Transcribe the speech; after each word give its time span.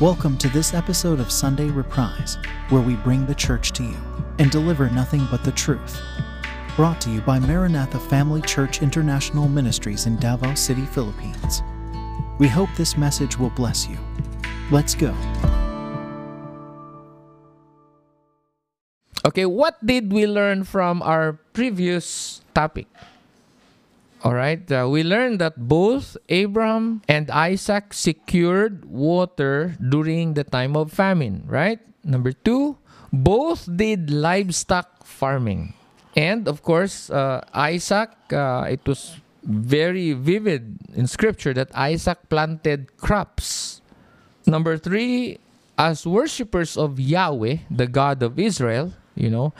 Welcome 0.00 0.38
to 0.38 0.48
this 0.48 0.72
episode 0.72 1.20
of 1.20 1.30
Sunday 1.30 1.68
Reprise, 1.68 2.38
where 2.70 2.80
we 2.80 2.96
bring 2.96 3.26
the 3.26 3.34
church 3.34 3.72
to 3.72 3.82
you 3.82 3.98
and 4.38 4.50
deliver 4.50 4.88
nothing 4.88 5.28
but 5.30 5.44
the 5.44 5.52
truth. 5.52 6.00
Brought 6.74 7.02
to 7.02 7.10
you 7.10 7.20
by 7.20 7.38
Maranatha 7.38 8.00
Family 8.00 8.40
Church 8.40 8.80
International 8.80 9.46
Ministries 9.46 10.06
in 10.06 10.16
Davao 10.16 10.54
City, 10.54 10.86
Philippines. 10.86 11.60
We 12.38 12.48
hope 12.48 12.70
this 12.78 12.96
message 12.96 13.38
will 13.38 13.50
bless 13.50 13.86
you. 13.88 13.98
Let's 14.70 14.94
go. 14.94 15.14
Okay, 19.26 19.44
what 19.44 19.84
did 19.84 20.14
we 20.14 20.26
learn 20.26 20.64
from 20.64 21.02
our 21.02 21.34
previous 21.52 22.40
topic? 22.54 22.86
All 24.22 24.34
right, 24.34 24.60
uh, 24.70 24.84
we 24.84 25.02
learned 25.02 25.40
that 25.40 25.56
both 25.56 26.16
Abraham 26.28 27.00
and 27.08 27.30
Isaac 27.30 27.94
secured 27.94 28.84
water 28.84 29.76
during 29.80 30.34
the 30.34 30.44
time 30.44 30.76
of 30.76 30.92
famine, 30.92 31.44
right? 31.48 31.80
Number 32.04 32.32
two, 32.32 32.76
both 33.12 33.64
did 33.64 34.10
livestock 34.10 35.06
farming. 35.06 35.72
And 36.14 36.48
of 36.48 36.60
course, 36.60 37.08
uh, 37.08 37.48
Isaac, 37.54 38.10
uh, 38.30 38.68
it 38.68 38.84
was 38.84 39.16
very 39.42 40.12
vivid 40.12 40.76
in 40.92 41.06
scripture 41.06 41.54
that 41.54 41.74
Isaac 41.74 42.28
planted 42.28 42.96
crops. 42.98 43.80
Number 44.44 44.76
three, 44.76 45.38
as 45.78 46.04
worshippers 46.04 46.76
of 46.76 47.00
Yahweh, 47.00 47.64
the 47.70 47.86
God 47.86 48.22
of 48.22 48.38
Israel, 48.38 48.92
you 49.14 49.30
know, 49.30 49.54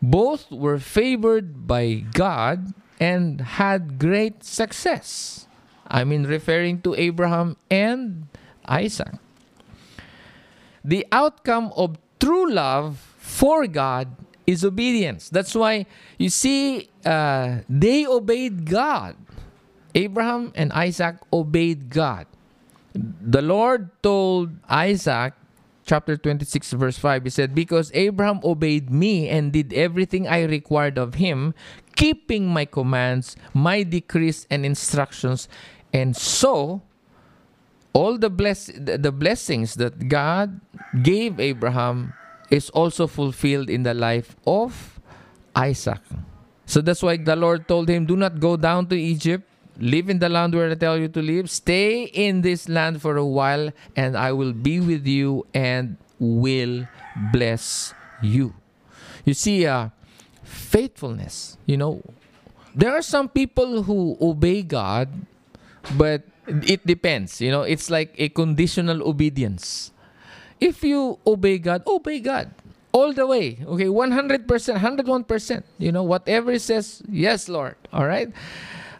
both 0.00 0.50
were 0.50 0.78
favored 0.78 1.66
by 1.66 2.04
God 2.16 2.72
and 3.00 3.40
had 3.40 3.98
great 3.98 4.44
success. 4.44 5.46
I 5.86 6.04
mean, 6.04 6.24
referring 6.24 6.82
to 6.82 6.94
Abraham 6.94 7.56
and 7.70 8.26
Isaac. 8.66 9.14
The 10.84 11.06
outcome 11.12 11.72
of 11.76 11.98
true 12.20 12.50
love 12.50 12.98
for 13.18 13.66
God 13.66 14.14
is 14.46 14.64
obedience. 14.64 15.28
That's 15.28 15.54
why 15.54 15.86
you 16.18 16.30
see, 16.30 16.88
uh, 17.04 17.66
they 17.68 18.06
obeyed 18.06 18.64
God. 18.70 19.16
Abraham 19.94 20.52
and 20.54 20.72
Isaac 20.72 21.16
obeyed 21.32 21.90
God. 21.90 22.26
The 22.94 23.42
Lord 23.42 23.90
told 24.02 24.50
Isaac, 24.68 25.34
chapter 25.84 26.16
26, 26.16 26.72
verse 26.72 26.98
5, 26.98 27.24
He 27.24 27.30
said, 27.30 27.54
Because 27.54 27.90
Abraham 27.94 28.40
obeyed 28.44 28.90
me 28.90 29.28
and 29.28 29.52
did 29.52 29.72
everything 29.72 30.28
I 30.28 30.44
required 30.44 30.98
of 30.98 31.14
him, 31.14 31.54
keeping 31.96 32.46
my 32.46 32.64
commands, 32.64 33.36
my 33.52 33.82
decrees, 33.82 34.46
and 34.50 34.64
instructions, 34.64 35.48
and 35.92 36.16
so 36.16 36.82
all 37.92 38.18
the 38.18 38.28
bless 38.28 38.68
the 38.76 39.10
blessings 39.10 39.74
that 39.80 40.08
God 40.08 40.60
gave 41.02 41.40
Abraham 41.40 42.12
is 42.50 42.68
also 42.70 43.06
fulfilled 43.06 43.70
in 43.70 43.82
the 43.82 43.94
life 43.94 44.36
of 44.46 45.00
Isaac. 45.56 46.00
So 46.66 46.80
that's 46.80 47.02
why 47.02 47.16
the 47.16 47.36
Lord 47.36 47.66
told 47.66 47.88
him, 47.88 48.06
Do 48.06 48.16
not 48.16 48.38
go 48.38 48.56
down 48.56 48.86
to 48.88 48.96
Egypt. 48.96 49.48
Live 49.78 50.08
in 50.08 50.18
the 50.18 50.28
land 50.28 50.54
where 50.54 50.70
I 50.70 50.74
tell 50.74 50.98
you 50.98 51.08
to 51.08 51.20
live. 51.20 51.50
Stay 51.50 52.04
in 52.04 52.40
this 52.40 52.68
land 52.68 53.00
for 53.00 53.16
a 53.16 53.24
while, 53.24 53.70
and 53.94 54.16
I 54.16 54.32
will 54.32 54.52
be 54.52 54.80
with 54.80 55.06
you 55.06 55.46
and 55.54 55.96
will 56.18 56.88
bless 57.32 57.94
you. 58.22 58.54
You 59.24 59.34
see, 59.34 59.66
uh, 59.66 59.90
faithfulness, 60.56 61.56
you 61.66 61.76
know, 61.76 62.02
there 62.74 62.92
are 62.92 63.02
some 63.02 63.28
people 63.28 63.82
who 63.84 64.16
obey 64.20 64.62
God, 64.62 65.08
but 65.96 66.22
it 66.46 66.86
depends. 66.86 67.40
You 67.40 67.50
know, 67.50 67.62
it's 67.62 67.90
like 67.90 68.14
a 68.18 68.28
conditional 68.28 69.06
obedience. 69.06 69.92
If 70.60 70.82
you 70.82 71.18
obey 71.26 71.58
God, 71.58 71.82
obey 71.86 72.20
God 72.20 72.50
all 72.92 73.12
the 73.12 73.26
way. 73.26 73.60
Okay, 73.64 73.86
100%, 73.86 74.48
101%. 74.48 75.62
You 75.78 75.92
know, 75.92 76.02
whatever 76.02 76.52
it 76.52 76.62
says, 76.62 77.02
yes, 77.08 77.48
Lord. 77.48 77.76
All 77.92 78.06
right. 78.06 78.32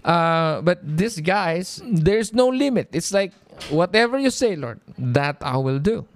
Uh, 0.04 0.60
but 0.60 0.78
these 0.84 1.20
guys, 1.20 1.80
there's 1.84 2.32
no 2.32 2.48
limit. 2.48 2.88
It's 2.92 3.12
like, 3.12 3.32
whatever 3.70 4.18
you 4.18 4.30
say, 4.30 4.54
Lord, 4.54 4.80
that 4.98 5.36
I 5.40 5.56
will 5.56 5.78
do. 5.78 6.06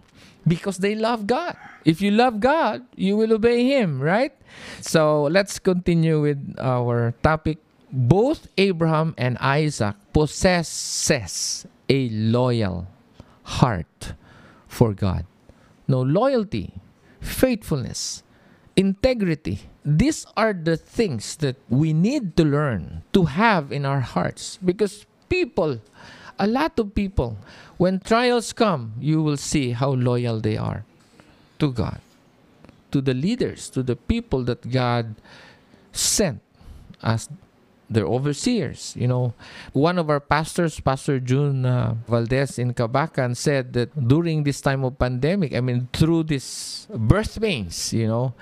Because 0.47 0.79
they 0.79 0.95
love 0.95 1.27
God. 1.27 1.57
If 1.85 2.01
you 2.01 2.11
love 2.11 2.41
God, 2.41 2.83
you 2.97 3.17
will 3.17 3.33
obey 3.33 3.65
Him, 3.65 4.01
right? 4.01 4.33
So 4.81 5.25
let's 5.25 5.59
continue 5.59 6.21
with 6.21 6.57
our 6.59 7.13
topic. 7.23 7.59
Both 7.93 8.49
Abraham 8.57 9.15
and 9.19 9.37
Isaac 9.39 9.97
possesses 10.13 11.67
a 11.89 12.09
loyal 12.09 12.87
heart 13.59 14.15
for 14.69 14.95
God. 14.95 15.27
No 15.89 16.01
loyalty, 16.01 16.75
faithfulness, 17.21 18.23
integrity. 18.77 19.67
These 19.85 20.27
are 20.37 20.53
the 20.53 20.77
things 20.77 21.37
that 21.37 21.57
we 21.69 21.93
need 21.93 22.37
to 22.37 22.45
learn 22.45 23.03
to 23.13 23.25
have 23.25 23.73
in 23.73 23.85
our 23.85 24.01
hearts 24.01 24.59
because 24.65 25.05
people, 25.29 25.81
a 26.41 26.49
lot 26.49 26.79
of 26.81 26.95
people, 26.95 27.37
when 27.77 28.01
trials 28.01 28.53
come, 28.53 28.95
you 28.99 29.23
will 29.23 29.37
see 29.37 29.73
how 29.73 29.93
loyal 29.93 30.41
they 30.41 30.57
are 30.57 30.85
to 31.61 31.71
God, 31.71 32.01
to 32.91 33.01
the 33.01 33.13
leaders, 33.13 33.69
to 33.71 33.83
the 33.85 33.95
people 33.95 34.43
that 34.45 34.65
God 34.65 35.15
sent 35.93 36.41
as 37.03 37.29
their 37.91 38.07
overseers. 38.07 38.97
You 38.97 39.09
know, 39.09 39.35
one 39.75 39.99
of 39.99 40.09
our 40.09 40.21
pastors, 40.21 40.81
Pastor 40.81 41.21
June 41.21 41.67
uh, 41.67 41.95
Valdez 42.09 42.59
in 42.59 42.73
Cabacan, 42.73 43.37
said 43.37 43.75
that 43.75 43.93
during 44.09 44.43
this 44.43 44.63
time 44.63 44.83
of 44.85 44.99
pandemic, 44.99 45.53
I 45.55 45.61
mean, 45.61 45.89
through 45.93 46.25
this 46.25 46.89
birth 46.89 47.39
pains, 47.41 47.93
you 47.93 48.09
know, 48.09 48.33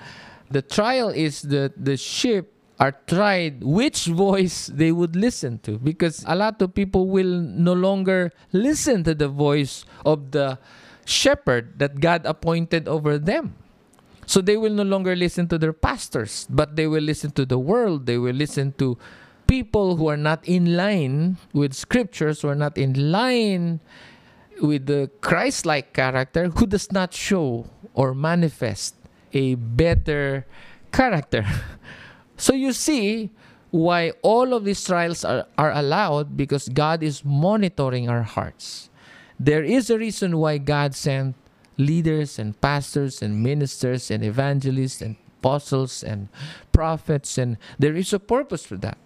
the 0.49 0.61
trial 0.61 1.09
is 1.09 1.41
that 1.43 1.73
the 1.75 1.97
sheep 1.97 2.47
are 2.79 2.95
tried 3.07 3.61
which 3.61 4.05
voice 4.05 4.67
they 4.67 4.91
would 4.91 5.15
listen 5.15 5.59
to 5.59 5.77
because 5.77 6.23
a 6.25 6.35
lot 6.35 6.61
of 6.61 6.73
people 6.73 7.07
will 7.07 7.41
no 7.41 7.73
longer 7.73 8.31
listen 8.53 9.03
to 9.03 9.13
the 9.13 9.27
voice 9.27 9.83
of 10.05 10.31
the 10.31 10.57
shepherd 11.03 11.77
that 11.79 11.99
God 11.99 12.25
appointed 12.25 12.87
over 12.87 13.17
them. 13.17 13.55
So 14.25 14.41
they 14.41 14.55
will 14.55 14.73
no 14.73 14.83
longer 14.83 15.15
listen 15.15 15.47
to 15.49 15.57
their 15.57 15.73
pastors, 15.73 16.47
but 16.49 16.75
they 16.75 16.87
will 16.87 17.01
listen 17.01 17.31
to 17.31 17.45
the 17.45 17.57
world. 17.57 18.05
They 18.05 18.17
will 18.17 18.35
listen 18.35 18.73
to 18.77 18.97
people 19.47 19.97
who 19.97 20.07
are 20.07 20.21
not 20.21 20.47
in 20.47 20.77
line 20.77 21.37
with 21.51 21.73
scriptures, 21.73 22.41
who 22.41 22.47
are 22.47 22.55
not 22.55 22.77
in 22.77 23.11
line 23.11 23.81
with 24.61 24.85
the 24.85 25.09
Christ 25.19 25.65
like 25.65 25.93
character, 25.93 26.49
who 26.49 26.67
does 26.67 26.91
not 26.91 27.13
show 27.13 27.65
or 27.93 28.13
manifest 28.13 28.95
a 29.33 29.55
better 29.55 30.45
character. 30.91 31.43
so 32.39 32.53
you 32.55 32.71
see 32.71 33.29
why 33.69 34.11
all 34.23 34.53
of 34.53 34.63
these 34.63 34.83
trials 34.83 35.25
are, 35.25 35.45
are 35.57 35.71
allowed 35.71 36.37
because 36.37 36.69
God 36.69 37.03
is 37.03 37.23
monitoring 37.23 38.09
our 38.09 38.23
hearts. 38.23 38.89
There 39.37 39.63
is 39.63 39.89
a 39.89 39.99
reason 39.99 40.37
why 40.37 40.57
God 40.57 40.95
sent 40.95 41.35
leaders 41.77 42.39
and 42.39 42.59
pastors 42.59 43.21
and 43.21 43.43
ministers 43.43 44.09
and 44.09 44.23
evangelists 44.23 45.01
and 45.01 45.17
apostles 45.39 46.01
and 46.01 46.29
prophets, 46.71 47.37
and 47.37 47.57
there 47.77 47.95
is 47.95 48.11
a 48.11 48.19
purpose 48.19 48.65
for 48.65 48.75
that. 48.77 48.97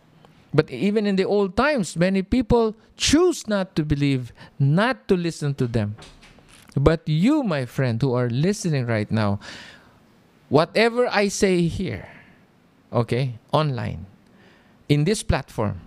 But 0.53 0.69
even 0.69 1.05
in 1.05 1.15
the 1.15 1.25
old 1.25 1.57
times, 1.57 1.97
many 1.97 2.21
people 2.21 2.75
choose 2.95 3.47
not 3.47 3.75
to 3.75 3.83
believe, 3.83 4.31
not 4.59 5.07
to 5.07 5.17
listen 5.17 5.55
to 5.55 5.67
them. 5.67 5.95
But 6.75 7.01
you, 7.09 7.43
my 7.43 7.65
friend, 7.65 8.01
who 8.01 8.13
are 8.13 8.29
listening 8.29 8.85
right 8.85 9.09
now, 9.09 9.39
whatever 10.49 11.07
I 11.09 11.27
say 11.27 11.65
here, 11.67 12.07
okay, 12.93 13.39
online, 13.51 14.05
in 14.87 15.03
this 15.03 15.23
platform, 15.23 15.81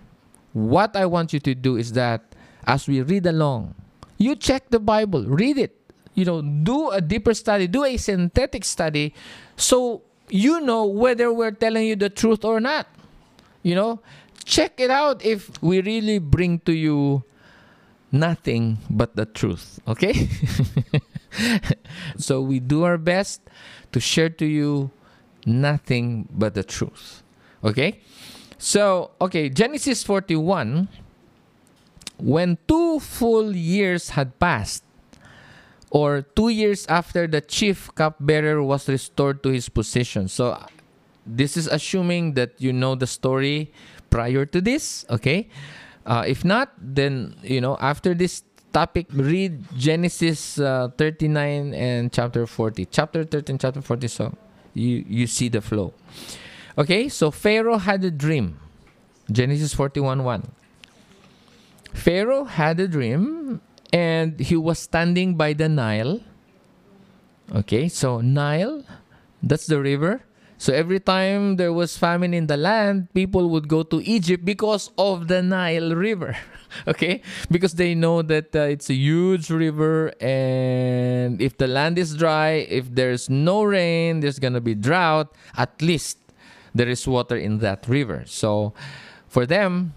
what 0.53 0.95
I 0.95 1.05
want 1.05 1.33
you 1.33 1.39
to 1.39 1.55
do 1.55 1.77
is 1.77 1.93
that 1.93 2.35
as 2.65 2.87
we 2.87 3.01
read 3.01 3.25
along, 3.25 3.75
you 4.17 4.35
check 4.35 4.69
the 4.69 4.79
Bible, 4.79 5.23
read 5.25 5.57
it, 5.57 5.75
you 6.13 6.25
know, 6.25 6.41
do 6.41 6.89
a 6.89 6.99
deeper 6.99 7.33
study, 7.33 7.67
do 7.67 7.83
a 7.83 7.97
synthetic 7.97 8.65
study, 8.65 9.13
so 9.55 10.01
you 10.29 10.59
know 10.61 10.85
whether 10.85 11.31
we're 11.31 11.51
telling 11.51 11.87
you 11.87 11.95
the 11.95 12.09
truth 12.09 12.43
or 12.43 12.59
not. 12.59 12.87
You 13.63 13.75
know, 13.75 14.01
check 14.43 14.79
it 14.79 14.89
out 14.89 15.23
if 15.23 15.51
we 15.61 15.81
really 15.81 16.19
bring 16.19 16.59
to 16.59 16.73
you 16.73 17.23
nothing 18.11 18.79
but 18.89 19.15
the 19.15 19.25
truth. 19.25 19.79
Okay? 19.87 20.29
so 22.17 22.41
we 22.41 22.59
do 22.59 22.83
our 22.83 22.97
best 22.97 23.41
to 23.91 23.99
share 23.99 24.29
to 24.29 24.45
you 24.45 24.91
nothing 25.45 26.27
but 26.31 26.53
the 26.53 26.63
truth. 26.63 27.23
Okay? 27.63 27.99
So, 28.57 29.11
okay, 29.21 29.49
Genesis 29.49 30.03
41 30.03 30.89
when 32.17 32.57
two 32.67 32.99
full 32.99 33.55
years 33.55 34.09
had 34.17 34.39
passed, 34.39 34.83
or 35.89 36.21
two 36.35 36.49
years 36.49 36.85
after 36.87 37.27
the 37.27 37.41
chief 37.41 37.93
cupbearer 37.95 38.61
was 38.61 38.89
restored 38.89 39.41
to 39.43 39.49
his 39.49 39.69
position. 39.69 40.27
So, 40.27 40.57
this 41.25 41.55
is 41.55 41.67
assuming 41.67 42.33
that 42.33 42.53
you 42.57 42.73
know 42.73 42.95
the 42.95 43.07
story 43.07 43.71
prior 44.09 44.45
to 44.45 44.61
this, 44.61 45.05
okay? 45.09 45.47
Uh, 46.05 46.23
if 46.27 46.43
not, 46.43 46.73
then, 46.77 47.35
you 47.43 47.61
know, 47.61 47.77
after 47.79 48.13
this 48.13 48.43
topic, 48.73 49.07
read 49.11 49.63
Genesis 49.77 50.59
uh, 50.59 50.89
39 50.97 51.73
and 51.73 52.11
chapter 52.11 52.45
40. 52.47 52.85
Chapter 52.85 53.23
13, 53.23 53.57
chapter 53.57 53.81
40, 53.81 54.07
so 54.07 54.35
you, 54.77 55.03
you 55.07 55.27
see 55.27 55.49
the 55.49 55.61
flow. 55.61 55.93
Okay, 56.77 57.09
so 57.09 57.31
Pharaoh 57.31 57.77
had 57.77 58.03
a 58.03 58.11
dream. 58.11 58.59
Genesis 59.31 59.73
41 59.73 60.23
1. 60.23 60.51
Pharaoh 61.93 62.45
had 62.45 62.79
a 62.79 62.87
dream 62.87 63.59
and 63.91 64.39
he 64.39 64.55
was 64.55 64.79
standing 64.79 65.35
by 65.35 65.53
the 65.53 65.67
Nile. 65.67 66.21
Okay, 67.55 67.89
so 67.89 68.21
Nile, 68.21 68.83
that's 69.41 69.65
the 69.65 69.81
river. 69.81 70.21
So 70.57 70.73
every 70.73 70.99
time 70.99 71.57
there 71.57 71.73
was 71.73 71.97
famine 71.97 72.33
in 72.33 72.47
the 72.47 72.57
land, 72.57 73.13
people 73.13 73.49
would 73.49 73.67
go 73.67 73.83
to 73.83 74.01
Egypt 74.03 74.45
because 74.45 74.91
of 74.97 75.27
the 75.27 75.41
Nile 75.41 75.95
River. 75.95 76.37
okay, 76.87 77.21
because 77.49 77.73
they 77.73 77.95
know 77.95 78.21
that 78.21 78.55
uh, 78.55 78.61
it's 78.61 78.89
a 78.89 78.93
huge 78.93 79.49
river, 79.49 80.13
and 80.21 81.41
if 81.41 81.57
the 81.57 81.67
land 81.67 81.97
is 81.97 82.15
dry, 82.15 82.65
if 82.69 82.93
there's 82.93 83.29
no 83.29 83.63
rain, 83.63 84.19
there's 84.19 84.39
gonna 84.39 84.61
be 84.61 84.75
drought. 84.75 85.33
At 85.55 85.81
least 85.81 86.17
there 86.73 86.87
is 86.87 87.07
water 87.07 87.35
in 87.37 87.59
that 87.59 87.87
river. 87.87 88.23
So 88.25 88.73
for 89.27 89.45
them, 89.45 89.93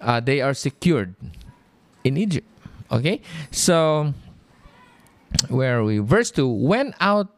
uh, 0.00 0.20
they 0.20 0.40
are 0.40 0.54
secured 0.54 1.14
in 2.04 2.16
Egypt. 2.16 2.46
Okay, 2.90 3.20
so 3.50 4.14
where 5.48 5.80
are 5.80 5.84
we? 5.84 5.98
Verse 5.98 6.30
two: 6.30 6.48
When 6.48 6.94
out, 7.00 7.28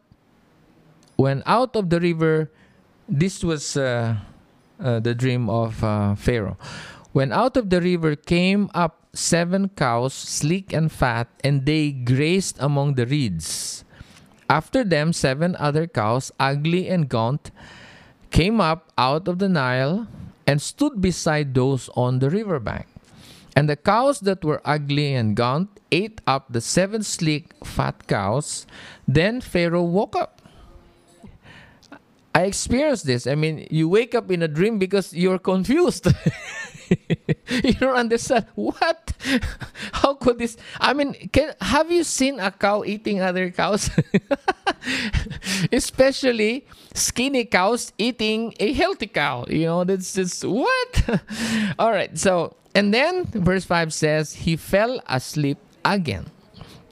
when 1.15 1.41
out 1.45 1.75
of 1.75 1.89
the 1.89 1.99
river, 1.99 2.51
this 3.07 3.43
was 3.43 3.75
uh, 3.75 4.15
uh, 4.79 4.99
the 4.99 5.15
dream 5.15 5.49
of 5.49 5.83
uh, 5.83 6.15
Pharaoh. 6.15 6.57
When 7.11 7.33
out 7.33 7.57
of 7.57 7.69
the 7.69 7.81
river 7.81 8.15
came 8.15 8.69
up 8.73 9.07
seven 9.13 9.69
cows, 9.69 10.13
sleek 10.13 10.71
and 10.73 10.91
fat, 10.91 11.27
and 11.43 11.65
they 11.65 11.91
grazed 11.91 12.57
among 12.59 12.95
the 12.95 13.05
reeds. 13.05 13.83
After 14.49 14.83
them, 14.83 15.13
seven 15.13 15.55
other 15.57 15.87
cows, 15.87 16.31
ugly 16.39 16.87
and 16.87 17.09
gaunt, 17.09 17.51
came 18.31 18.61
up 18.61 18.91
out 18.97 19.27
of 19.27 19.39
the 19.39 19.49
Nile 19.49 20.07
and 20.45 20.61
stood 20.61 21.01
beside 21.01 21.53
those 21.53 21.89
on 21.95 22.19
the 22.19 22.29
riverbank. 22.29 22.87
And 23.55 23.69
the 23.69 23.75
cows 23.75 24.21
that 24.21 24.45
were 24.45 24.61
ugly 24.63 25.13
and 25.13 25.35
gaunt 25.35 25.69
ate 25.91 26.21
up 26.25 26.53
the 26.53 26.61
seven 26.61 27.03
sleek, 27.03 27.53
fat 27.65 28.07
cows. 28.07 28.65
Then 29.07 29.41
Pharaoh 29.41 29.83
woke 29.83 30.15
up. 30.15 30.38
I 32.33 32.43
experienced 32.43 33.05
this. 33.05 33.27
I 33.27 33.35
mean, 33.35 33.67
you 33.71 33.89
wake 33.89 34.13
up 34.13 34.31
in 34.31 34.43
a 34.43 34.47
dream 34.47 34.77
because 34.77 35.13
you're 35.13 35.39
confused. 35.39 36.07
you 37.49 37.73
don't 37.73 37.95
understand. 37.95 38.45
What? 38.55 39.13
How 39.93 40.13
could 40.15 40.39
this 40.39 40.57
i 40.79 40.93
mean 40.93 41.13
can 41.31 41.53
have 41.61 41.91
you 41.91 42.03
seen 42.03 42.39
a 42.39 42.51
cow 42.51 42.83
eating 42.83 43.21
other 43.21 43.51
cows? 43.51 43.89
Especially 45.71 46.65
skinny 46.93 47.45
cows 47.45 47.91
eating 47.97 48.53
a 48.59 48.73
healthy 48.73 49.07
cow 49.07 49.45
you 49.49 49.65
know 49.65 49.83
that's 49.83 50.13
just 50.13 50.43
what? 50.45 51.21
All 51.77 51.91
right 51.91 52.17
so 52.17 52.55
and 52.73 52.93
then 52.93 53.25
verse 53.25 53.65
5 53.65 53.93
says 53.93 54.33
he 54.33 54.55
fell 54.55 55.01
asleep 55.07 55.57
again 55.83 56.31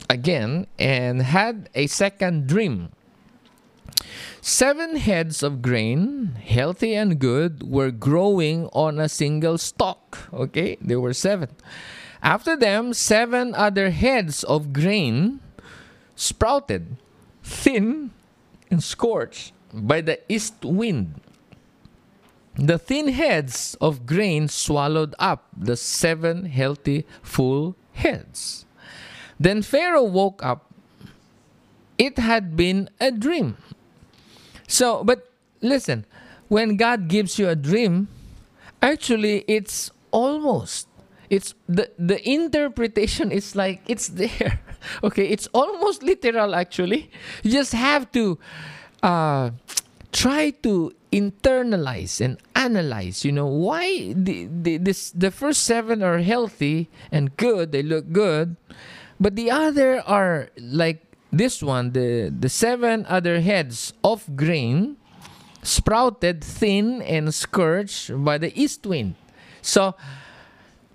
again 0.10 0.68
and 0.78 1.22
had 1.22 1.70
a 1.76 1.88
second 1.88 2.48
dream 2.48 2.90
Seven 4.42 4.96
heads 4.96 5.44
of 5.44 5.62
grain, 5.62 6.38
healthy 6.44 6.96
and 6.96 7.20
good, 7.20 7.64
were 7.64 7.92
growing 7.92 8.68
on 8.74 9.00
a 9.00 9.10
single 9.10 9.58
stalk. 9.58 10.30
Okay, 10.34 10.78
there 10.82 11.00
were 11.00 11.14
seven. 11.14 11.50
After 12.22 12.56
them, 12.56 12.94
seven 12.94 13.54
other 13.56 13.90
heads 13.90 14.44
of 14.44 14.74
grain 14.74 15.40
sprouted, 16.16 16.98
thin 17.44 18.12
and 18.70 18.84
scorched 18.84 19.54
by 19.74 20.02
the 20.02 20.20
east 20.28 20.64
wind. 20.64 21.22
The 22.56 22.80
thin 22.80 23.10
heads 23.10 23.78
of 23.80 24.06
grain 24.06 24.48
swallowed 24.48 25.14
up 25.20 25.46
the 25.56 25.78
seven 25.78 26.46
healthy, 26.46 27.06
full 27.22 27.76
heads. 27.94 28.66
Then 29.40 29.62
Pharaoh 29.62 30.04
woke 30.04 30.44
up. 30.44 30.74
It 32.00 32.18
had 32.18 32.56
been 32.56 32.90
a 33.00 33.12
dream. 33.12 33.58
So, 34.68 35.04
but 35.04 35.32
listen, 35.62 36.06
when 36.48 36.76
God 36.78 37.08
gives 37.08 37.40
you 37.40 37.50
a 37.50 37.56
dream, 37.56 38.08
actually 38.82 39.44
it's 39.48 39.92
almost 40.12 40.88
it's 41.30 41.54
the 41.68 41.92
the 41.98 42.20
interpretation 42.28 43.32
is 43.32 43.56
like 43.56 43.82
it's 43.88 44.08
there. 44.10 44.62
Okay, 45.04 45.28
it's 45.28 45.48
almost 45.58 46.04
literal 46.04 46.56
actually. 46.56 47.10
You 47.44 47.52
just 47.52 47.74
have 47.74 48.08
to 48.14 48.38
uh 49.04 49.52
try 50.14 50.52
to 50.64 50.94
internalize 51.12 52.20
and 52.22 52.38
analyze 52.56 53.24
you 53.24 53.32
know 53.32 53.48
why 53.48 54.14
the, 54.14 54.48
the 54.52 54.78
this 54.78 55.12
the 55.12 55.32
first 55.32 55.64
seven 55.64 56.04
are 56.04 56.20
healthy 56.20 56.90
and 57.12 57.36
good 57.38 57.72
they 57.72 57.82
look 57.82 58.12
good 58.12 58.56
but 59.20 59.36
the 59.36 59.50
other 59.50 60.02
are 60.02 60.50
like 60.60 61.07
this 61.32 61.62
one, 61.62 61.92
the, 61.92 62.34
the 62.38 62.50
seven 62.50 63.06
other 63.08 63.42
heads 63.42 63.94
of 64.04 64.36
grain 64.36 64.98
sprouted 65.64 66.44
thin 66.44 67.02
and 67.02 67.34
scorched 67.34 68.12
by 68.24 68.38
the 68.38 68.56
east 68.60 68.86
wind. 68.86 69.16
So, 69.62 69.96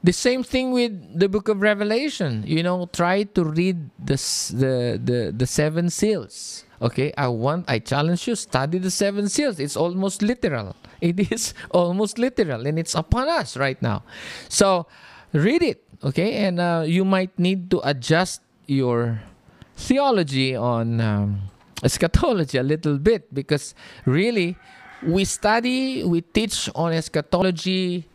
the 0.03 0.13
same 0.13 0.43
thing 0.43 0.73
with 0.73 0.93
the 1.19 1.29
book 1.29 1.49
of 1.49 1.61
Revelation. 1.61 2.43
You 2.47 2.63
know, 2.63 2.89
try 2.93 3.23
to 3.23 3.45
read 3.45 3.91
the, 3.99 4.17
the, 4.55 5.01
the, 5.03 5.33
the 5.37 5.47
seven 5.47 5.91
seals. 5.91 6.65
Okay, 6.81 7.13
I 7.17 7.29
want, 7.29 7.71
I 7.71 7.79
challenge 7.79 8.27
you, 8.27 8.35
study 8.35 8.79
the 8.79 8.91
seven 8.91 9.29
seals. 9.29 9.61
It's 9.61 9.77
almost 9.77 10.23
literal. 10.23 10.75
It 11.03 11.33
is 11.33 11.53
almost 11.71 12.17
literal 12.17 12.65
and 12.65 12.79
it's 12.79 12.95
upon 12.95 13.29
us 13.29 13.57
right 13.57 13.81
now. 13.83 14.05
So, 14.49 14.87
read 15.33 15.63
it. 15.63 15.83
Okay, 16.03 16.47
and 16.47 16.61
uh, 16.61 16.85
you 16.87 17.05
might 17.05 17.37
need 17.39 17.71
to 17.71 17.81
adjust 17.83 18.43
your 18.67 19.21
theology 19.77 20.57
on 20.57 21.01
um, 21.01 21.41
eschatology 21.83 22.59
a 22.59 22.63
little 22.63 22.99
bit 22.99 23.33
because 23.35 23.75
really 24.07 24.57
we 25.03 25.25
study, 25.25 26.05
we 26.05 26.21
teach 26.21 26.71
on 26.75 26.93
eschatology 26.93 28.09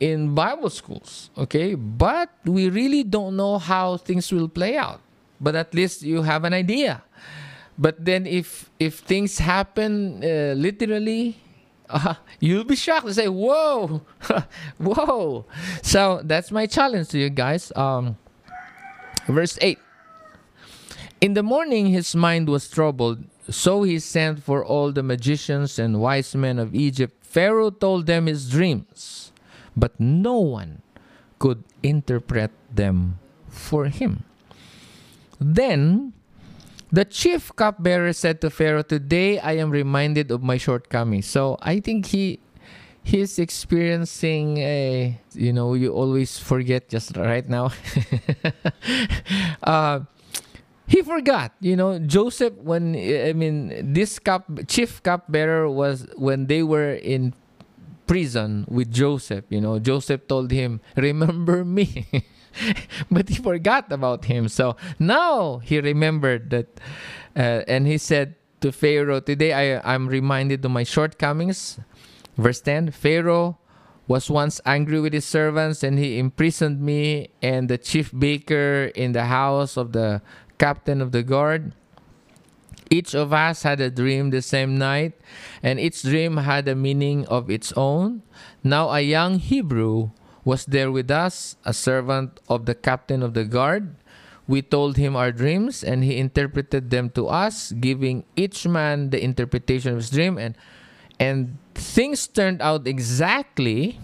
in 0.00 0.34
Bible 0.34 0.70
schools, 0.70 1.30
okay? 1.36 1.74
But 1.74 2.30
we 2.44 2.68
really 2.68 3.02
don't 3.02 3.36
know 3.36 3.58
how 3.58 3.96
things 3.96 4.30
will 4.30 4.48
play 4.48 4.76
out. 4.76 5.00
But 5.40 5.56
at 5.56 5.74
least 5.74 6.02
you 6.02 6.22
have 6.22 6.44
an 6.44 6.54
idea. 6.54 7.02
But 7.78 8.02
then 8.02 8.26
if 8.26 8.70
if 8.80 9.04
things 9.04 9.36
happen 9.36 10.24
uh, 10.24 10.56
literally, 10.56 11.36
uh, 11.90 12.14
you'll 12.40 12.64
be 12.64 12.76
shocked 12.76 13.04
and 13.04 13.14
say, 13.14 13.28
"Whoa, 13.28 14.00
whoa!" 14.78 15.44
So 15.82 16.22
that's 16.24 16.50
my 16.50 16.64
challenge 16.64 17.08
to 17.12 17.18
you 17.18 17.28
guys. 17.28 17.72
Um, 17.76 18.16
verse 19.28 19.58
eight. 19.60 19.78
In 21.20 21.34
the 21.34 21.42
morning 21.42 21.86
his 21.86 22.14
mind 22.14 22.48
was 22.48 22.68
troubled, 22.68 23.24
so 23.48 23.82
he 23.82 23.98
sent 23.98 24.42
for 24.42 24.64
all 24.64 24.92
the 24.92 25.02
magicians 25.02 25.78
and 25.78 26.00
wise 26.00 26.34
men 26.34 26.58
of 26.58 26.74
Egypt. 26.74 27.24
Pharaoh 27.24 27.70
told 27.70 28.06
them 28.06 28.26
his 28.26 28.50
dreams, 28.50 29.32
but 29.76 29.98
no 29.98 30.38
one 30.38 30.82
could 31.38 31.64
interpret 31.82 32.50
them 32.72 33.18
for 33.48 33.86
him. 33.86 34.24
Then 35.40 36.12
the 36.92 37.04
chief 37.04 37.54
cupbearer 37.56 38.12
said 38.12 38.40
to 38.42 38.50
Pharaoh, 38.50 38.82
Today 38.82 39.38
I 39.38 39.56
am 39.56 39.70
reminded 39.70 40.30
of 40.30 40.42
my 40.42 40.56
shortcomings. 40.56 41.26
So 41.26 41.56
I 41.60 41.80
think 41.80 42.06
he 42.06 42.40
he's 43.02 43.38
experiencing 43.38 44.58
a 44.58 45.18
you 45.32 45.52
know 45.52 45.74
you 45.74 45.94
always 45.94 46.38
forget 46.38 46.88
just 46.88 47.16
right 47.16 47.48
now 47.48 47.70
uh, 49.62 50.00
he 50.86 51.02
forgot 51.02 51.52
you 51.60 51.76
know. 51.76 51.98
Joseph 51.98 52.54
when 52.54 52.94
i 52.96 53.32
mean 53.32 53.92
this 53.92 54.18
cup 54.18 54.46
chief 54.68 55.02
cupbearer 55.02 55.68
was 55.68 56.06
when 56.16 56.46
they 56.46 56.62
were 56.62 56.94
in 56.94 57.34
prison 58.06 58.64
with 58.68 58.92
joseph 58.92 59.44
you 59.48 59.60
know. 59.60 59.78
Joseph 59.78 60.26
told 60.28 60.50
him 60.50 60.80
remember 60.96 61.64
me. 61.64 62.06
But 63.10 63.28
he 63.28 63.34
forgot 63.36 63.92
about 63.92 64.24
him. 64.24 64.48
So 64.48 64.76
now 64.98 65.58
he 65.58 65.78
remembered 65.78 66.48
that 66.56 66.80
uh, 67.36 67.60
and 67.68 67.86
he 67.86 67.98
said 67.98 68.34
to 68.62 68.72
pharaoh 68.72 69.20
today 69.20 69.52
I, 69.52 69.84
i'm 69.84 70.08
reminded 70.08 70.64
of 70.64 70.70
my 70.70 70.84
shortcomings. 70.84 71.78
Verse 72.38 72.60
10 72.60 72.92
pharaoh 72.92 73.58
was 74.08 74.30
once 74.30 74.60
angry 74.64 75.00
with 75.00 75.12
his 75.12 75.24
servants 75.24 75.82
and 75.82 75.98
he 75.98 76.18
imprisoned 76.18 76.80
me 76.80 77.28
and 77.42 77.68
the 77.68 77.76
chief 77.76 78.12
baker 78.16 78.92
in 78.94 79.12
the 79.12 79.24
house 79.24 79.76
of 79.76 79.92
the 79.92 80.22
captain 80.58 81.00
of 81.00 81.12
the 81.12 81.22
guard. 81.22 81.72
Each 82.90 83.14
of 83.14 83.32
us 83.32 83.62
had 83.62 83.80
a 83.80 83.90
dream 83.90 84.30
the 84.30 84.42
same 84.42 84.78
night, 84.78 85.18
and 85.62 85.80
each 85.80 86.02
dream 86.02 86.38
had 86.38 86.68
a 86.68 86.74
meaning 86.74 87.26
of 87.26 87.50
its 87.50 87.72
own. 87.76 88.22
Now, 88.62 88.90
a 88.90 89.00
young 89.00 89.38
Hebrew 89.40 90.10
was 90.44 90.66
there 90.66 90.92
with 90.92 91.10
us, 91.10 91.56
a 91.64 91.74
servant 91.74 92.38
of 92.48 92.66
the 92.66 92.74
captain 92.74 93.22
of 93.22 93.34
the 93.34 93.44
guard. 93.44 93.96
We 94.46 94.62
told 94.62 94.96
him 94.96 95.16
our 95.16 95.32
dreams, 95.32 95.82
and 95.82 96.04
he 96.04 96.16
interpreted 96.16 96.90
them 96.90 97.10
to 97.18 97.26
us, 97.26 97.72
giving 97.72 98.22
each 98.36 98.66
man 98.68 99.10
the 99.10 99.18
interpretation 99.18 99.90
of 99.90 99.98
his 99.98 100.10
dream. 100.10 100.38
And 100.38 100.54
and 101.18 101.58
things 101.74 102.26
turned 102.28 102.62
out 102.62 102.86
exactly 102.86 103.98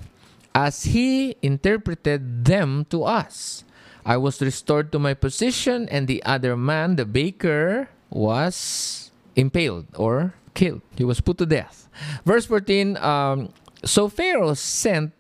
as 0.55 0.85
he 0.85 1.37
interpreted 1.43 2.45
them 2.45 2.87
to 2.91 3.05
us. 3.05 3.65
I 4.05 4.17
was 4.17 4.43
restored 4.43 4.91
to 4.93 4.99
my 4.99 5.15
position, 5.15 5.89
and 5.89 6.09
the 6.09 6.23
other 6.25 6.57
man, 6.57 6.97
the 6.97 7.05
baker, 7.05 7.89
was 8.11 9.11
impaled 9.37 9.87
or 9.97 10.35
killed. 10.55 10.83
He 10.97 11.05
was 11.05 11.21
put 11.21 11.39
to 11.39 11.47
death. 11.47 11.89
Verse 12.25 12.47
14 12.47 12.97
um, 12.99 13.53
So 13.85 14.09
Pharaoh 14.09 14.55
sent 14.55 15.13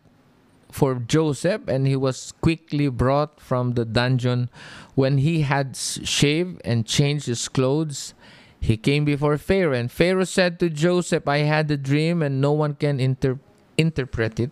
for 0.70 0.96
Joseph, 0.96 1.62
and 1.68 1.86
he 1.86 1.96
was 1.96 2.32
quickly 2.40 2.88
brought 2.88 3.40
from 3.40 3.74
the 3.74 3.84
dungeon. 3.84 4.50
When 4.94 5.18
he 5.18 5.42
had 5.42 5.76
shaved 5.76 6.60
and 6.64 6.86
changed 6.86 7.26
his 7.26 7.48
clothes, 7.48 8.14
he 8.58 8.76
came 8.76 9.04
before 9.04 9.38
Pharaoh. 9.38 9.76
And 9.76 9.92
Pharaoh 9.92 10.24
said 10.24 10.58
to 10.60 10.70
Joseph, 10.70 11.28
I 11.28 11.38
had 11.38 11.70
a 11.70 11.76
dream, 11.76 12.22
and 12.22 12.40
no 12.40 12.52
one 12.52 12.74
can 12.74 13.00
inter- 13.00 13.38
interpret 13.76 14.40
it. 14.40 14.50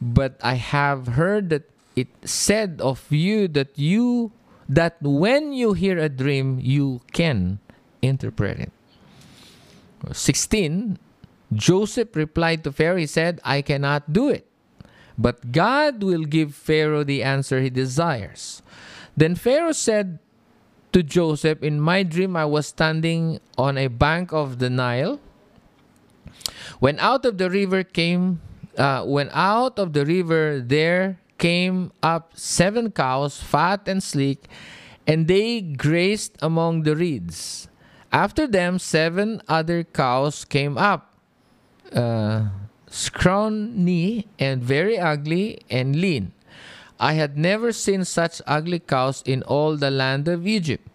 But 0.00 0.36
I 0.42 0.54
have 0.54 1.14
heard 1.14 1.50
that 1.50 1.70
it 1.96 2.08
said 2.24 2.80
of 2.80 3.10
you 3.10 3.48
that 3.48 3.78
you 3.78 4.32
that 4.68 4.96
when 5.00 5.52
you 5.52 5.74
hear 5.74 5.98
a 5.98 6.08
dream, 6.08 6.58
you 6.60 7.02
can 7.12 7.60
interpret 8.00 8.58
it. 8.58 8.72
16 10.12 10.98
Joseph 11.54 12.16
replied 12.16 12.64
to 12.64 12.72
Pharaoh, 12.72 12.96
he 12.96 13.06
said, 13.06 13.40
I 13.44 13.62
cannot 13.62 14.12
do 14.12 14.28
it. 14.28 14.46
But 15.16 15.52
God 15.52 16.02
will 16.02 16.24
give 16.24 16.54
Pharaoh 16.54 17.04
the 17.04 17.22
answer 17.22 17.60
he 17.60 17.70
desires. 17.70 18.62
Then 19.16 19.36
Pharaoh 19.36 19.72
said 19.72 20.18
to 20.92 21.02
Joseph, 21.02 21.62
In 21.62 21.80
my 21.80 22.02
dream, 22.02 22.36
I 22.36 22.44
was 22.44 22.66
standing 22.66 23.38
on 23.56 23.78
a 23.78 23.86
bank 23.86 24.32
of 24.32 24.58
the 24.58 24.68
Nile. 24.68 25.20
When 26.80 26.98
out 26.98 27.24
of 27.24 27.38
the 27.38 27.48
river 27.48 27.84
came, 27.84 28.40
uh, 28.76 29.04
when 29.04 29.30
out 29.32 29.78
of 29.78 29.92
the 29.92 30.04
river 30.04 30.58
there 30.58 31.20
came 31.38 31.92
up 32.02 32.32
seven 32.34 32.90
cows, 32.90 33.40
fat 33.40 33.88
and 33.88 34.02
sleek, 34.02 34.46
and 35.06 35.28
they 35.28 35.60
grazed 35.60 36.36
among 36.40 36.82
the 36.82 36.96
reeds. 36.96 37.68
After 38.12 38.46
them, 38.46 38.78
seven 38.78 39.42
other 39.48 39.82
cows 39.84 40.44
came 40.44 40.78
up, 40.78 41.14
uh, 41.92 42.46
scrawny 42.88 44.26
and 44.38 44.62
very 44.62 44.98
ugly 44.98 45.60
and 45.68 45.96
lean. 45.96 46.32
I 47.00 47.14
had 47.14 47.36
never 47.36 47.72
seen 47.72 48.04
such 48.04 48.40
ugly 48.46 48.78
cows 48.78 49.22
in 49.26 49.42
all 49.42 49.76
the 49.76 49.90
land 49.90 50.28
of 50.28 50.46
Egypt. 50.46 50.86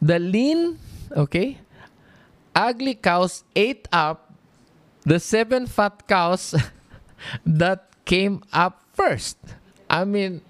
The 0.00 0.18
lean, 0.18 0.78
okay, 1.10 1.58
ugly 2.54 2.94
cows 2.94 3.44
ate 3.56 3.88
up 3.92 4.32
the 5.04 5.18
seven 5.18 5.66
fat 5.66 6.06
cows 6.06 6.54
that 7.44 7.90
came 8.04 8.42
up 8.52 8.82
first. 9.00 9.38
I 9.88 10.04
mean, 10.04 10.42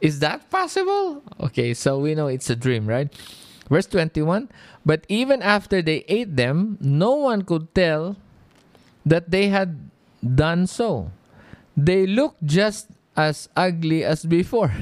is 0.00 0.18
that 0.20 0.50
possible? 0.50 1.22
Okay, 1.40 1.72
so 1.74 1.98
we 1.98 2.14
know 2.14 2.26
it's 2.26 2.50
a 2.50 2.56
dream, 2.56 2.86
right? 2.86 3.08
Verse 3.70 3.86
21 3.86 4.50
But 4.84 5.06
even 5.08 5.42
after 5.42 5.80
they 5.80 6.02
ate 6.08 6.34
them, 6.34 6.78
no 6.80 7.14
one 7.14 7.42
could 7.42 7.74
tell 7.74 8.16
that 9.06 9.30
they 9.30 9.48
had 9.48 9.90
done 10.18 10.66
so. 10.66 11.10
They 11.76 12.06
looked 12.06 12.42
just 12.42 12.90
as 13.16 13.48
ugly 13.54 14.02
as 14.02 14.26
before. 14.26 14.74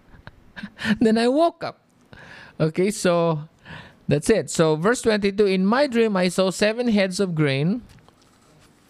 then 1.00 1.18
I 1.18 1.26
woke 1.26 1.64
up. 1.64 1.82
Okay, 2.60 2.90
so 2.90 3.48
that's 4.06 4.30
it. 4.30 4.50
So, 4.50 4.76
verse 4.76 5.02
22 5.02 5.46
In 5.46 5.66
my 5.66 5.86
dream, 5.86 6.16
I 6.16 6.28
saw 6.28 6.50
seven 6.50 6.88
heads 6.88 7.18
of 7.18 7.34
grain. 7.34 7.82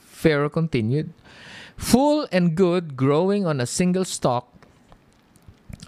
Pharaoh 0.04 0.50
continued, 0.50 1.14
full 1.80 2.28
and 2.30 2.54
good, 2.54 2.94
growing 2.94 3.46
on 3.46 3.58
a 3.58 3.66
single 3.66 4.04
stalk. 4.04 4.46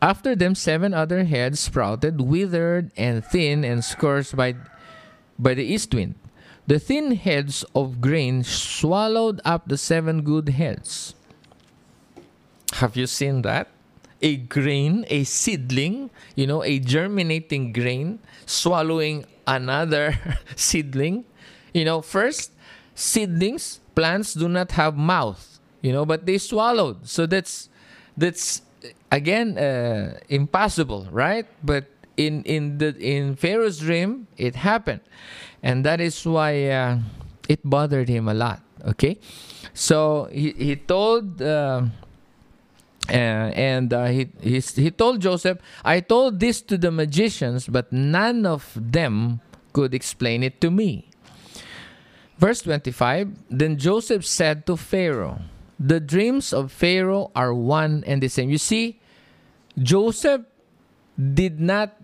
After 0.01 0.35
them, 0.35 0.57
seven 0.57 0.95
other 0.95 1.25
heads 1.25 1.61
sprouted, 1.61 2.21
withered 2.21 2.91
and 2.97 3.23
thin 3.25 3.63
and 3.63 3.85
scorched 3.85 4.35
by, 4.35 4.57
by 5.39 5.55
the 5.55 5.63
east 5.63 5.95
wind. 5.95 6.17
The 6.67 6.79
thin 6.79 7.13
heads 7.13 7.65
of 7.75 8.01
grain 8.01 8.43
swallowed 8.43 9.41
up 9.45 9.69
the 9.69 9.77
seven 9.77 10.23
good 10.23 10.49
heads. 10.49 11.15
Have 12.75 12.97
you 12.97 13.07
seen 13.07 13.43
that? 13.43 13.69
A 14.23 14.37
grain, 14.37 15.05
a 15.09 15.25
seedling, 15.25 16.11
you 16.35 16.47
know, 16.47 16.63
a 16.65 16.79
germinating 16.79 17.73
grain 17.73 18.19
swallowing 18.47 19.27
another 19.47 20.17
seedling. 20.57 21.25
You 21.75 21.85
know, 21.85 22.01
first, 22.01 22.53
seedlings, 22.95 23.81
plants 23.95 24.35
do 24.35 24.49
not 24.49 24.73
have 24.73 24.97
mouth, 24.97 25.52
you 25.83 25.93
know, 25.93 26.07
but 26.07 26.25
they 26.25 26.39
swallowed. 26.39 27.07
So 27.07 27.27
that's 27.27 27.69
that's 28.17 28.63
again 29.11 29.59
uh, 29.59 30.19
impossible, 30.29 31.09
right? 31.11 31.47
But 31.63 31.91
in 32.17 32.43
in 32.45 32.79
the 32.79 32.97
in 32.97 33.37
Pharaoh's 33.37 33.79
dream, 33.79 34.27
it 34.39 34.57
happened 34.57 35.01
and 35.63 35.87
that 35.87 36.01
is 36.01 36.27
why 36.27 36.67
uh, 36.67 36.99
it 37.49 37.61
bothered 37.65 38.09
him 38.09 38.29
a 38.29 38.35
lot 38.35 38.61
okay 38.85 39.17
so 39.73 40.29
he, 40.33 40.53
he 40.53 40.77
told 40.77 41.41
uh, 41.41 41.83
uh, 43.09 43.13
and 43.13 43.93
uh, 43.93 44.07
he, 44.07 44.29
he, 44.41 44.59
he 44.59 44.91
told 44.91 45.21
joseph 45.21 45.59
i 45.85 46.01
told 46.01 46.41
this 46.41 46.61
to 46.61 46.77
the 46.77 46.91
magicians 46.91 47.69
but 47.69 47.93
none 47.93 48.45
of 48.45 48.77
them 48.77 49.41
could 49.73 49.95
explain 49.95 50.43
it 50.43 50.61
to 50.61 50.71
me 50.71 51.09
verse 52.39 52.63
25 52.63 53.31
then 53.49 53.79
joseph 53.79 54.27
said 54.27 54.67
to 54.67 54.77
pharaoh 54.77 55.41
the 55.83 55.99
dreams 55.99 56.53
of 56.53 56.71
pharaoh 56.71 57.31
are 57.35 57.53
one 57.53 58.05
and 58.07 58.23
the 58.23 58.29
same 58.29 58.51
you 58.51 58.59
see 58.59 59.01
joseph 59.83 60.43
did 61.19 61.61
not 61.61 61.99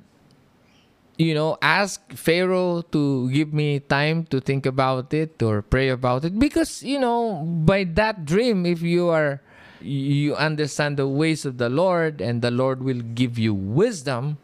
you 1.19 1.35
know, 1.35 1.59
ask 1.61 2.01
Pharaoh 2.15 2.83
to 2.93 3.29
give 3.31 3.53
me 3.53 3.81
time 3.81 4.25
to 4.27 4.41
think 4.41 4.65
about 4.65 5.13
it 5.13 5.43
or 5.43 5.63
pray 5.63 5.89
about 5.89 6.25
it 6.25 6.39
because, 6.39 6.83
you 6.83 6.99
know, 6.99 7.43
by 7.67 7.83
that 7.83 8.25
dream, 8.25 8.65
if 8.65 8.81
you 8.81 9.09
are, 9.09 9.43
you 9.83 10.37
understand 10.37 10.97
the 10.97 11.09
ways 11.09 11.45
of 11.45 11.59
the 11.59 11.69
Lord 11.69 12.21
and 12.21 12.41
the 12.41 12.53
Lord 12.53 12.83
will 12.83 13.03
give 13.03 13.37
you 13.37 13.53
wisdom, 13.53 14.39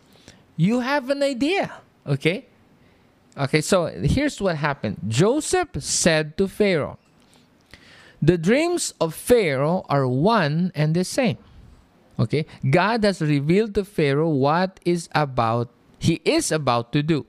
you 0.57 0.81
have 0.81 1.11
an 1.11 1.23
idea. 1.23 1.73
Okay? 2.07 2.47
Okay, 3.39 3.61
so 3.61 3.87
here's 3.87 4.41
what 4.41 4.57
happened 4.57 4.99
Joseph 5.09 5.69
said 5.79 6.37
to 6.39 6.47
Pharaoh, 6.49 6.99
The 8.25 8.39
dreams 8.39 8.95
of 9.05 9.13
Pharaoh 9.13 9.85
are 9.93 10.09
one 10.09 10.73
and 10.75 10.97
the 10.97 11.05
same. 11.05 11.37
Okay? 12.19 12.47
God 12.65 13.05
has 13.05 13.21
revealed 13.21 13.75
to 13.75 13.85
Pharaoh 13.85 14.33
what 14.33 14.81
is 14.87 15.13
about 15.13 15.69
he 15.99 16.25
is 16.25 16.49
about 16.51 16.89
to 16.93 17.03
do. 17.03 17.27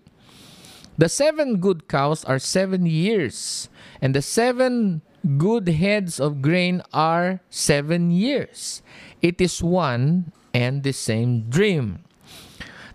The 0.98 1.10
seven 1.10 1.60
good 1.60 1.90
cows 1.90 2.24
are 2.24 2.40
seven 2.40 2.86
years, 2.86 3.68
and 4.00 4.16
the 4.16 4.22
seven 4.22 5.02
good 5.36 5.68
heads 5.68 6.20
of 6.20 6.42
grain 6.42 6.82
are 6.94 7.44
seven 7.50 8.12
years. 8.12 8.82
It 9.22 9.42
is 9.42 9.60
one 9.64 10.32
and 10.54 10.84
the 10.84 10.94
same 10.94 11.52
dream. 11.52 12.08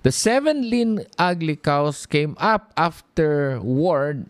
The 0.02 0.12
seven 0.12 0.70
lean, 0.70 1.04
ugly 1.18 1.56
cows 1.56 2.06
came 2.06 2.32
up 2.40 2.72
afterward 2.76 4.28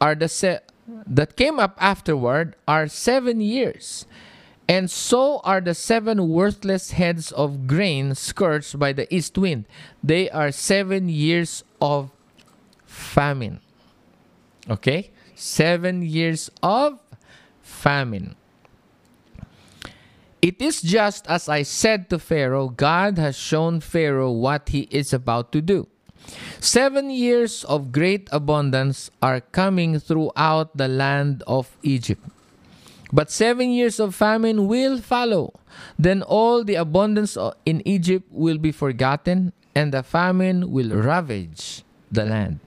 are 0.00 0.14
the 0.14 0.28
se- 0.28 0.64
that 0.86 1.36
came 1.36 1.58
up 1.58 1.76
afterward 1.78 2.56
are 2.66 2.88
seven 2.88 3.40
years, 3.40 4.06
and 4.68 4.90
so 4.90 5.40
are 5.44 5.60
the 5.60 5.74
seven 5.74 6.28
worthless 6.28 6.92
heads 6.92 7.32
of 7.32 7.66
grain 7.66 8.14
scourged 8.14 8.78
by 8.78 8.92
the 8.92 9.12
east 9.14 9.36
wind. 9.38 9.66
They 10.02 10.30
are 10.30 10.50
seven 10.50 11.08
years 11.08 11.64
of 11.80 12.10
famine. 12.84 13.60
Okay? 14.68 15.10
Seven 15.34 16.02
years 16.02 16.50
of 16.62 17.00
famine. 17.62 18.36
It 20.40 20.60
is 20.60 20.82
just 20.82 21.26
as 21.28 21.48
I 21.48 21.62
said 21.62 22.10
to 22.10 22.18
Pharaoh, 22.18 22.68
God 22.68 23.16
has 23.18 23.36
shown 23.36 23.80
Pharaoh 23.80 24.32
what 24.32 24.70
he 24.70 24.88
is 24.90 25.12
about 25.12 25.52
to 25.52 25.62
do. 25.62 25.86
Seven 26.60 27.10
years 27.10 27.64
of 27.64 27.90
great 27.90 28.28
abundance 28.30 29.10
are 29.20 29.40
coming 29.40 29.98
throughout 29.98 30.76
the 30.76 30.88
land 30.88 31.42
of 31.46 31.76
Egypt. 31.82 32.22
But 33.12 33.30
seven 33.30 33.70
years 33.70 34.00
of 34.00 34.14
famine 34.14 34.68
will 34.68 34.96
follow. 34.96 35.52
Then 35.98 36.22
all 36.22 36.64
the 36.64 36.76
abundance 36.76 37.36
in 37.66 37.82
Egypt 37.86 38.24
will 38.30 38.56
be 38.56 38.72
forgotten, 38.72 39.52
and 39.74 39.92
the 39.92 40.02
famine 40.02 40.70
will 40.70 40.94
ravage 40.96 41.84
the 42.10 42.24
land. 42.24 42.60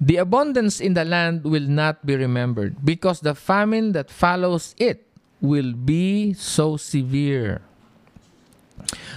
The 0.00 0.16
abundance 0.16 0.80
in 0.80 0.94
the 0.94 1.04
land 1.04 1.44
will 1.44 1.68
not 1.68 2.06
be 2.06 2.16
remembered, 2.16 2.82
because 2.82 3.20
the 3.20 3.34
famine 3.34 3.92
that 3.92 4.10
follows 4.10 4.74
it 4.78 5.06
will 5.40 5.72
be 5.72 6.32
so 6.32 6.76
severe. 6.76 7.62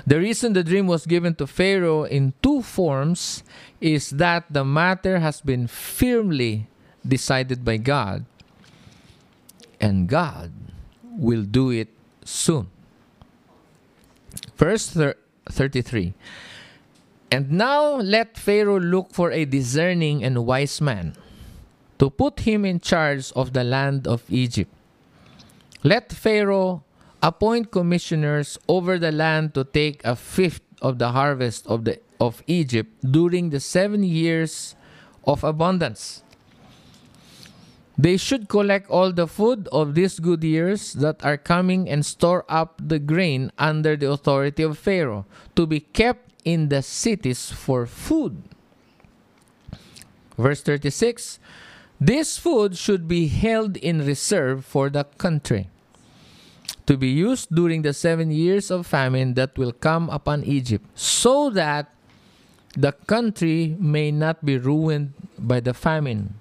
The 0.05 0.19
reason 0.19 0.53
the 0.53 0.63
dream 0.63 0.87
was 0.87 1.05
given 1.05 1.35
to 1.35 1.47
Pharaoh 1.47 2.03
in 2.03 2.33
two 2.43 2.61
forms 2.61 3.43
is 3.79 4.09
that 4.11 4.45
the 4.51 4.65
matter 4.65 5.19
has 5.19 5.39
been 5.39 5.67
firmly 5.67 6.67
decided 7.07 7.63
by 7.63 7.77
God, 7.77 8.25
and 9.79 10.07
God 10.07 10.51
will 11.03 11.43
do 11.43 11.71
it 11.71 11.87
soon. 12.25 12.67
Verse 14.57 14.87
thir- 14.89 15.15
33 15.49 16.13
And 17.31 17.51
now 17.51 17.95
let 17.95 18.37
Pharaoh 18.37 18.79
look 18.79 19.13
for 19.13 19.31
a 19.31 19.45
discerning 19.45 20.23
and 20.23 20.45
wise 20.45 20.81
man 20.81 21.15
to 21.99 22.09
put 22.09 22.41
him 22.41 22.65
in 22.65 22.79
charge 22.79 23.31
of 23.35 23.53
the 23.53 23.63
land 23.63 24.07
of 24.07 24.23
Egypt. 24.29 24.71
Let 25.83 26.11
Pharaoh 26.11 26.83
appoint 27.23 27.71
commissioners 27.71 28.59
over 28.67 28.99
the 28.99 29.11
land 29.11 29.55
to 29.55 29.63
take 29.63 30.03
a 30.03 30.13
fifth 30.13 30.61
of 30.81 30.99
the 30.99 31.15
harvest 31.15 31.65
of 31.67 31.85
the 31.87 31.97
of 32.19 32.43
Egypt 32.47 32.91
during 32.99 33.49
the 33.49 33.59
7 33.59 34.03
years 34.03 34.75
of 35.23 35.43
abundance. 35.43 36.21
They 37.97 38.17
should 38.17 38.47
collect 38.47 38.89
all 38.89 39.11
the 39.11 39.27
food 39.27 39.67
of 39.71 39.95
these 39.95 40.19
good 40.19 40.43
years 40.43 40.93
that 40.99 41.23
are 41.23 41.37
coming 41.37 41.87
and 41.87 42.05
store 42.05 42.43
up 42.49 42.79
the 42.79 42.99
grain 42.99 43.51
under 43.57 43.95
the 43.95 44.11
authority 44.11 44.63
of 44.63 44.77
Pharaoh 44.77 45.25
to 45.55 45.65
be 45.65 45.79
kept 45.79 46.31
in 46.43 46.69
the 46.69 46.81
cities 46.81 47.51
for 47.51 47.85
food. 47.85 48.43
Verse 50.37 50.61
36 50.61 51.39
This 51.99 52.37
food 52.37 52.75
should 52.75 53.07
be 53.07 53.27
held 53.27 53.77
in 53.77 54.05
reserve 54.05 54.65
for 54.65 54.89
the 54.89 55.05
country 55.19 55.69
to 56.85 56.97
be 56.97 57.07
used 57.07 57.53
during 57.53 57.81
the 57.81 57.93
seven 57.93 58.31
years 58.31 58.69
of 58.69 58.85
famine 58.85 59.33
that 59.35 59.57
will 59.57 59.71
come 59.71 60.09
upon 60.09 60.43
Egypt, 60.43 60.85
so 60.95 61.49
that 61.49 61.93
the 62.75 62.91
country 63.07 63.75
may 63.79 64.11
not 64.11 64.43
be 64.43 64.57
ruined 64.57 65.13
by 65.37 65.59
the 65.59 65.73
famine. 65.73 66.35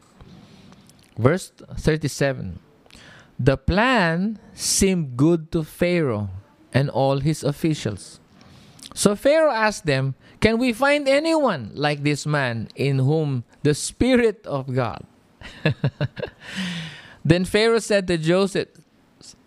Verse 1.16 1.52
37 1.76 2.58
The 3.38 3.56
plan 3.56 4.38
seemed 4.54 5.16
good 5.16 5.52
to 5.52 5.62
Pharaoh 5.62 6.30
and 6.72 6.88
all 6.88 7.20
his 7.20 7.44
officials. 7.44 8.18
So 8.94 9.16
Pharaoh 9.16 9.52
asked 9.52 9.86
them, 9.86 10.14
Can 10.40 10.58
we 10.58 10.72
find 10.72 11.08
anyone 11.08 11.70
like 11.74 12.02
this 12.02 12.26
man 12.26 12.68
in 12.76 12.98
whom 12.98 13.44
the 13.62 13.74
Spirit 13.74 14.46
of 14.46 14.74
God? 14.74 15.04
then 17.24 17.44
Pharaoh 17.44 17.78
said 17.78 18.06
to 18.08 18.18
Joseph, 18.18 18.68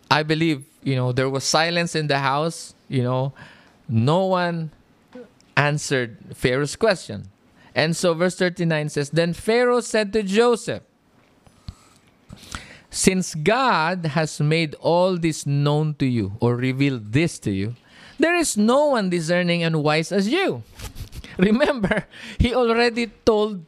I 0.09 0.23
believe, 0.23 0.65
you 0.83 0.95
know, 0.95 1.11
there 1.11 1.29
was 1.29 1.43
silence 1.43 1.95
in 1.95 2.07
the 2.07 2.19
house, 2.19 2.73
you 2.87 3.03
know, 3.03 3.33
no 3.87 4.25
one 4.25 4.71
answered 5.57 6.17
Pharaoh's 6.33 6.75
question. 6.75 7.29
And 7.73 7.95
so 7.95 8.13
verse 8.13 8.35
39 8.35 8.89
says, 8.89 9.09
Then 9.09 9.33
Pharaoh 9.33 9.81
said 9.81 10.13
to 10.13 10.23
Joseph, 10.23 10.83
Since 12.89 13.35
God 13.35 14.05
has 14.15 14.39
made 14.39 14.75
all 14.79 15.17
this 15.17 15.45
known 15.45 15.95
to 15.95 16.05
you 16.05 16.37
or 16.39 16.55
revealed 16.55 17.11
this 17.11 17.37
to 17.39 17.51
you, 17.51 17.75
there 18.17 18.35
is 18.35 18.55
no 18.55 18.87
one 18.95 19.09
discerning 19.09 19.63
and 19.63 19.83
wise 19.83 20.11
as 20.11 20.29
you. 20.29 20.63
Remember, 21.37 22.07
he 22.39 22.55
already 22.55 23.11
told 23.25 23.65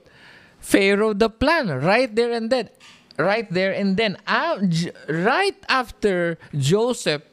Pharaoh 0.59 1.13
the 1.13 1.29
plan 1.29 1.67
right 1.67 2.13
there 2.13 2.31
and 2.31 2.49
then. 2.49 2.69
Right 3.17 3.49
there 3.51 3.73
and 3.73 3.97
then. 3.97 4.17
Uh, 4.27 4.61
right 5.09 5.57
after 5.69 6.37
Joseph 6.55 7.23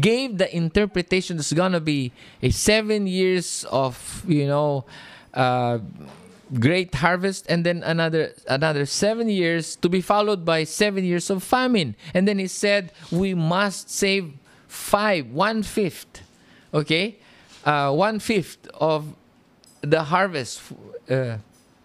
gave 0.00 0.38
the 0.38 0.48
interpretation 0.54 1.38
it's 1.38 1.52
gonna 1.52 1.80
be 1.80 2.12
a 2.42 2.50
seven 2.50 3.06
years 3.06 3.64
of 3.70 4.24
you 4.26 4.46
know 4.46 4.84
uh, 5.34 5.78
great 6.58 6.94
harvest 6.94 7.46
and 7.48 7.64
then 7.64 7.82
another 7.82 8.32
another 8.48 8.86
seven 8.86 9.28
years 9.28 9.76
to 9.76 9.88
be 9.88 10.00
followed 10.00 10.44
by 10.44 10.64
seven 10.64 11.04
years 11.04 11.30
of 11.30 11.42
famine 11.42 11.94
and 12.12 12.28
then 12.28 12.38
he 12.38 12.46
said 12.46 12.92
we 13.10 13.34
must 13.34 13.90
save 13.90 14.32
five 14.68 15.26
one 15.30 15.62
fifth 15.62 16.22
okay 16.72 17.16
uh, 17.64 17.90
one 17.92 18.18
fifth 18.18 18.68
of 18.74 19.14
the 19.80 20.04
harvest 20.04 20.60
uh, 21.10 21.36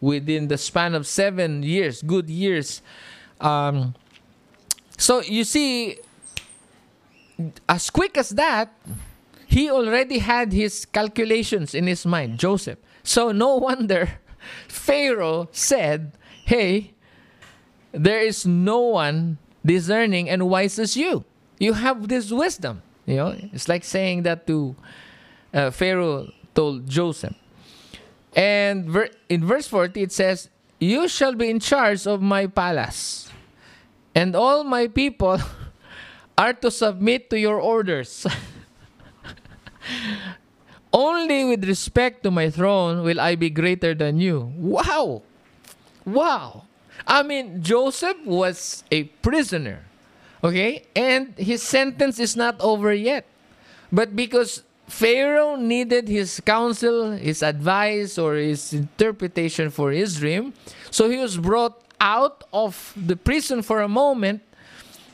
within 0.02 0.48
the 0.48 0.58
span 0.58 0.93
of 0.95 1.06
seven 1.08 1.63
years 1.63 2.02
good 2.02 2.30
years 2.30 2.82
um, 3.39 3.95
so 4.97 5.21
you 5.21 5.43
see 5.43 5.99
as 7.67 7.89
quick 7.89 8.17
as 8.17 8.30
that, 8.32 8.73
he 9.47 9.69
already 9.69 10.19
had 10.19 10.54
his 10.54 10.86
calculations 10.86 11.73
in 11.73 11.88
his 11.88 12.06
mind, 12.06 12.38
Joseph. 12.38 12.80
So 13.04 13.32
no 13.32 13.56
wonder 13.67 14.19
Pharaoh 14.67 15.49
said, 15.52 16.13
Hey, 16.45 16.93
there 17.91 18.21
is 18.21 18.45
no 18.45 18.80
one 18.80 19.38
discerning 19.65 20.30
and 20.30 20.49
wise 20.49 20.80
as 20.80 20.95
you. 20.95 21.25
You 21.60 21.73
have 21.73 22.08
this 22.08 22.32
wisdom. 22.32 22.82
You 23.06 23.15
know, 23.17 23.36
it's 23.54 23.67
like 23.67 23.84
saying 23.84 24.23
that 24.23 24.45
to 24.47 24.75
uh, 25.54 25.71
Pharaoh 25.71 26.30
told 26.54 26.88
Joseph. 26.88 27.36
And 28.36 28.88
ver- 28.88 29.10
in 29.28 29.45
verse 29.45 29.67
40, 29.67 30.02
it 30.04 30.12
says, 30.12 30.49
You 30.80 31.08
shall 31.08 31.34
be 31.34 31.49
in 31.49 31.60
charge 31.60 32.06
of 32.06 32.21
my 32.21 32.45
palace, 32.45 33.29
and 34.19 34.36
all 34.36 34.67
my 34.67 34.91
people 34.91 35.39
are 36.38 36.51
to 36.51 36.69
submit 36.69 37.29
to 37.32 37.39
your 37.39 37.55
orders. 37.55 38.27
Only 40.91 41.45
with 41.45 41.63
respect 41.63 42.23
to 42.23 42.32
my 42.32 42.49
throne 42.49 43.03
will 43.03 43.21
I 43.21 43.36
be 43.36 43.49
greater 43.49 43.95
than 43.95 44.19
you. 44.19 44.51
Wow! 44.58 45.23
Wow! 46.03 46.67
I 47.08 47.23
mean, 47.23 47.63
Joseph 47.63 48.17
was 48.25 48.84
a 48.91 49.03
prisoner, 49.23 49.86
okay? 50.43 50.84
And 50.95 51.32
his 51.38 51.63
sentence 51.63 52.19
is 52.19 52.36
not 52.36 52.60
over 52.60 52.93
yet. 52.93 53.25
But 53.91 54.15
because 54.15 54.63
Pharaoh 54.88 55.55
needed 55.55 56.10
his 56.10 56.41
counsel, 56.43 57.12
his 57.15 57.41
advice, 57.41 58.17
or 58.17 58.36
his 58.36 58.73
interpretation 58.73 59.69
for 59.69 59.91
his 59.91 60.19
dream, 60.19 60.53
so 60.91 61.10
he 61.10 61.17
was 61.17 61.38
brought 61.38 61.88
out 61.99 62.43
of 62.53 62.93
the 62.95 63.15
prison 63.15 63.62
for 63.62 63.81
a 63.81 63.88
moment, 63.88 64.41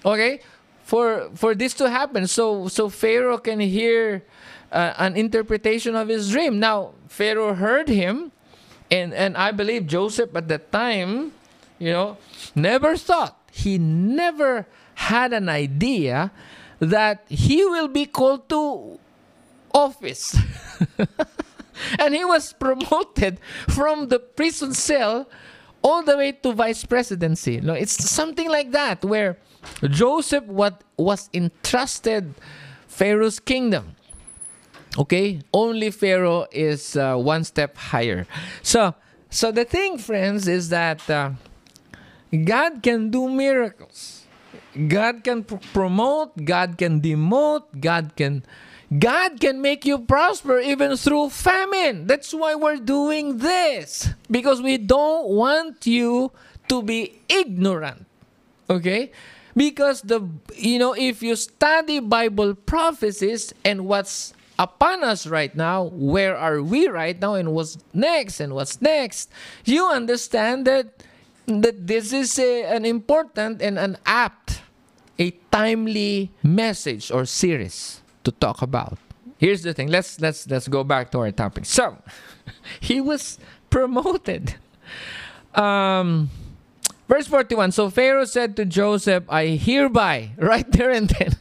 okay? 0.05 0.41
for 0.85 1.31
for 1.33 1.55
this 1.55 1.73
to 1.73 1.89
happen 1.89 2.27
so 2.27 2.67
so 2.69 2.87
pharaoh 2.87 3.39
can 3.41 3.59
hear 3.59 4.23
uh, 4.71 4.93
an 4.97 5.17
interpretation 5.17 5.95
of 5.95 6.07
his 6.07 6.29
dream 6.29 6.59
now 6.59 6.93
pharaoh 7.09 7.55
heard 7.55 7.89
him 7.89 8.31
and 8.91 9.11
and 9.13 9.35
i 9.35 9.51
believe 9.51 9.87
joseph 9.87 10.29
at 10.35 10.47
that 10.47 10.71
time 10.71 11.33
you 11.79 11.91
know 11.91 12.17
never 12.53 12.95
thought 12.95 13.33
he 13.51 13.79
never 13.79 14.67
had 15.09 15.33
an 15.33 15.49
idea 15.49 16.31
that 16.77 17.25
he 17.27 17.65
will 17.65 17.87
be 17.89 18.05
called 18.05 18.47
to 18.47 18.99
office 19.73 20.37
and 21.99 22.13
he 22.13 22.23
was 22.23 22.53
promoted 22.53 23.39
from 23.67 24.09
the 24.09 24.19
prison 24.19 24.71
cell 24.71 25.27
all 25.85 26.01
the 26.01 26.17
way 26.17 26.31
to 26.31 26.51
vice 26.51 26.83
presidency 26.83 27.61
no 27.61 27.73
it's 27.73 27.95
something 28.09 28.49
like 28.49 28.71
that 28.71 28.97
where 29.05 29.37
Joseph 29.89 30.45
what 30.45 30.83
was 30.97 31.29
entrusted 31.33 32.33
Pharaoh's 32.95 33.39
kingdom. 33.39 33.95
Okay, 34.97 35.41
only 35.51 35.91
Pharaoh 35.91 36.47
is 36.51 36.95
uh, 36.95 37.17
one 37.17 37.43
step 37.43 37.75
higher. 37.75 38.25
So, 38.63 38.95
so 39.29 39.51
the 39.51 39.65
thing, 39.65 39.97
friends, 39.97 40.47
is 40.47 40.69
that 40.69 41.03
uh, 41.09 41.31
God 42.31 42.81
can 42.81 43.11
do 43.11 43.27
miracles. 43.27 44.23
God 44.87 45.25
can 45.25 45.43
pr- 45.43 45.59
promote. 45.73 46.45
God 46.45 46.77
can 46.77 47.01
demote. 47.01 47.63
God 47.77 48.15
can, 48.15 48.43
God 48.99 49.39
can 49.39 49.61
make 49.61 49.85
you 49.85 49.99
prosper 49.99 50.59
even 50.59 50.95
through 50.95 51.29
famine. 51.29 52.07
That's 52.07 52.33
why 52.33 52.55
we're 52.55 52.77
doing 52.77 53.39
this 53.39 54.09
because 54.29 54.61
we 54.61 54.77
don't 54.77 55.29
want 55.29 55.87
you 55.87 56.31
to 56.69 56.83
be 56.83 57.19
ignorant. 57.27 58.05
Okay 58.69 59.11
because 59.55 60.01
the 60.01 60.27
you 60.55 60.77
know 60.77 60.93
if 60.93 61.23
you 61.23 61.35
study 61.35 61.99
bible 61.99 62.53
prophecies 62.53 63.53
and 63.63 63.87
what's 63.87 64.33
upon 64.59 65.03
us 65.03 65.25
right 65.25 65.55
now 65.55 65.83
where 65.95 66.35
are 66.35 66.61
we 66.61 66.87
right 66.87 67.19
now 67.19 67.33
and 67.35 67.53
what's 67.53 67.77
next 67.93 68.39
and 68.39 68.53
what's 68.53 68.81
next 68.81 69.31
you 69.63 69.87
understand 69.87 70.67
that 70.67 71.03
that 71.47 71.87
this 71.87 72.11
is 72.11 72.37
a, 72.39 72.63
an 72.63 72.85
important 72.85 73.61
and 73.61 73.79
an 73.79 73.97
apt 74.05 74.61
a 75.19 75.31
timely 75.51 76.31
message 76.43 77.11
or 77.11 77.25
series 77.25 78.01
to 78.25 78.31
talk 78.31 78.61
about. 78.61 78.97
Here's 79.37 79.63
the 79.63 79.73
thing. 79.73 79.87
Let's 79.87 80.19
let's 80.19 80.49
let's 80.49 80.67
go 80.67 80.83
back 80.83 81.11
to 81.11 81.19
our 81.19 81.31
topic. 81.31 81.65
So 81.65 81.97
he 82.79 83.01
was 83.01 83.39
promoted. 83.69 84.55
Um 85.53 86.29
Verse 87.07 87.27
41 87.27 87.71
So 87.71 87.89
Pharaoh 87.89 88.25
said 88.25 88.55
to 88.57 88.65
Joseph, 88.65 89.23
I 89.29 89.61
hereby, 89.61 90.31
right 90.37 90.69
there 90.71 90.89
and 90.89 91.09
then, 91.09 91.37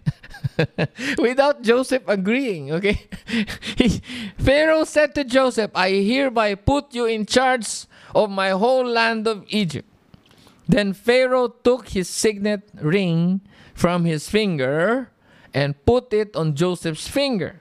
without 1.19 1.63
Joseph 1.63 2.03
agreeing. 2.07 2.71
Okay, 2.73 3.09
he, 3.77 4.01
Pharaoh 4.39 4.85
said 4.85 5.15
to 5.15 5.25
Joseph, 5.25 5.71
"I 5.75 5.91
hereby 6.05 6.55
put 6.55 6.95
you 6.95 7.07
in 7.07 7.27
charge 7.27 7.87
of 8.15 8.31
my 8.31 8.51
whole 8.51 8.85
land 8.85 9.27
of 9.27 9.45
Egypt." 9.49 9.89
Then 10.69 10.93
Pharaoh 10.93 11.49
took 11.49 11.89
his 11.89 12.09
signet 12.09 12.69
ring 12.81 13.41
from 13.75 14.05
his 14.05 14.29
finger 14.29 15.11
and 15.55 15.79
put 15.87 16.13
it 16.13 16.35
on 16.35 16.55
Joseph's 16.55 17.07
finger. 17.07 17.61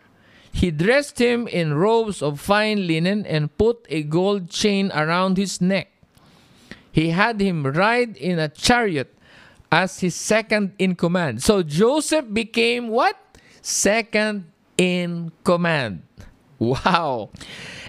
He 0.52 0.72
dressed 0.72 1.20
him 1.20 1.48
in 1.48 1.74
robes 1.74 2.22
of 2.22 2.40
fine 2.40 2.86
linen 2.88 3.26
and 3.26 3.56
put 3.58 3.86
a 3.90 4.04
gold 4.04 4.50
chain 4.50 4.92
around 4.94 5.38
his 5.38 5.62
neck. 5.62 5.90
He 6.92 7.10
had 7.10 7.40
him 7.40 7.66
ride 7.66 8.18
in 8.18 8.38
a 8.38 8.50
chariot 8.50 9.14
as 9.72 10.00
his 10.02 10.14
second 10.14 10.74
in 10.78 10.96
command. 10.96 11.42
So 11.42 11.64
Joseph 11.64 12.32
became 12.32 12.90
what? 12.90 13.18
Second 13.62 14.46
in 14.78 15.32
command. 15.44 16.04
Wow. 16.60 17.32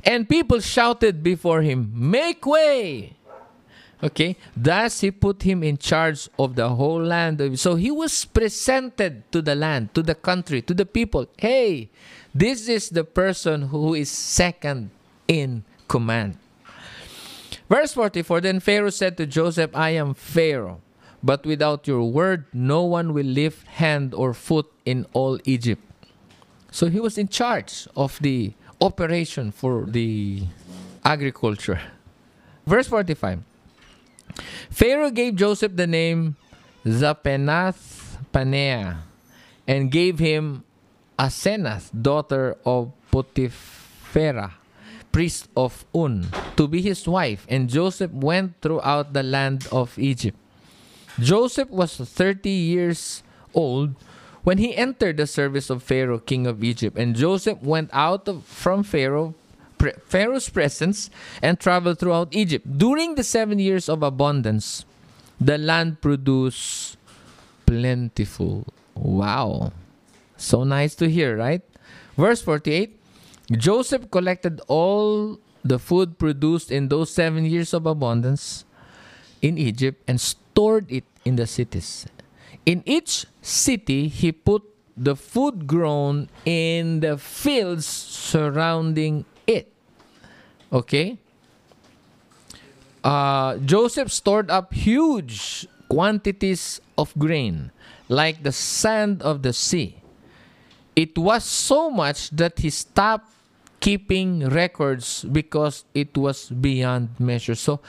And 0.02 0.28
people 0.28 0.60
shouted 0.60 1.22
before 1.22 1.60
him, 1.62 1.92
Make 1.92 2.46
way! 2.46 3.16
Okay, 4.02 4.36
thus 4.56 5.00
he 5.00 5.10
put 5.10 5.42
him 5.42 5.62
in 5.62 5.78
charge 5.78 6.28
of 6.38 6.56
the 6.56 6.68
whole 6.68 7.02
land. 7.02 7.58
So 7.58 7.76
he 7.76 7.90
was 7.90 8.24
presented 8.24 9.30
to 9.32 9.40
the 9.40 9.54
land, 9.54 9.94
to 9.94 10.02
the 10.02 10.14
country, 10.14 10.60
to 10.62 10.74
the 10.74 10.84
people. 10.84 11.26
Hey, 11.38 11.90
this 12.34 12.68
is 12.68 12.90
the 12.90 13.04
person 13.04 13.68
who 13.68 13.94
is 13.94 14.10
second 14.10 14.90
in 15.28 15.64
command. 15.88 16.36
Verse 17.68 17.94
44 17.94 18.40
Then 18.40 18.60
Pharaoh 18.60 18.90
said 18.90 19.16
to 19.16 19.26
Joseph, 19.26 19.70
I 19.74 19.90
am 19.90 20.12
Pharaoh, 20.12 20.80
but 21.22 21.46
without 21.46 21.86
your 21.86 22.04
word, 22.10 22.44
no 22.52 22.82
one 22.82 23.14
will 23.14 23.26
lift 23.26 23.66
hand 23.80 24.12
or 24.12 24.34
foot 24.34 24.70
in 24.84 25.06
all 25.12 25.38
Egypt. 25.44 25.82
So 26.70 26.88
he 26.88 27.00
was 27.00 27.16
in 27.16 27.28
charge 27.28 27.86
of 27.96 28.18
the 28.20 28.52
operation 28.80 29.52
for 29.52 29.86
the 29.86 30.42
agriculture. 31.04 31.80
Verse 32.66 32.88
45 32.88 33.40
Pharaoh 34.70 35.10
gave 35.10 35.36
Joseph 35.36 35.76
the 35.76 35.86
name 35.86 36.36
Zaphenath 36.84 38.18
Paneah 38.32 38.98
and 39.66 39.90
gave 39.90 40.18
him 40.18 40.64
Asenath, 41.18 41.90
daughter 41.94 42.56
of 42.66 42.92
Potipherah, 43.10 44.52
priest 45.12 45.48
of 45.56 45.84
On, 45.92 46.26
to 46.56 46.66
be 46.66 46.82
his 46.82 47.06
wife, 47.06 47.46
and 47.48 47.70
Joseph 47.70 48.10
went 48.10 48.60
throughout 48.60 49.12
the 49.12 49.22
land 49.22 49.66
of 49.70 49.96
Egypt. 49.98 50.36
Joseph 51.20 51.70
was 51.70 51.96
30 51.96 52.50
years 52.50 53.22
old 53.54 53.94
when 54.42 54.58
he 54.58 54.76
entered 54.76 55.16
the 55.16 55.26
service 55.26 55.70
of 55.70 55.82
Pharaoh, 55.82 56.18
king 56.18 56.46
of 56.46 56.62
Egypt, 56.62 56.98
and 56.98 57.14
Joseph 57.14 57.62
went 57.62 57.88
out 57.92 58.28
of, 58.28 58.44
from 58.44 58.82
Pharaoh 58.82 59.34
Pharaoh's 60.06 60.48
presence 60.48 61.10
and 61.42 61.58
traveled 61.58 61.98
throughout 61.98 62.34
Egypt. 62.34 62.66
During 62.78 63.14
the 63.14 63.24
seven 63.24 63.58
years 63.58 63.88
of 63.88 64.02
abundance, 64.02 64.84
the 65.40 65.58
land 65.58 66.00
produced 66.00 66.96
plentiful. 67.66 68.66
Wow. 68.94 69.72
So 70.36 70.64
nice 70.64 70.94
to 70.96 71.08
hear, 71.08 71.36
right? 71.36 71.62
Verse 72.16 72.42
48 72.42 73.00
Joseph 73.52 74.10
collected 74.10 74.60
all 74.68 75.38
the 75.64 75.78
food 75.78 76.18
produced 76.18 76.70
in 76.70 76.88
those 76.88 77.10
seven 77.12 77.44
years 77.44 77.74
of 77.74 77.84
abundance 77.84 78.64
in 79.42 79.58
Egypt 79.58 80.00
and 80.08 80.20
stored 80.20 80.90
it 80.90 81.04
in 81.24 81.36
the 81.36 81.46
cities. 81.46 82.06
In 82.64 82.82
each 82.86 83.26
city, 83.42 84.08
he 84.08 84.32
put 84.32 84.62
the 84.96 85.16
food 85.16 85.66
grown 85.66 86.28
in 86.44 87.00
the 87.00 87.18
fields 87.18 87.84
surrounding 87.86 89.24
Okay? 90.74 91.18
Uh, 93.04 93.58
Joseph 93.58 94.10
stored 94.10 94.50
up 94.50 94.74
huge 94.74 95.68
quantities 95.88 96.80
of 96.98 97.14
grain, 97.16 97.70
like 98.08 98.42
the 98.42 98.50
sand 98.50 99.22
of 99.22 99.42
the 99.42 99.52
sea. 99.52 100.02
It 100.96 101.16
was 101.16 101.44
so 101.44 101.90
much 101.90 102.30
that 102.30 102.58
he 102.58 102.70
stopped 102.70 103.30
keeping 103.78 104.48
records 104.48 105.24
because 105.24 105.84
it 105.94 106.16
was 106.16 106.48
beyond 106.50 107.10
measure. 107.20 107.54
So, 107.54 107.80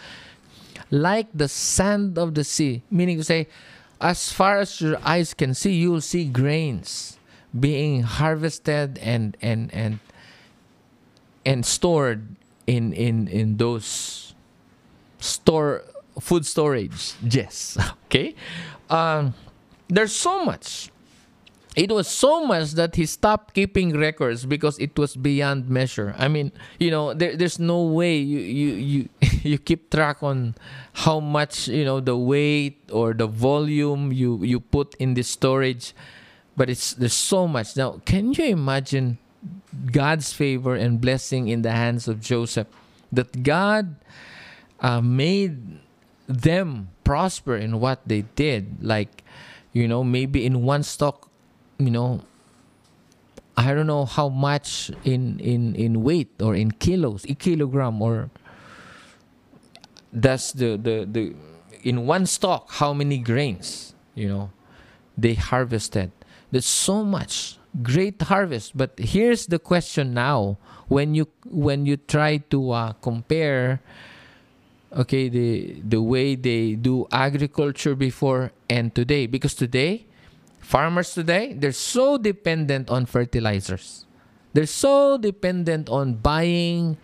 like 0.92 1.28
the 1.34 1.48
sand 1.48 2.18
of 2.18 2.36
the 2.36 2.44
sea, 2.44 2.84
meaning 2.92 3.18
to 3.18 3.24
say, 3.24 3.48
as 4.02 4.32
far 4.32 4.60
as 4.60 4.82
your 4.82 5.00
eyes 5.02 5.34
can 5.34 5.54
see, 5.54 5.74
you'll 5.74 6.02
see 6.02 6.26
grains 6.26 7.18
being 7.58 8.04
harvested 8.04 9.00
and 9.00 9.38
and 9.42 9.74
and 9.74 10.00
and 11.46 11.66
stored 11.66 12.36
in 12.68 12.94
in 12.94 13.28
in 13.28 13.58
those 13.58 14.34
store 15.20 15.84
food 16.20 16.46
storage 16.46 17.14
yes 17.22 17.78
okay? 18.06 18.36
Um, 18.90 19.34
there's 19.88 20.14
so 20.14 20.46
much. 20.46 20.90
It 21.76 21.92
was 21.92 22.08
so 22.08 22.46
much 22.46 22.72
that 22.80 22.96
he 22.96 23.06
stopped 23.06 23.54
keeping 23.54 23.92
records 24.00 24.46
because 24.46 24.80
it 24.80 24.98
was 24.98 25.18
beyond 25.18 25.68
measure. 25.68 26.16
I 26.18 26.30
mean 26.30 26.54
you 26.80 26.90
know 26.90 27.14
there, 27.14 27.36
there's 27.36 27.60
no 27.60 27.84
way 27.84 28.16
you 28.16 28.40
you 28.40 28.70
you 28.76 29.10
you 29.44 29.58
keep 29.58 29.92
track 29.92 30.24
on 30.24 30.56
how 31.04 31.20
much 31.20 31.68
you 31.68 31.84
know 31.84 32.00
the 32.00 32.16
weight 32.16 32.80
or 32.92 33.14
the 33.14 33.28
volume 33.28 34.14
you 34.14 34.40
you 34.44 34.60
put 34.62 34.96
in 34.96 35.16
the 35.16 35.24
storage 35.24 35.94
but 36.56 36.70
it's 36.70 36.94
there's 36.96 37.14
so 37.14 37.48
much. 37.48 37.76
Now 37.76 38.00
can 38.06 38.32
you 38.32 38.46
imagine 38.46 39.20
God's 39.92 40.34
favor 40.34 40.76
and 40.76 41.00
blessing 41.02 41.48
in 41.48 41.62
the 41.62 41.72
hands 41.72 42.08
of 42.08 42.22
Joseph. 42.22 42.68
That 43.12 43.44
God 43.44 43.96
uh, 44.80 45.02
made 45.02 45.80
them 46.28 46.90
prosper 47.04 47.56
in 47.56 47.80
what 47.80 48.02
they 48.06 48.24
did. 48.36 48.84
Like, 48.84 49.24
you 49.74 49.88
know, 49.88 50.04
maybe 50.04 50.46
in 50.46 50.64
one 50.64 50.84
stock, 50.84 51.30
you 51.78 51.92
know, 51.92 52.22
I 53.58 53.74
don't 53.74 53.88
know 53.88 54.06
how 54.06 54.28
much 54.30 54.92
in 55.04 55.40
in 55.40 55.76
in 55.76 56.04
weight 56.04 56.32
or 56.42 56.56
in 56.56 56.72
kilos, 56.72 57.24
a 57.26 57.36
kilogram 57.36 58.02
or 58.02 58.30
that's 60.12 60.52
the 60.52 60.76
the 60.76 61.08
the 61.08 61.36
in 61.84 62.06
one 62.06 62.26
stock 62.26 62.72
how 62.72 62.94
many 62.94 63.18
grains 63.18 63.94
you 64.14 64.28
know 64.28 64.52
they 65.18 65.36
harvested. 65.36 66.12
There's 66.52 66.66
so 66.66 67.04
much 67.04 67.58
great 67.82 68.22
harvest. 68.22 68.78
But 68.78 68.98
here's 68.98 69.48
the 69.48 69.60
question 69.60 70.14
now: 70.14 70.58
when 70.88 71.16
you 71.16 71.28
when 71.46 71.86
you 71.86 71.98
try 71.98 72.38
to 72.50 72.72
uh, 72.72 72.94
compare, 73.02 73.82
okay, 74.94 75.30
the 75.30 75.82
the 75.82 76.02
way 76.02 76.36
they 76.36 76.76
do 76.76 77.08
agriculture 77.12 77.96
before 77.96 78.52
and 78.70 78.94
today, 78.94 79.28
because 79.28 79.54
today, 79.54 80.06
farmers 80.60 81.14
today 81.14 81.54
they're 81.54 81.76
so 81.76 82.18
dependent 82.18 82.90
on 82.90 83.06
fertilizers. 83.06 84.06
They're 84.54 84.72
so 84.72 85.18
dependent 85.18 85.90
on 85.90 86.16
buying, 86.24 86.96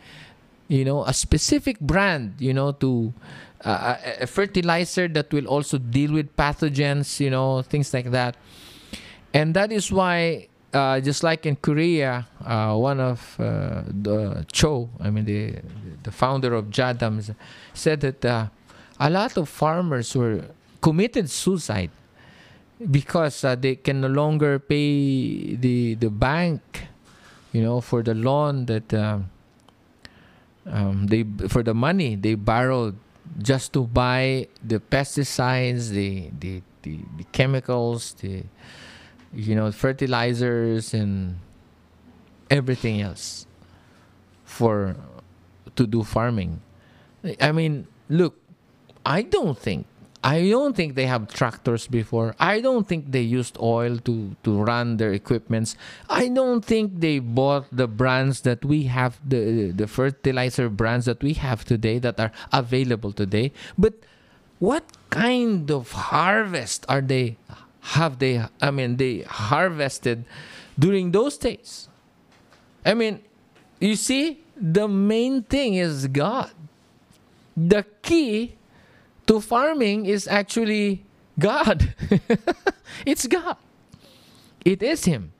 you 0.69 0.85
know, 0.85 1.03
a 1.03 1.11
specific 1.11 1.81
brand, 1.81 2.39
you 2.39 2.53
know, 2.53 2.71
to 2.79 3.11
uh, 3.65 3.97
a 4.21 4.27
fertilizer 4.27 5.09
that 5.09 5.33
will 5.33 5.47
also 5.47 5.77
deal 5.77 6.13
with 6.13 6.33
pathogens, 6.37 7.19
you 7.19 7.29
know, 7.29 7.61
things 7.61 7.93
like 7.93 8.11
that. 8.11 8.37
And 9.33 9.53
that 9.53 9.71
is 9.71 9.91
why 9.91 10.47
uh, 10.73 10.99
just 10.99 11.23
like 11.23 11.45
in 11.45 11.55
Korea, 11.55 12.27
uh, 12.45 12.75
one 12.75 12.99
of 12.99 13.35
uh, 13.39 13.83
the 13.87 14.45
Cho, 14.51 14.89
I 14.99 15.09
mean 15.09 15.25
the 15.25 15.55
the 16.03 16.11
founder 16.11 16.53
of 16.53 16.65
Jadam, 16.69 17.35
said 17.73 18.01
that 18.01 18.25
uh, 18.25 18.47
a 18.99 19.09
lot 19.09 19.37
of 19.37 19.49
farmers 19.49 20.15
were 20.15 20.45
committed 20.81 21.29
suicide 21.29 21.91
because 22.89 23.43
uh, 23.43 23.55
they 23.55 23.75
can 23.75 24.01
no 24.01 24.07
longer 24.07 24.59
pay 24.59 25.55
the 25.55 25.95
the 25.95 26.09
bank, 26.09 26.87
you 27.51 27.61
know, 27.61 27.81
for 27.81 28.01
the 28.01 28.15
loan 28.15 28.65
that 28.65 28.93
um, 28.93 29.29
um, 30.65 31.07
they 31.07 31.25
for 31.47 31.63
the 31.63 31.73
money 31.73 32.15
they 32.15 32.35
borrowed 32.35 32.95
just 33.41 33.73
to 33.73 33.83
buy 33.83 34.47
the 34.63 34.79
pesticides, 34.79 35.89
the 35.89 36.31
the, 36.39 36.61
the, 36.81 36.99
the 37.17 37.23
chemicals, 37.31 38.13
the 38.21 38.43
you 39.33 39.55
know, 39.55 39.71
fertilizers 39.71 40.93
and 40.93 41.39
everything 42.49 43.01
else 43.01 43.45
for 44.43 44.95
to 45.75 45.87
do 45.87 46.03
farming. 46.03 46.61
I 47.39 47.51
mean, 47.51 47.87
look, 48.09 48.37
I 49.05 49.21
don't 49.21 49.57
think 49.57 49.85
I 50.23 50.49
don't 50.49 50.75
think 50.75 50.93
they 50.93 51.07
have 51.07 51.33
tractors 51.33 51.87
before. 51.87 52.35
I 52.39 52.61
don't 52.61 52.87
think 52.87 53.11
they 53.11 53.21
used 53.21 53.57
oil 53.59 53.97
to, 54.05 54.35
to 54.43 54.61
run 54.61 54.97
their 54.97 55.13
equipments. 55.13 55.75
I 56.09 56.27
don't 56.27 56.63
think 56.63 56.99
they 56.99 57.17
bought 57.17 57.65
the 57.71 57.87
brands 57.87 58.41
that 58.41 58.63
we 58.63 58.83
have, 58.83 59.17
the, 59.27 59.71
the 59.71 59.87
fertilizer 59.87 60.69
brands 60.69 61.07
that 61.07 61.23
we 61.23 61.33
have 61.33 61.65
today 61.65 61.97
that 61.99 62.19
are 62.19 62.31
available 62.53 63.11
today. 63.11 63.51
But 63.79 63.95
what 64.59 64.85
kind 65.09 65.71
of 65.71 65.91
harvest 65.91 66.85
are 66.87 67.01
they 67.01 67.37
have 67.81 68.19
they 68.19 68.43
I 68.61 68.71
mean 68.71 68.97
they 68.97 69.21
harvested 69.21 70.25
during 70.77 71.11
those 71.11 71.37
days. 71.37 71.89
I 72.85 72.93
mean, 72.93 73.21
you 73.79 73.95
see, 73.95 74.43
the 74.57 74.87
main 74.87 75.43
thing 75.43 75.75
is 75.75 76.07
God. 76.07 76.51
The 77.55 77.85
key 78.01 78.55
to 79.27 79.39
farming 79.39 80.05
is 80.05 80.27
actually 80.27 81.03
God. 81.37 81.93
it's 83.05 83.27
God. 83.27 83.57
It 84.65 84.81
is 84.81 85.05
Him. 85.05 85.33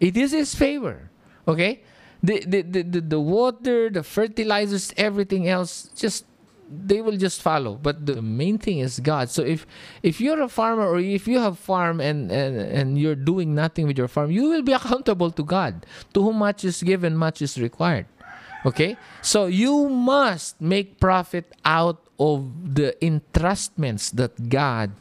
It 0.00 0.16
is 0.16 0.32
His 0.32 0.54
favor. 0.54 1.10
Okay? 1.46 1.82
The, 2.22 2.44
the, 2.46 2.62
the, 2.62 2.82
the, 2.82 3.00
the 3.00 3.20
water, 3.20 3.90
the 3.90 4.02
fertilizers, 4.02 4.92
everything 4.96 5.48
else, 5.48 5.90
just 5.96 6.24
they 6.72 7.02
will 7.02 7.16
just 7.16 7.42
follow. 7.42 7.74
But 7.76 8.06
the 8.06 8.22
main 8.22 8.58
thing 8.58 8.78
is 8.78 9.00
god. 9.00 9.30
So 9.30 9.42
if 9.42 9.66
if 10.02 10.20
you're 10.20 10.40
a 10.40 10.48
farmer 10.48 10.86
or 10.88 10.98
if 10.98 11.28
you 11.28 11.38
have 11.38 11.58
farm 11.58 12.00
and 12.00 12.30
and, 12.32 12.56
and 12.56 12.98
you're 12.98 13.18
doing 13.18 13.54
nothing 13.54 13.86
with 13.86 13.98
your 13.98 14.08
farm 14.08 14.30
you 14.30 14.48
will 14.48 14.62
be 14.62 14.72
accountable 14.80 15.30
to 15.30 15.44
god. 15.44 15.86
To 16.14 16.22
whom 16.22 16.38
much 16.38 16.64
is 16.64 16.82
given 16.82 17.16
much 17.16 17.42
is 17.42 17.60
required. 17.60 18.06
Okay? 18.64 18.96
So 19.20 19.46
you 19.46 19.88
must 19.88 20.60
make 20.60 20.98
profit 21.00 21.52
out 21.64 22.00
of 22.18 22.74
the 22.74 22.96
entrustments 23.02 24.12
that 24.12 24.48
god 24.48 24.92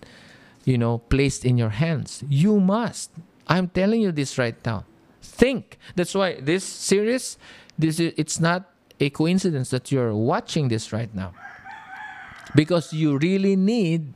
you 0.66 0.78
know 0.78 1.00
placed 1.00 1.46
in 1.46 1.58
your 1.58 1.70
hands. 1.72 2.24
You 2.28 2.60
must. 2.60 3.12
I'm 3.48 3.70
telling 3.70 4.02
you 4.02 4.12
this 4.12 4.38
right 4.38 4.58
now. 4.66 4.86
Think. 5.22 5.78
That's 5.96 6.14
why 6.14 6.42
this 6.42 6.64
series 6.64 7.38
this 7.78 8.00
is 8.00 8.14
it's 8.18 8.40
not 8.40 8.70
a 9.00 9.10
coincidence 9.10 9.70
that 9.72 9.92
you're 9.92 10.14
watching 10.14 10.68
this 10.68 10.94
right 10.94 11.14
now 11.16 11.34
because 12.56 12.93
you 12.93 13.17
really 13.17 13.56
need 13.56 14.13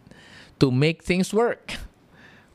to 0.59 0.71
make 0.71 1.03
things 1.03 1.33
work. 1.33 1.75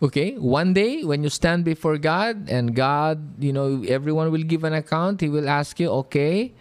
Okay, 0.02 0.33
one 0.38 0.72
day 0.72 1.04
when 1.04 1.22
you 1.22 1.28
stand 1.28 1.64
before 1.64 1.98
God 1.98 2.48
and 2.48 2.74
God, 2.74 3.20
you 3.42 3.52
know, 3.52 3.85
everyone 3.85 4.33
will 4.33 4.42
give 4.42 4.64
an 4.64 4.72
account, 4.72 5.20
He 5.20 5.28
will 5.28 5.48
ask 5.48 5.78
you, 5.78 5.90
okay, 6.09 6.52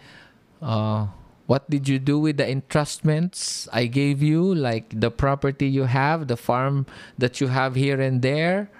uh, 0.60 1.06
what 1.46 1.68
did 1.70 1.88
you 1.88 1.98
do 1.98 2.18
with 2.18 2.36
the 2.36 2.44
entrustments 2.44 3.66
I 3.72 3.86
gave 3.86 4.22
you, 4.22 4.54
like 4.54 4.92
the 4.92 5.10
property 5.10 5.66
you 5.66 5.84
have, 5.84 6.28
the 6.28 6.36
farm 6.36 6.84
that 7.16 7.40
you 7.40 7.48
have 7.48 7.74
here 7.74 7.98
and 8.00 8.20
there? 8.20 8.70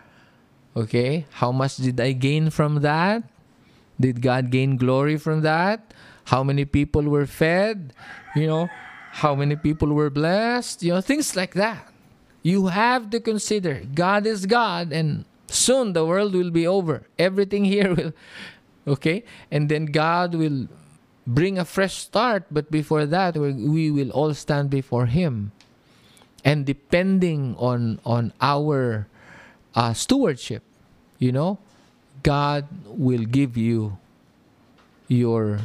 Okay, 0.76 1.26
how 1.40 1.50
much 1.50 1.76
did 1.76 1.98
I 1.98 2.12
gain 2.12 2.50
from 2.50 2.82
that? 2.82 3.24
Did 3.98 4.22
God 4.22 4.50
gain 4.50 4.76
glory 4.76 5.16
from 5.16 5.40
that? 5.40 5.92
How 6.24 6.44
many 6.44 6.64
people 6.64 7.02
were 7.02 7.26
fed? 7.26 7.92
You 8.36 8.46
know, 8.46 8.68
how 9.10 9.34
many 9.34 9.56
people 9.56 9.88
were 9.88 10.10
blessed, 10.10 10.82
you 10.82 10.94
know, 10.94 11.00
things 11.00 11.34
like 11.34 11.54
that. 11.54 11.92
You 12.42 12.68
have 12.68 13.10
to 13.10 13.20
consider 13.20 13.82
God 13.94 14.26
is 14.26 14.46
God, 14.46 14.92
and 14.92 15.24
soon 15.48 15.92
the 15.92 16.06
world 16.06 16.32
will 16.32 16.50
be 16.50 16.66
over. 16.66 17.02
Everything 17.18 17.64
here 17.74 17.94
will, 17.94 18.12
okay? 18.86 19.24
And 19.50 19.68
then 19.68 19.86
God 19.86 20.34
will 20.34 20.68
bring 21.26 21.58
a 21.58 21.64
fresh 21.64 21.94
start, 21.94 22.46
but 22.50 22.70
before 22.70 23.04
that, 23.06 23.36
we 23.36 23.90
will 23.90 24.10
all 24.10 24.32
stand 24.32 24.70
before 24.70 25.06
Him. 25.06 25.52
And 26.44 26.64
depending 26.64 27.54
on, 27.58 28.00
on 28.06 28.32
our 28.40 29.06
uh, 29.74 29.92
stewardship, 29.92 30.62
you 31.18 31.32
know, 31.32 31.58
God 32.22 32.66
will 32.86 33.24
give 33.24 33.56
you 33.56 33.98
your 35.08 35.60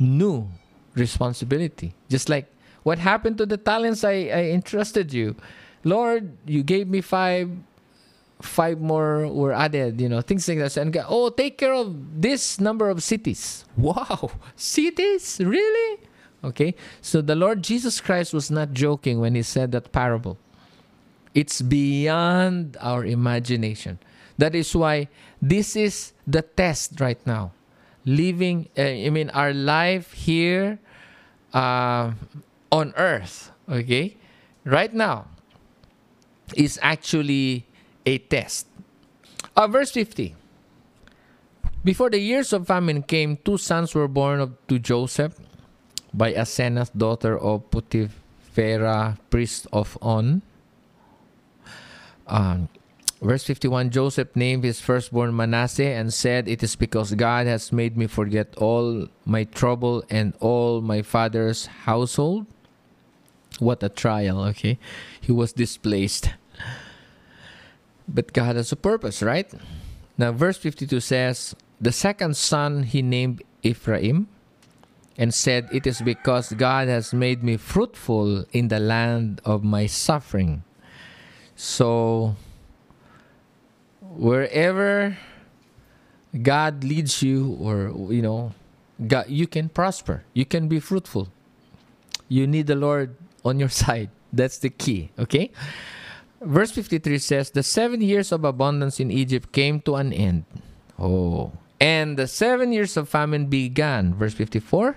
new 0.00 0.48
responsibility. 0.94 1.94
Just 2.08 2.28
like 2.28 2.46
what 2.82 2.98
happened 2.98 3.38
to 3.38 3.46
the 3.46 3.56
talents 3.56 4.04
I, 4.04 4.30
I 4.30 4.42
entrusted 4.52 5.12
you. 5.12 5.36
Lord, 5.84 6.36
you 6.46 6.62
gave 6.62 6.88
me 6.88 7.00
five, 7.00 7.50
five 8.40 8.80
more 8.80 9.26
were 9.28 9.52
added, 9.52 10.00
you 10.00 10.08
know, 10.08 10.20
things 10.20 10.48
like 10.48 10.58
that. 10.58 10.76
And 10.76 10.92
go, 10.92 11.04
oh, 11.08 11.30
take 11.30 11.58
care 11.58 11.74
of 11.74 12.20
this 12.20 12.60
number 12.60 12.88
of 12.88 13.02
cities. 13.02 13.64
Wow, 13.76 14.30
cities? 14.56 15.40
Really? 15.42 16.00
Okay, 16.44 16.74
so 17.00 17.22
the 17.22 17.34
Lord 17.34 17.62
Jesus 17.62 18.00
Christ 18.00 18.34
was 18.34 18.50
not 18.50 18.72
joking 18.72 19.18
when 19.18 19.34
he 19.34 19.42
said 19.42 19.72
that 19.72 19.92
parable. 19.92 20.36
It's 21.34 21.62
beyond 21.62 22.76
our 22.80 23.04
imagination. 23.04 23.98
That 24.36 24.54
is 24.54 24.74
why 24.74 25.08
this 25.40 25.74
is 25.74 26.12
the 26.26 26.42
test 26.42 27.00
right 27.00 27.18
now. 27.26 27.52
Living, 28.04 28.68
uh, 28.76 28.82
I 28.82 29.08
mean, 29.08 29.30
our 29.30 29.54
life 29.54 30.12
here 30.12 30.78
uh, 31.54 32.12
on 32.70 32.92
earth, 32.96 33.52
okay, 33.70 34.16
right 34.64 34.92
now 34.92 35.26
is 36.56 36.78
actually 36.82 37.64
a 38.04 38.18
test. 38.18 38.66
Uh, 39.56 39.66
verse 39.68 39.92
50. 39.92 40.34
Before 41.84 42.10
the 42.10 42.18
years 42.18 42.52
of 42.52 42.66
famine 42.66 43.02
came, 43.02 43.36
two 43.44 43.56
sons 43.56 43.94
were 43.94 44.08
born 44.08 44.40
of, 44.40 44.56
to 44.68 44.78
Joseph 44.78 45.38
by 46.12 46.32
Asenath, 46.32 46.90
daughter 46.96 47.38
of 47.38 47.70
Potipherah, 47.70 49.18
priest 49.30 49.66
of 49.72 49.96
On. 50.02 50.42
Um, 52.26 52.68
verse 53.24 53.42
51 53.44 53.90
Joseph 53.90 54.36
named 54.36 54.64
his 54.64 54.80
firstborn 54.80 55.34
Manasseh 55.34 55.96
and 55.96 56.12
said, 56.12 56.46
It 56.46 56.62
is 56.62 56.76
because 56.76 57.14
God 57.14 57.46
has 57.46 57.72
made 57.72 57.96
me 57.96 58.06
forget 58.06 58.54
all 58.56 59.08
my 59.24 59.44
trouble 59.44 60.04
and 60.10 60.34
all 60.40 60.80
my 60.82 61.00
father's 61.00 61.66
household. 61.88 62.46
What 63.58 63.82
a 63.82 63.88
trial, 63.88 64.42
okay? 64.52 64.78
He 65.20 65.32
was 65.32 65.52
displaced. 65.52 66.30
But 68.06 68.32
God 68.32 68.56
has 68.56 68.70
a 68.72 68.76
purpose, 68.76 69.22
right? 69.22 69.50
Now, 70.18 70.32
verse 70.32 70.58
52 70.58 71.00
says, 71.00 71.56
The 71.80 71.92
second 71.92 72.36
son 72.36 72.82
he 72.82 73.00
named 73.00 73.42
Ephraim 73.62 74.28
and 75.16 75.32
said, 75.32 75.68
It 75.72 75.86
is 75.86 76.02
because 76.02 76.52
God 76.52 76.88
has 76.88 77.14
made 77.14 77.42
me 77.42 77.56
fruitful 77.56 78.44
in 78.52 78.68
the 78.68 78.80
land 78.80 79.40
of 79.44 79.64
my 79.64 79.86
suffering. 79.86 80.62
So, 81.56 82.36
wherever 84.16 85.16
God 86.42 86.82
leads 86.84 87.22
you, 87.22 87.56
or 87.60 87.92
you 88.12 88.22
know, 88.22 88.52
God, 89.06 89.26
you 89.28 89.46
can 89.46 89.68
prosper. 89.68 90.24
You 90.32 90.44
can 90.44 90.68
be 90.68 90.80
fruitful. 90.80 91.28
You 92.28 92.46
need 92.46 92.66
the 92.66 92.74
Lord 92.74 93.16
on 93.44 93.58
your 93.58 93.68
side. 93.82 94.10
That's 94.32 94.58
the 94.58 94.70
key. 94.70 95.10
Okay. 95.18 95.50
Verse 96.40 96.70
53 96.72 97.18
says, 97.18 97.50
The 97.50 97.62
seven 97.62 98.00
years 98.00 98.32
of 98.32 98.44
abundance 98.44 99.00
in 99.00 99.10
Egypt 99.10 99.52
came 99.52 99.80
to 99.82 99.96
an 99.96 100.12
end. 100.12 100.44
Oh. 100.98 101.52
And 101.80 102.18
the 102.18 102.26
seven 102.26 102.72
years 102.72 102.96
of 102.96 103.08
famine 103.08 103.46
began. 103.46 104.14
Verse 104.14 104.34
54. 104.34 104.96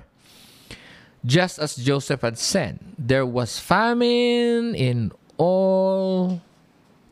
Just 1.25 1.59
as 1.59 1.75
Joseph 1.75 2.21
had 2.21 2.37
said, 2.37 2.79
there 2.97 3.25
was 3.25 3.59
famine 3.59 4.75
in 4.75 5.11
all 5.37 6.41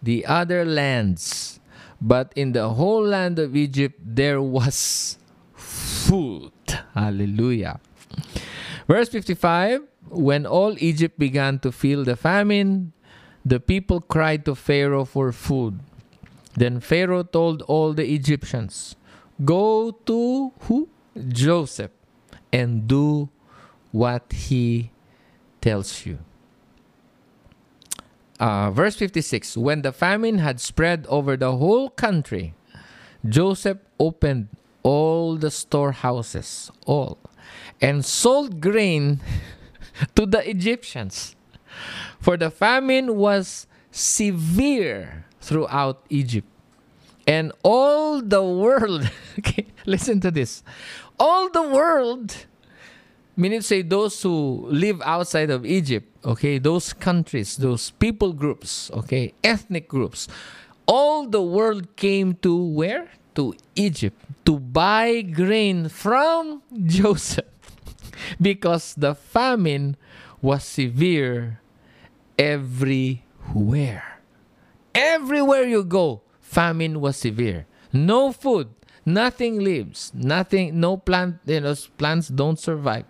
the 0.01 0.25
other 0.25 0.63
lands 0.63 1.59
but 2.01 2.31
in 2.35 2.51
the 2.51 2.69
whole 2.69 3.03
land 3.03 3.39
of 3.39 3.55
Egypt, 3.55 3.99
there 4.03 4.41
was 4.41 5.17
food. 5.53 6.51
Hallelujah. 6.93 7.79
Verse 8.87 9.09
55 9.09 9.81
When 10.09 10.45
all 10.45 10.75
Egypt 10.79 11.17
began 11.17 11.59
to 11.59 11.71
feel 11.71 12.03
the 12.03 12.15
famine, 12.15 12.93
the 13.43 13.59
people 13.59 14.01
cried 14.01 14.45
to 14.45 14.55
Pharaoh 14.55 15.05
for 15.05 15.31
food. 15.31 15.79
Then 16.55 16.79
Pharaoh 16.79 17.23
told 17.23 17.61
all 17.63 17.93
the 17.93 18.13
Egyptians, 18.13 18.95
Go 19.43 19.91
to 20.05 20.51
who? 20.61 20.89
Joseph, 21.29 21.91
and 22.51 22.87
do 22.87 23.29
what 23.91 24.31
he 24.33 24.91
tells 25.61 26.05
you. 26.05 26.19
Uh, 28.39 28.69
verse 28.71 28.95
56 28.95 29.57
When 29.57 29.81
the 29.81 29.91
famine 29.91 30.39
had 30.39 30.59
spread 30.59 31.05
over 31.07 31.37
the 31.37 31.55
whole 31.55 31.89
country, 31.89 32.53
Joseph 33.27 33.79
opened 33.99 34.49
all 34.83 35.35
the 35.35 35.49
storehouses, 35.49 36.71
all, 36.85 37.17
and 37.81 38.05
sold 38.05 38.61
grain 38.61 39.21
to 40.15 40.25
the 40.25 40.47
Egyptians. 40.47 41.35
For 42.19 42.37
the 42.37 42.49
famine 42.49 43.15
was 43.15 43.67
severe 43.91 45.25
throughout 45.41 46.05
Egypt. 46.09 46.47
And 47.27 47.51
all 47.63 48.21
the 48.21 48.43
world, 48.43 49.09
okay, 49.39 49.67
listen 49.85 50.19
to 50.21 50.31
this. 50.31 50.63
All 51.19 51.49
the 51.49 51.63
world 51.63 52.45
meaning 53.35 53.59
to 53.59 53.65
say 53.65 53.81
those 53.81 54.21
who 54.21 54.67
live 54.69 55.01
outside 55.03 55.49
of 55.49 55.65
Egypt, 55.65 56.07
okay, 56.25 56.57
those 56.57 56.93
countries, 56.93 57.57
those 57.57 57.91
people 57.91 58.33
groups, 58.33 58.91
okay, 58.91 59.33
ethnic 59.43 59.87
groups, 59.87 60.27
all 60.87 61.27
the 61.27 61.41
world 61.41 61.95
came 61.95 62.35
to 62.35 62.55
where? 62.55 63.09
To 63.35 63.53
Egypt 63.75 64.15
to 64.45 64.59
buy 64.59 65.21
grain 65.21 65.89
from 65.89 66.61
Joseph 66.85 67.45
because 68.39 68.93
the 68.95 69.13
famine 69.15 69.97
was 70.41 70.63
severe 70.63 71.59
everywhere. 72.37 74.21
Everywhere 74.93 75.63
you 75.63 75.83
go, 75.83 76.21
famine 76.39 77.01
was 77.01 77.17
severe. 77.17 77.65
No 77.91 78.31
food, 78.31 78.69
nothing 79.05 79.59
lives, 79.59 80.11
nothing, 80.13 80.79
no 80.79 80.95
plant, 80.95 81.37
you 81.45 81.59
know, 81.59 81.75
plants 81.97 82.29
don't 82.29 82.59
survive. 82.59 83.05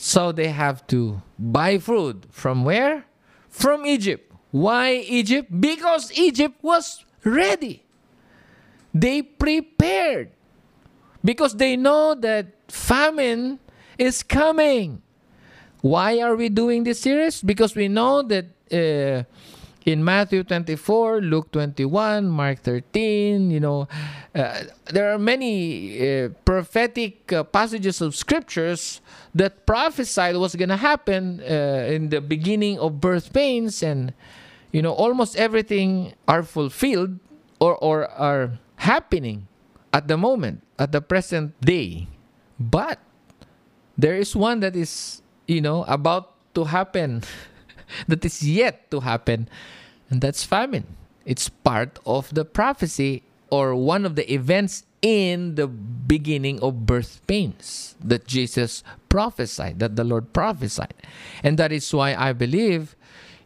So 0.00 0.30
they 0.30 0.48
have 0.48 0.86
to 0.94 1.20
buy 1.38 1.78
food 1.78 2.26
from 2.30 2.64
where? 2.64 3.04
From 3.50 3.84
Egypt. 3.84 4.32
Why 4.52 4.92
Egypt? 4.94 5.50
Because 5.60 6.12
Egypt 6.16 6.54
was 6.62 7.04
ready. 7.24 7.82
They 8.94 9.22
prepared 9.22 10.30
because 11.24 11.56
they 11.56 11.74
know 11.74 12.14
that 12.14 12.46
famine 12.68 13.58
is 13.98 14.22
coming. 14.22 15.02
Why 15.80 16.20
are 16.20 16.36
we 16.36 16.48
doing 16.48 16.84
this 16.84 17.00
series? 17.00 17.42
Because 17.42 17.74
we 17.74 17.88
know 17.88 18.22
that 18.22 18.46
uh, 18.70 19.24
in 19.86 20.04
Matthew 20.04 20.42
24, 20.44 21.20
Luke 21.20 21.50
21, 21.52 22.28
Mark 22.28 22.60
13, 22.60 23.50
you 23.50 23.60
know, 23.60 23.88
uh, 24.34 24.64
there 24.92 25.12
are 25.12 25.18
many 25.18 25.96
uh, 25.98 26.28
prophetic 26.44 27.32
uh, 27.32 27.44
passages 27.44 28.00
of 28.00 28.14
scriptures 28.14 29.00
that 29.34 29.66
prophesied 29.66 30.36
what's 30.36 30.54
going 30.56 30.68
to 30.68 30.76
happen 30.76 31.40
uh, 31.40 31.86
in 31.88 32.08
the 32.08 32.20
beginning 32.20 32.78
of 32.78 33.00
birth 33.00 33.32
pains 33.32 33.82
and 33.82 34.12
you 34.72 34.82
know 34.82 34.92
almost 34.92 35.36
everything 35.36 36.12
are 36.26 36.42
fulfilled 36.42 37.18
or, 37.60 37.76
or 37.82 38.06
are 38.10 38.58
happening 38.76 39.48
at 39.92 40.08
the 40.08 40.16
moment 40.16 40.62
at 40.78 40.92
the 40.92 41.00
present 41.00 41.58
day. 41.60 42.06
But 42.60 42.98
there 43.96 44.14
is 44.14 44.36
one 44.36 44.60
that 44.60 44.76
is 44.76 45.22
you 45.46 45.60
know 45.60 45.84
about 45.84 46.34
to 46.54 46.64
happen 46.64 47.22
that 48.08 48.24
is 48.24 48.42
yet 48.42 48.90
to 48.90 49.00
happen 49.00 49.48
and 50.10 50.20
that's 50.20 50.44
famine 50.44 50.86
it's 51.24 51.48
part 51.48 51.98
of 52.06 52.32
the 52.34 52.44
prophecy 52.44 53.22
or 53.50 53.74
one 53.74 54.04
of 54.04 54.16
the 54.16 54.24
events 54.32 54.84
in 55.02 55.54
the 55.54 55.66
beginning 55.66 56.60
of 56.60 56.86
birth 56.86 57.20
pains 57.26 57.94
that 58.02 58.26
Jesus 58.26 58.82
prophesied, 59.08 59.78
that 59.78 59.96
the 59.96 60.04
Lord 60.04 60.32
prophesied. 60.32 60.94
And 61.42 61.58
that 61.58 61.72
is 61.72 61.92
why 61.92 62.14
I 62.14 62.32
believe 62.32 62.96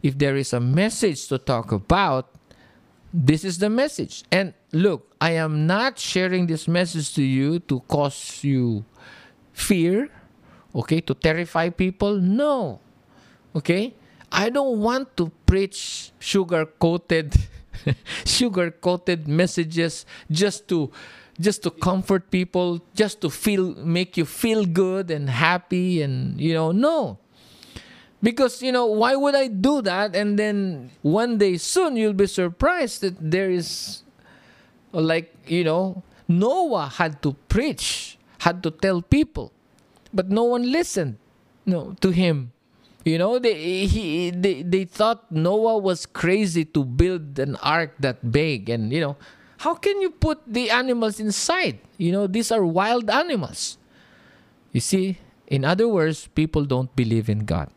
if 0.01 0.17
there 0.17 0.35
is 0.35 0.53
a 0.53 0.59
message 0.59 1.27
to 1.27 1.37
talk 1.37 1.71
about, 1.71 2.29
this 3.13 3.43
is 3.43 3.59
the 3.59 3.69
message. 3.69 4.23
And 4.31 4.53
look, 4.71 5.15
I 5.21 5.31
am 5.31 5.67
not 5.67 5.99
sharing 5.99 6.47
this 6.47 6.67
message 6.67 7.13
to 7.15 7.23
you 7.23 7.59
to 7.67 7.81
cause 7.81 8.43
you 8.43 8.83
fear, 9.53 10.09
okay, 10.73 11.01
to 11.01 11.13
terrify 11.13 11.69
people. 11.69 12.17
No. 12.17 12.79
Okay? 13.55 13.93
I 14.33 14.49
don't 14.49 14.79
want 14.81 15.15
to 15.17 15.29
preach 15.45 16.11
sugar 16.17 16.65
coated 16.65 17.37
sugar 18.25 18.71
coated 18.71 19.27
messages 19.27 20.05
just 20.31 20.67
to 20.69 20.91
just 21.39 21.63
to 21.63 21.69
comfort 21.71 22.29
people, 22.29 22.81
just 22.93 23.21
to 23.21 23.29
feel 23.29 23.73
make 23.77 24.17
you 24.17 24.25
feel 24.25 24.65
good 24.65 25.11
and 25.11 25.29
happy 25.29 26.01
and 26.01 26.41
you 26.41 26.53
know, 26.53 26.71
no. 26.71 27.19
Because 28.23 28.61
you 28.63 28.71
know, 28.71 28.87
why 28.87 29.15
would 29.15 29.35
I 29.35 29.47
do 29.47 29.81
that 29.83 30.15
and 30.15 30.39
then 30.39 30.89
one 31.03 31.37
day 31.37 31.57
soon 31.57 31.95
you'll 31.95 32.17
be 32.17 32.27
surprised 32.27 33.01
that 33.01 33.13
there 33.19 33.51
is 33.51 34.01
like, 34.91 35.35
you 35.45 35.63
know, 35.63 36.01
Noah 36.27 36.87
had 36.87 37.21
to 37.21 37.33
preach, 37.49 38.17
had 38.39 38.63
to 38.63 38.71
tell 38.71 39.01
people, 39.01 39.51
but 40.13 40.29
no 40.29 40.43
one 40.45 40.71
listened 40.71 41.17
no 41.65 41.95
to 42.01 42.09
him. 42.09 42.52
You 43.03 43.17
know, 43.17 43.37
they 43.37 43.85
he 43.85 44.31
they, 44.31 44.63
they 44.63 44.85
thought 44.85 45.29
Noah 45.31 45.77
was 45.77 46.05
crazy 46.05 46.63
to 46.71 46.83
build 46.83 47.37
an 47.39 47.55
ark 47.59 47.95
that 47.99 48.31
big 48.31 48.69
and 48.69 48.91
you 48.91 49.01
know, 49.01 49.17
how 49.59 49.75
can 49.75 49.99
you 50.01 50.09
put 50.09 50.39
the 50.47 50.69
animals 50.69 51.19
inside? 51.19 51.79
You 51.97 52.11
know, 52.11 52.27
these 52.27 52.51
are 52.51 52.63
wild 52.63 53.09
animals. 53.09 53.77
You 54.71 54.79
see, 54.79 55.19
in 55.47 55.63
other 55.63 55.87
words, 55.87 56.27
people 56.33 56.65
don't 56.65 56.93
believe 56.95 57.29
in 57.29 57.45
God. 57.45 57.69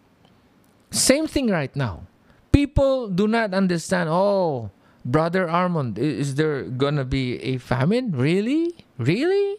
Same 0.90 1.26
thing 1.26 1.50
right 1.50 1.74
now. 1.74 2.06
People 2.52 3.08
do 3.08 3.28
not 3.28 3.52
understand, 3.52 4.08
oh, 4.10 4.70
Brother 5.04 5.48
Armand, 5.48 5.98
is 5.98 6.34
there 6.34 6.62
gonna 6.62 7.04
be 7.04 7.38
a 7.42 7.58
famine? 7.58 8.10
Really? 8.10 8.74
Really? 8.98 9.58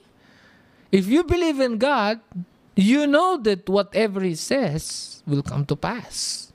If 0.91 1.07
you 1.07 1.23
believe 1.23 1.59
in 1.59 1.77
God, 1.77 2.19
you 2.77 3.07
know 3.07 3.37
that 3.41 3.67
whatever 3.67 4.21
He 4.21 4.35
says 4.35 5.23
will 5.25 5.41
come 5.41 5.65
to 5.65 5.75
pass. 5.75 6.53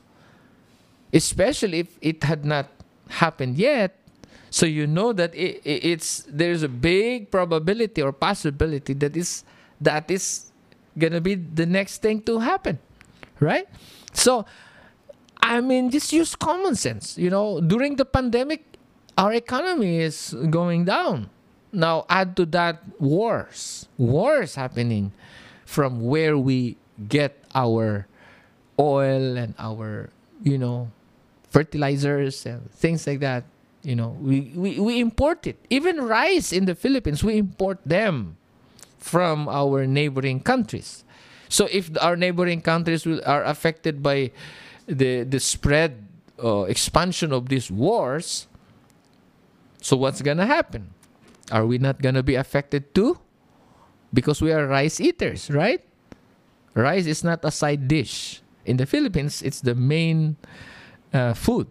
Especially 1.12 1.80
if 1.80 1.98
it 2.00 2.24
had 2.24 2.46
not 2.46 2.70
happened 3.08 3.58
yet, 3.58 3.98
so 4.48 4.64
you 4.64 4.86
know 4.86 5.12
that 5.12 5.34
it, 5.34 5.60
it, 5.64 5.84
it's 5.84 6.24
there's 6.28 6.62
a 6.62 6.68
big 6.68 7.30
probability 7.30 8.00
or 8.00 8.12
possibility 8.12 8.94
that 8.94 9.16
is 9.16 9.44
that 9.80 10.10
is 10.10 10.52
gonna 10.96 11.20
be 11.20 11.34
the 11.34 11.66
next 11.66 12.00
thing 12.00 12.22
to 12.22 12.38
happen, 12.38 12.78
right? 13.40 13.68
So, 14.14 14.46
I 15.42 15.60
mean, 15.60 15.90
just 15.90 16.12
use 16.12 16.34
common 16.34 16.76
sense. 16.76 17.18
You 17.18 17.28
know, 17.28 17.60
during 17.60 17.96
the 17.96 18.04
pandemic, 18.04 18.64
our 19.18 19.32
economy 19.34 20.00
is 20.00 20.36
going 20.48 20.86
down. 20.86 21.28
Now 21.72 22.06
add 22.08 22.36
to 22.36 22.46
that 22.56 22.80
wars, 23.00 23.88
wars 23.98 24.54
happening 24.54 25.12
from 25.72 26.04
where 26.04 26.36
we 26.36 26.76
get 27.08 27.40
our 27.56 28.04
oil 28.78 29.40
and 29.40 29.56
our 29.58 30.12
you 30.44 30.60
know 30.60 30.92
fertilizers 31.48 32.44
and 32.44 32.68
things 32.72 33.06
like 33.08 33.20
that 33.20 33.44
you 33.82 33.96
know, 33.96 34.16
we, 34.20 34.52
we, 34.54 34.78
we 34.78 35.00
import 35.00 35.46
it. 35.46 35.58
Even 35.68 36.00
rice 36.00 36.52
in 36.52 36.66
the 36.66 36.74
Philippines, 36.74 37.22
we 37.22 37.36
import 37.36 37.78
them 37.84 38.36
from 38.98 39.48
our 39.48 39.86
neighboring 39.86 40.40
countries. 40.40 41.04
So 41.48 41.68
if 41.70 41.90
our 42.00 42.16
neighboring 42.16 42.62
countries 42.62 43.04
will, 43.04 43.20
are 43.26 43.44
affected 43.44 44.02
by 44.02 44.30
the 44.86 45.22
the 45.24 45.38
spread 45.38 46.06
uh, 46.42 46.62
expansion 46.62 47.32
of 47.32 47.48
these 47.50 47.70
wars, 47.70 48.46
so 49.82 49.96
what's 49.96 50.22
gonna 50.22 50.46
happen? 50.46 50.94
Are 51.50 51.66
we 51.66 51.76
not 51.76 52.00
gonna 52.00 52.22
be 52.22 52.36
affected 52.36 52.94
too? 52.94 53.18
Because 54.12 54.42
we 54.42 54.52
are 54.52 54.66
rice 54.66 55.00
eaters, 55.00 55.50
right? 55.50 55.82
Rice 56.74 57.06
is 57.06 57.24
not 57.24 57.44
a 57.44 57.50
side 57.50 57.88
dish. 57.88 58.42
In 58.64 58.76
the 58.76 58.86
Philippines, 58.86 59.42
it's 59.42 59.60
the 59.60 59.74
main 59.74 60.36
uh, 61.12 61.34
food 61.34 61.68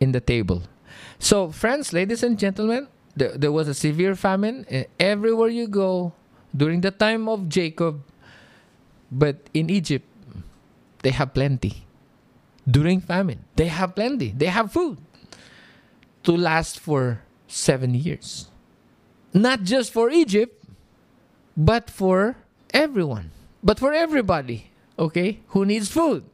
in 0.00 0.12
the 0.12 0.20
table. 0.20 0.62
So, 1.18 1.50
friends, 1.50 1.92
ladies 1.92 2.22
and 2.22 2.38
gentlemen, 2.38 2.88
there, 3.16 3.36
there 3.36 3.52
was 3.52 3.68
a 3.68 3.74
severe 3.74 4.14
famine 4.14 4.66
everywhere 4.98 5.48
you 5.48 5.66
go 5.66 6.12
during 6.56 6.80
the 6.80 6.90
time 6.90 7.28
of 7.28 7.48
Jacob. 7.48 8.02
But 9.10 9.50
in 9.54 9.70
Egypt, 9.70 10.06
they 11.02 11.10
have 11.10 11.34
plenty. 11.34 11.84
During 12.68 13.00
famine, 13.00 13.44
they 13.56 13.66
have 13.66 13.94
plenty. 13.94 14.30
They 14.36 14.46
have 14.46 14.72
food 14.72 14.98
to 16.24 16.36
last 16.36 16.78
for 16.78 17.22
seven 17.46 17.94
years. 17.94 18.50
Not 19.32 19.62
just 19.62 19.92
for 19.92 20.10
Egypt, 20.10 20.57
but 21.58 21.90
for 21.90 22.36
everyone. 22.72 23.32
But 23.64 23.80
for 23.80 23.92
everybody, 23.92 24.70
okay, 24.96 25.40
who 25.48 25.66
needs 25.66 25.90
food. 25.90 26.24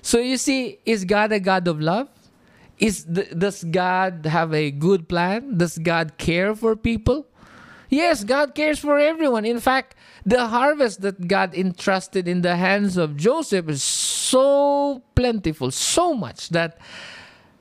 So 0.00 0.20
you 0.20 0.38
see, 0.38 0.78
is 0.86 1.04
God 1.04 1.32
a 1.32 1.40
God 1.40 1.66
of 1.66 1.80
love? 1.80 2.08
Is 2.78 3.04
does 3.04 3.64
God 3.64 4.24
have 4.24 4.54
a 4.54 4.70
good 4.70 5.08
plan? 5.08 5.58
Does 5.58 5.76
God 5.76 6.16
care 6.16 6.54
for 6.54 6.76
people? 6.76 7.26
Yes, 7.90 8.24
God 8.24 8.54
cares 8.54 8.78
for 8.78 8.98
everyone. 8.98 9.44
In 9.44 9.58
fact, 9.60 9.96
the 10.24 10.46
harvest 10.46 11.02
that 11.02 11.26
God 11.26 11.52
entrusted 11.52 12.28
in 12.28 12.40
the 12.40 12.56
hands 12.56 12.96
of 12.96 13.18
Joseph 13.18 13.68
is 13.68 13.82
so 13.82 15.02
plentiful, 15.14 15.72
so 15.72 16.14
much 16.14 16.50
that 16.50 16.78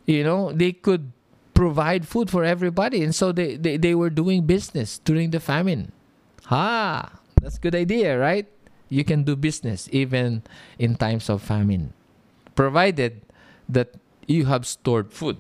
you 0.05 0.23
know 0.23 0.53
they 0.53 0.71
could 0.71 1.11
provide 1.53 2.07
food 2.07 2.29
for 2.29 2.45
everybody, 2.45 3.03
and 3.03 3.13
so 3.13 3.33
they 3.33 3.57
they, 3.57 3.75
they 3.75 3.95
were 3.95 4.13
doing 4.13 4.45
business 4.45 4.99
during 4.99 5.31
the 5.31 5.41
famine. 5.41 5.91
Ah, 6.49 7.19
that's 7.41 7.57
a 7.57 7.59
good 7.59 7.75
idea, 7.75 8.17
right? 8.17 8.47
You 8.89 9.03
can 9.03 9.23
do 9.23 9.35
business 9.35 9.87
even 9.91 10.43
in 10.77 10.95
times 10.95 11.29
of 11.29 11.41
famine, 11.41 11.93
provided 12.55 13.21
that 13.69 13.93
you 14.25 14.45
have 14.45 14.65
stored 14.65 15.13
food. 15.13 15.37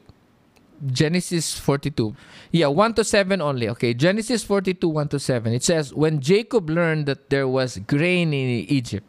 Genesis 0.85 1.59
42. 1.59 2.15
Yeah, 2.51 2.67
1 2.67 2.93
to 2.93 3.03
7 3.03 3.41
only. 3.41 3.67
Okay, 3.69 3.93
Genesis 3.93 4.43
42, 4.43 4.87
1 4.87 5.07
to 5.09 5.19
7. 5.19 5.53
It 5.53 5.63
says, 5.63 5.93
When 5.93 6.21
Jacob 6.21 6.69
learned 6.69 7.05
that 7.07 7.29
there 7.29 7.47
was 7.47 7.77
grain 7.79 8.33
in 8.33 8.65
Egypt, 8.69 9.05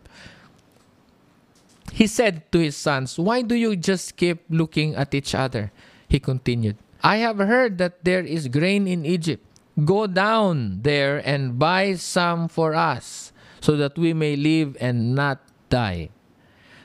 he 1.92 2.06
said 2.06 2.50
to 2.52 2.58
his 2.58 2.76
sons, 2.76 3.18
Why 3.18 3.42
do 3.42 3.54
you 3.54 3.76
just 3.76 4.16
keep 4.16 4.42
looking 4.48 4.94
at 4.94 5.14
each 5.14 5.34
other? 5.34 5.70
He 6.08 6.18
continued, 6.18 6.76
I 7.02 7.18
have 7.18 7.38
heard 7.38 7.78
that 7.78 8.04
there 8.04 8.24
is 8.24 8.48
grain 8.48 8.88
in 8.88 9.06
Egypt. 9.06 9.44
Go 9.84 10.06
down 10.06 10.82
there 10.82 11.22
and 11.24 11.58
buy 11.58 11.94
some 11.94 12.48
for 12.48 12.74
us, 12.74 13.32
so 13.60 13.76
that 13.76 13.96
we 13.96 14.12
may 14.12 14.36
live 14.36 14.76
and 14.80 15.14
not 15.14 15.40
die. 15.68 16.10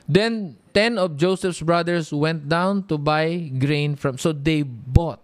Then 0.08 0.56
10 0.74 0.98
of 0.98 1.16
Joseph's 1.16 1.60
brothers 1.60 2.12
went 2.12 2.48
down 2.48 2.84
to 2.86 2.96
buy 2.96 3.50
grain 3.58 3.96
from, 3.96 4.18
so 4.18 4.32
they 4.32 4.62
bought 4.62 5.20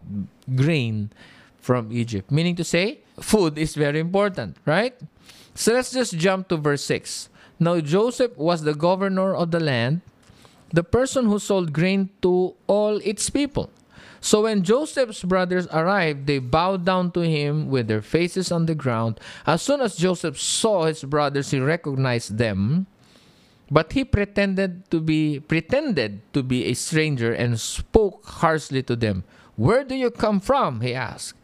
grain 0.57 1.13
from 1.61 1.93
Egypt. 1.93 2.31
Meaning 2.33 2.57
to 2.57 2.65
say, 2.65 3.01
food 3.21 3.57
is 3.57 3.77
very 3.77 4.01
important, 4.01 4.57
right? 4.67 4.99
So 5.55 5.73
let's 5.73 5.93
just 5.93 6.17
jump 6.17 6.49
to 6.49 6.57
verse 6.57 6.83
6. 6.85 7.29
Now 7.61 7.79
Joseph 7.81 8.37
was 8.37 8.63
the 8.63 8.75
governor 8.75 9.37
of 9.37 9.53
the 9.53 9.61
land, 9.61 10.01
the 10.73 10.83
person 10.83 11.27
who 11.27 11.39
sold 11.39 11.73
grain 11.73 12.11
to 12.23 12.55
all 12.67 12.97
its 13.05 13.31
people. 13.31 13.71
So 14.23 14.47
when 14.47 14.63
Joseph's 14.63 15.25
brothers 15.25 15.67
arrived, 15.75 16.31
they 16.31 16.39
bowed 16.39 16.87
down 16.87 17.11
to 17.13 17.27
him 17.27 17.69
with 17.69 17.89
their 17.89 18.01
faces 18.01 18.53
on 18.53 18.67
the 18.67 18.75
ground. 18.79 19.19
As 19.45 19.63
soon 19.63 19.81
as 19.81 19.97
Joseph 19.99 20.39
saw 20.39 20.87
his 20.87 21.03
brothers, 21.03 21.51
he 21.51 21.59
recognized 21.59 22.39
them. 22.39 22.87
But 23.69 23.93
he 23.93 24.05
pretended 24.05 24.89
to 24.93 25.01
be 25.01 25.41
pretended 25.41 26.23
to 26.35 26.43
be 26.45 26.67
a 26.67 26.75
stranger 26.75 27.33
and 27.33 27.59
spoke 27.59 28.23
harshly 28.25 28.83
to 28.85 28.95
them. 28.95 29.25
Where 29.57 29.83
do 29.83 29.97
you 29.97 30.11
come 30.11 30.39
from? 30.39 30.83
he 30.83 30.95
asked. 30.95 31.35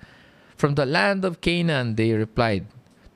From 0.54 0.76
the 0.76 0.86
land 0.86 1.24
of 1.24 1.40
Canaan, 1.40 1.96
they 1.96 2.12
replied 2.12 2.66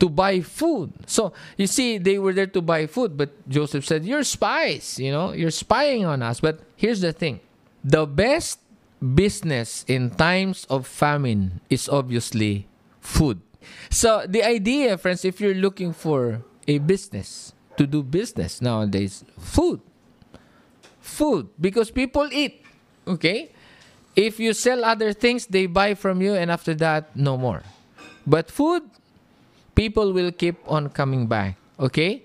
to 0.01 0.09
buy 0.09 0.41
food. 0.41 0.91
So 1.07 1.33
you 1.57 1.69
see, 1.69 1.99
they 1.99 2.19
were 2.19 2.33
there 2.33 2.51
to 2.51 2.63
buy 2.63 2.87
food, 2.87 3.17
but 3.17 3.31
Joseph 3.49 3.87
said, 3.87 4.05
You're 4.05 4.25
spies, 4.25 4.99
you 4.99 5.13
know, 5.13 5.31
you're 5.31 5.55
spying 5.55 6.05
on 6.05 6.23
us. 6.23 6.41
But 6.41 6.59
here's 6.75 7.01
the 7.01 7.13
thing 7.13 7.39
the 7.85 8.07
best 8.07 8.62
business 9.03 9.85
in 9.89 10.11
times 10.11 10.65
of 10.71 10.87
famine 10.87 11.61
is 11.69 11.89
obviously 11.89 12.69
food. 13.01 13.43
So 13.91 14.25
the 14.27 14.43
idea, 14.45 14.97
friends, 14.97 15.25
if 15.25 15.41
you're 15.41 15.55
looking 15.59 15.93
for 15.93 16.43
a 16.69 16.79
business 16.79 17.53
to 17.77 17.87
do 17.87 18.03
business 18.03 18.63
nowadays, 18.63 19.25
food. 19.39 19.81
Food. 21.01 21.49
Because 21.61 21.91
people 21.91 22.29
eat. 22.33 22.65
Okay? 23.07 23.51
If 24.15 24.39
you 24.39 24.53
sell 24.53 24.85
other 24.85 25.13
things, 25.13 25.47
they 25.47 25.67
buy 25.67 25.95
from 25.95 26.21
you, 26.21 26.35
and 26.35 26.51
after 26.51 26.75
that, 26.75 27.17
no 27.17 27.37
more. 27.37 27.63
But 28.27 28.51
food, 28.51 28.83
people 29.75 30.13
will 30.13 30.31
keep 30.31 30.57
on 30.69 30.91
coming 30.91 31.27
back. 31.27 31.57
Okay? 31.81 32.25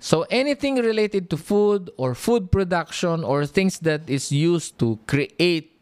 So 0.00 0.26
anything 0.30 0.76
related 0.76 1.30
to 1.30 1.36
food 1.36 1.90
or 1.96 2.14
food 2.14 2.50
production 2.50 3.24
or 3.24 3.46
things 3.46 3.78
that 3.80 4.08
is 4.08 4.32
used 4.32 4.78
to 4.78 4.98
create 5.06 5.75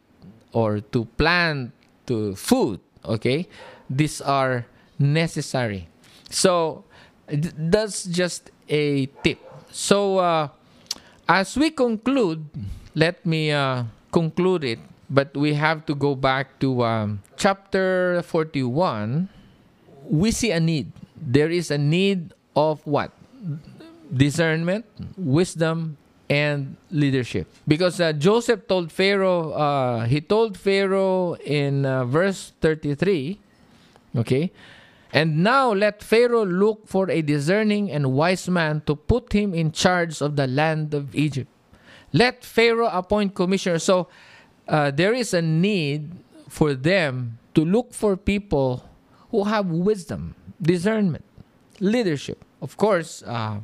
or 0.55 0.81
to 0.95 1.05
plant 1.19 1.75
to 2.07 2.35
food, 2.39 2.81
okay? 3.05 3.49
These 3.91 4.23
are 4.23 4.67
necessary. 4.99 5.89
So 6.31 6.85
that's 7.29 8.05
just 8.07 8.51
a 8.69 9.07
tip. 9.27 9.43
So 9.71 10.19
uh, 10.19 10.49
as 11.29 11.57
we 11.59 11.71
conclude, 11.71 12.47
let 12.95 13.27
me 13.27 13.51
uh, 13.51 13.85
conclude 14.13 14.63
it, 14.65 14.79
but 15.11 15.35
we 15.37 15.53
have 15.55 15.85
to 15.87 15.95
go 15.95 16.15
back 16.15 16.59
to 16.61 16.85
um, 16.85 17.21
chapter 17.37 18.23
41. 18.23 19.29
We 20.09 20.31
see 20.31 20.53
a 20.53 20.61
need 20.61 20.93
there 21.25 21.51
is 21.51 21.71
a 21.71 21.79
need 21.79 22.35
of 22.55 22.85
what? 22.87 23.11
Discernment, 24.13 24.85
wisdom, 25.17 25.97
and 26.29 26.77
leadership. 26.91 27.47
Because 27.66 28.01
uh, 28.01 28.12
Joseph 28.12 28.66
told 28.66 28.91
Pharaoh, 28.91 29.53
uh, 29.53 30.05
he 30.07 30.20
told 30.20 30.57
Pharaoh 30.57 31.35
in 31.35 31.85
uh, 31.85 32.05
verse 32.05 32.53
33, 32.61 33.39
okay, 34.16 34.53
and 35.12 35.45
now 35.45 35.72
let 35.72 36.03
Pharaoh 36.03 36.45
look 36.45 36.89
for 36.89 37.09
a 37.11 37.22
discerning 37.22 37.91
and 37.91 38.12
wise 38.12 38.49
man 38.49 38.83
to 38.87 38.97
put 38.97 39.33
him 39.33 39.55
in 39.55 39.70
charge 39.70 40.20
of 40.20 40.37
the 40.37 40.47
land 40.47 40.93
of 40.93 41.14
Egypt. 41.14 41.49
Let 42.12 42.45
Pharaoh 42.45 42.91
appoint 42.91 43.35
commissioners. 43.35 43.85
So 43.85 44.09
uh, 44.66 44.91
there 44.91 45.14
is 45.14 45.35
a 45.35 45.43
need 45.43 46.11
for 46.49 46.75
them 46.75 47.39
to 47.55 47.64
look 47.64 47.93
for 47.93 48.16
people 48.16 48.89
who 49.31 49.45
have 49.45 49.66
wisdom 49.66 50.35
discernment, 50.61 51.25
leadership. 51.81 52.45
Of 52.62 52.77
course, 52.77 53.22
uh, 53.27 53.61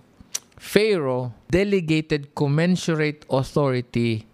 Pharaoh 0.61 1.33
delegated 1.51 2.35
commensurate 2.35 3.25
authority 3.31 4.27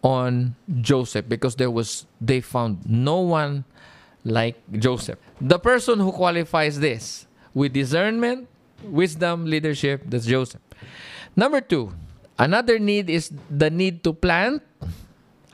on 0.00 0.56
Joseph 0.80 1.28
because 1.28 1.56
there 1.56 1.70
was 1.70 2.06
they 2.18 2.40
found 2.40 2.80
no 2.88 3.20
one 3.20 3.68
like 4.24 4.56
Joseph. 4.72 5.20
The 5.38 5.58
person 5.58 6.00
who 6.00 6.12
qualifies 6.12 6.80
this 6.80 7.28
with 7.52 7.74
discernment, 7.74 8.48
wisdom, 8.82 9.44
leadership, 9.44 10.00
that's 10.06 10.24
Joseph. 10.24 10.62
Number 11.36 11.60
2, 11.60 11.92
another 12.38 12.78
need 12.78 13.10
is 13.10 13.30
the 13.50 13.68
need 13.68 14.02
to 14.04 14.14
plant, 14.14 14.62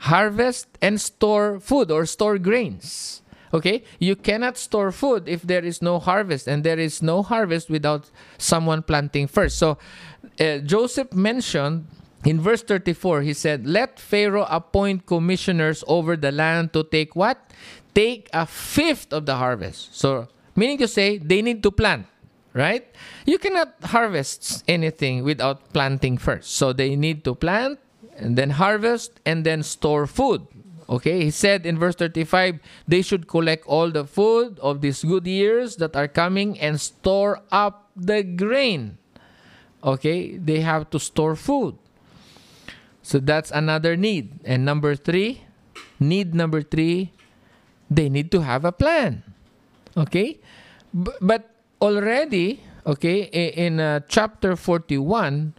harvest 0.07 0.67
and 0.81 1.01
store 1.01 1.59
food 1.59 1.91
or 1.91 2.05
store 2.05 2.39
grains. 2.39 3.19
Okay? 3.53 3.83
You 3.99 4.15
cannot 4.15 4.57
store 4.57 4.91
food 4.91 5.29
if 5.29 5.43
there 5.43 5.63
is 5.63 5.81
no 5.81 5.99
harvest, 5.99 6.47
and 6.47 6.63
there 6.63 6.79
is 6.79 7.03
no 7.03 7.21
harvest 7.21 7.69
without 7.69 8.09
someone 8.37 8.81
planting 8.81 9.27
first. 9.27 9.59
So 9.59 9.77
uh, 10.39 10.57
Joseph 10.59 11.13
mentioned 11.13 11.87
in 12.25 12.39
verse 12.39 12.63
34, 12.63 13.21
he 13.21 13.33
said, 13.33 13.67
Let 13.67 13.99
Pharaoh 13.99 14.47
appoint 14.49 15.05
commissioners 15.05 15.83
over 15.87 16.15
the 16.15 16.31
land 16.31 16.73
to 16.73 16.83
take 16.83 17.15
what? 17.15 17.37
Take 17.93 18.29
a 18.33 18.45
fifth 18.45 19.11
of 19.11 19.25
the 19.25 19.35
harvest. 19.35 19.95
So, 19.95 20.27
meaning 20.55 20.77
to 20.79 20.87
say, 20.87 21.17
they 21.17 21.41
need 21.41 21.61
to 21.63 21.71
plant, 21.71 22.07
right? 22.53 22.87
You 23.25 23.37
cannot 23.37 23.75
harvest 23.83 24.63
anything 24.67 25.23
without 25.23 25.73
planting 25.73 26.17
first. 26.17 26.55
So, 26.55 26.71
they 26.71 26.95
need 26.95 27.23
to 27.25 27.35
plant 27.35 27.79
and 28.15 28.37
then 28.37 28.51
harvest 28.51 29.19
and 29.25 29.45
then 29.45 29.61
store 29.61 30.07
food. 30.07 30.47
Okay, 30.89 31.23
he 31.25 31.31
said 31.31 31.65
in 31.65 31.79
verse 31.79 31.95
35, 31.95 32.59
they 32.87 33.01
should 33.01 33.27
collect 33.27 33.65
all 33.67 33.89
the 33.89 34.05
food 34.05 34.59
of 34.59 34.81
these 34.81 35.03
good 35.03 35.25
years 35.25 35.77
that 35.77 35.95
are 35.95 36.07
coming 36.07 36.59
and 36.59 36.79
store 36.79 37.41
up 37.51 37.89
the 37.95 38.23
grain. 38.23 38.97
Okay, 39.83 40.37
they 40.37 40.61
have 40.61 40.89
to 40.91 40.99
store 40.99 41.35
food. 41.35 41.75
So 43.01 43.19
that's 43.19 43.51
another 43.51 43.97
need. 43.97 44.39
And 44.45 44.63
number 44.63 44.95
three, 44.95 45.43
need 45.99 46.33
number 46.33 46.61
three, 46.61 47.11
they 47.91 48.07
need 48.07 48.31
to 48.31 48.41
have 48.41 48.63
a 48.63 48.71
plan. 48.71 49.23
Okay, 49.97 50.39
B- 50.95 51.11
but 51.19 51.51
already, 51.81 52.63
okay, 52.87 53.27
in 53.27 53.79
uh, 53.79 53.99
chapter 54.07 54.55
41, 54.55 55.53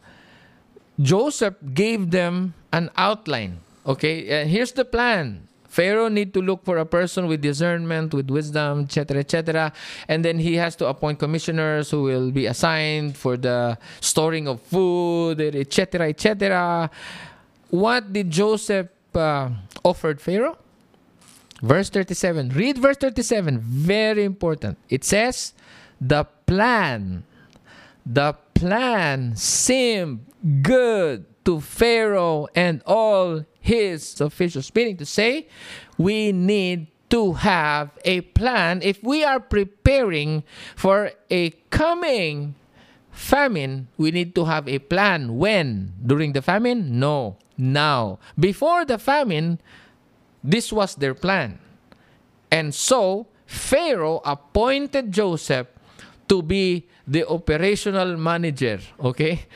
Joseph 0.98 1.54
gave 1.74 2.10
them 2.10 2.54
an 2.72 2.88
outline 2.96 3.60
Okay, 3.84 4.28
and 4.32 4.48
here's 4.48 4.72
the 4.72 4.84
plan. 4.84 5.46
Pharaoh 5.74 6.06
need 6.06 6.32
to 6.32 6.40
look 6.40 6.62
for 6.64 6.78
a 6.78 6.86
person 6.86 7.26
with 7.26 7.42
discernment, 7.42 8.14
with 8.14 8.30
wisdom, 8.30 8.86
etc., 8.86 9.18
etc., 9.18 9.72
and 10.06 10.24
then 10.24 10.38
he 10.38 10.54
has 10.54 10.76
to 10.76 10.86
appoint 10.86 11.18
commissioners 11.18 11.90
who 11.90 12.04
will 12.04 12.30
be 12.30 12.46
assigned 12.46 13.16
for 13.16 13.36
the 13.36 13.76
storing 14.00 14.46
of 14.46 14.62
food, 14.62 15.40
etc., 15.40 16.08
etc. 16.08 16.88
What 17.70 18.12
did 18.12 18.30
Joseph 18.30 18.86
uh, 19.16 19.50
offered 19.82 20.20
Pharaoh? 20.20 20.58
Verse 21.60 21.90
37. 21.90 22.50
Read 22.50 22.78
verse 22.78 22.96
37. 22.98 23.58
Very 23.58 24.22
important. 24.22 24.78
It 24.88 25.02
says, 25.02 25.54
"The 26.00 26.22
plan, 26.46 27.24
the 28.06 28.38
plan 28.54 29.34
seemed 29.34 30.22
good 30.62 31.26
to 31.44 31.58
Pharaoh 31.58 32.46
and 32.54 32.80
all 32.86 33.42
his 33.64 34.20
official 34.20 34.60
Meaning 34.74 34.98
to 34.98 35.06
say, 35.06 35.48
we 35.96 36.32
need 36.32 36.88
to 37.08 37.32
have 37.32 37.96
a 38.04 38.20
plan 38.36 38.82
if 38.82 39.02
we 39.02 39.24
are 39.24 39.40
preparing 39.40 40.44
for 40.76 41.12
a 41.30 41.50
coming 41.70 42.54
famine. 43.10 43.88
We 43.96 44.10
need 44.10 44.34
to 44.34 44.44
have 44.44 44.68
a 44.68 44.80
plan. 44.80 45.38
When? 45.38 45.94
During 46.04 46.34
the 46.34 46.42
famine? 46.42 47.00
No. 47.00 47.38
Now. 47.56 48.18
Before 48.38 48.84
the 48.84 48.98
famine, 48.98 49.60
this 50.42 50.70
was 50.70 50.96
their 50.96 51.14
plan. 51.14 51.58
And 52.50 52.74
so, 52.74 53.28
Pharaoh 53.46 54.20
appointed 54.26 55.10
Joseph 55.10 55.68
to 56.28 56.42
be 56.42 56.86
the 57.06 57.26
operational 57.26 58.18
manager. 58.18 58.80
Okay? 59.00 59.46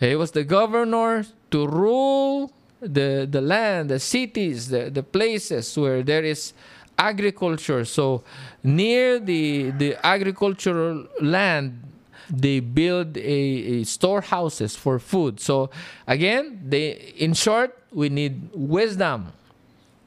He 0.00 0.16
was 0.16 0.30
the 0.30 0.44
governor 0.44 1.26
to 1.50 1.66
rule 1.66 2.52
the 2.80 3.26
the 3.30 3.40
land, 3.40 3.90
the 3.90 3.98
cities, 3.98 4.68
the, 4.68 4.90
the 4.90 5.02
places 5.02 5.76
where 5.76 6.02
there 6.02 6.24
is 6.24 6.52
agriculture. 6.98 7.84
So 7.84 8.24
near 8.62 9.18
the 9.18 9.70
the 9.70 9.96
agricultural 10.04 11.06
land, 11.20 11.82
they 12.30 12.60
build 12.60 13.16
a, 13.16 13.20
a 13.20 13.84
storehouses 13.84 14.76
for 14.76 14.98
food. 14.98 15.40
So 15.40 15.70
again, 16.06 16.60
they 16.66 17.14
in 17.16 17.34
short, 17.34 17.78
we 17.92 18.08
need 18.08 18.50
wisdom. 18.54 19.32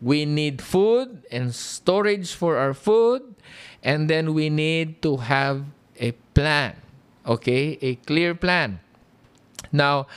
We 0.02 0.26
need 0.26 0.62
food 0.62 1.24
and 1.30 1.54
storage 1.54 2.34
for 2.34 2.58
our 2.58 2.74
food, 2.74 3.36
and 3.84 4.10
then 4.10 4.34
we 4.34 4.50
need 4.50 5.02
to 5.04 5.18
have 5.18 5.66
a 6.00 6.14
plan. 6.34 6.76
Okay, 7.28 7.78
a 7.82 7.96
clear 7.96 8.34
plan. 8.34 8.80
Now, 9.72 10.08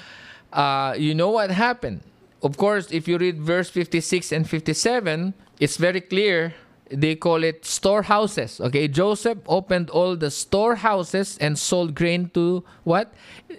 uh, 0.55 0.95
you 0.97 1.15
know 1.15 1.29
what 1.29 1.51
happened. 1.51 2.01
Of 2.45 2.59
course, 2.59 2.93
if 2.93 3.09
you 3.09 3.17
read 3.17 3.41
verse 3.41 3.71
56 3.71 4.31
and 4.31 4.49
57, 4.49 5.33
it's 5.59 5.79
very 5.79 6.03
clear. 6.03 6.55
They 6.91 7.17
call 7.17 7.43
it 7.43 7.65
storehouses. 7.65 8.61
Okay, 8.61 8.87
Joseph 8.87 9.39
opened 9.49 9.89
all 9.89 10.15
the 10.15 10.31
storehouses 10.31 11.39
and 11.41 11.59
sold 11.59 11.95
grain 11.95 12.29
to 12.35 12.63
what? 12.85 13.15
Uh, 13.51 13.55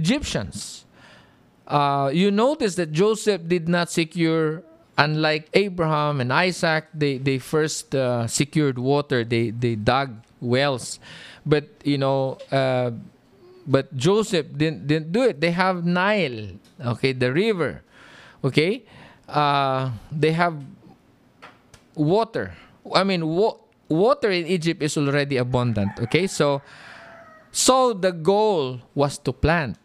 Egyptians. 0.00 0.86
Uh, 1.68 2.10
you 2.12 2.30
notice 2.30 2.74
that 2.76 2.90
Joseph 2.90 3.46
did 3.46 3.68
not 3.68 3.90
secure, 3.90 4.62
unlike 4.96 5.50
Abraham 5.52 6.22
and 6.22 6.32
Isaac, 6.32 6.86
they, 6.94 7.18
they 7.18 7.38
first 7.38 7.94
uh, 7.94 8.26
secured 8.26 8.78
water, 8.78 9.24
they, 9.24 9.50
they 9.50 9.74
dug 9.74 10.16
wells. 10.40 10.98
But, 11.44 11.68
you 11.84 11.98
know, 11.98 12.38
uh, 12.50 12.92
but 13.66 13.94
Joseph 13.94 14.46
didn't, 14.56 14.86
didn't 14.86 15.12
do 15.12 15.22
it. 15.22 15.40
They 15.40 15.50
have 15.50 15.84
Nile, 15.84 16.48
okay, 16.80 17.12
the 17.12 17.32
river, 17.32 17.82
okay? 18.44 18.84
Uh, 19.28 19.90
they 20.10 20.32
have 20.32 20.56
water. 21.94 22.54
I 22.94 23.04
mean, 23.04 23.26
wa- 23.26 23.56
water 23.88 24.30
in 24.30 24.46
Egypt 24.46 24.82
is 24.82 24.96
already 24.96 25.36
abundant, 25.36 25.92
okay? 26.00 26.26
So, 26.26 26.62
so 27.50 27.92
the 27.92 28.12
goal 28.12 28.80
was 28.94 29.18
to 29.18 29.32
plant 29.32 29.78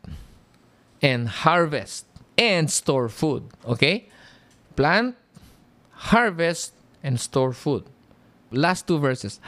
and 1.01 1.28
harvest 1.28 2.05
and 2.38 2.70
store 2.70 3.10
food. 3.10 3.43
Okay? 3.66 4.10
Plant, 4.76 5.16
harvest, 5.91 6.74
and 7.03 7.20
store 7.20 7.53
food. 7.53 7.84
Last 8.51 8.88
two 8.88 8.99
verses. 8.99 9.39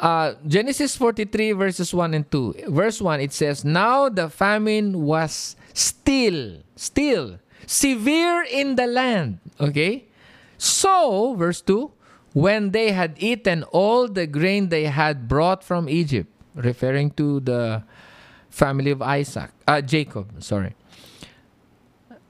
Uh, 0.00 0.34
Genesis 0.46 0.96
43, 0.96 1.52
verses 1.52 1.94
1 1.94 2.14
and 2.14 2.30
2. 2.30 2.66
Verse 2.68 3.00
1, 3.00 3.20
it 3.20 3.32
says, 3.32 3.64
Now 3.64 4.08
the 4.08 4.28
famine 4.28 5.02
was 5.04 5.56
still, 5.74 6.58
still, 6.74 7.38
severe 7.66 8.42
in 8.42 8.76
the 8.76 8.86
land. 8.86 9.38
Okay? 9.60 10.06
So, 10.58 11.34
verse 11.34 11.60
2, 11.60 11.90
when 12.32 12.70
they 12.70 12.92
had 12.92 13.16
eaten 13.18 13.62
all 13.64 14.08
the 14.08 14.26
grain 14.26 14.68
they 14.68 14.84
had 14.84 15.28
brought 15.28 15.62
from 15.64 15.88
Egypt, 15.88 16.30
referring 16.54 17.10
to 17.12 17.40
the 17.40 17.82
family 18.50 18.90
of 18.90 19.02
Isaac, 19.02 19.50
uh, 19.66 19.80
Jacob, 19.80 20.42
sorry. 20.42 20.74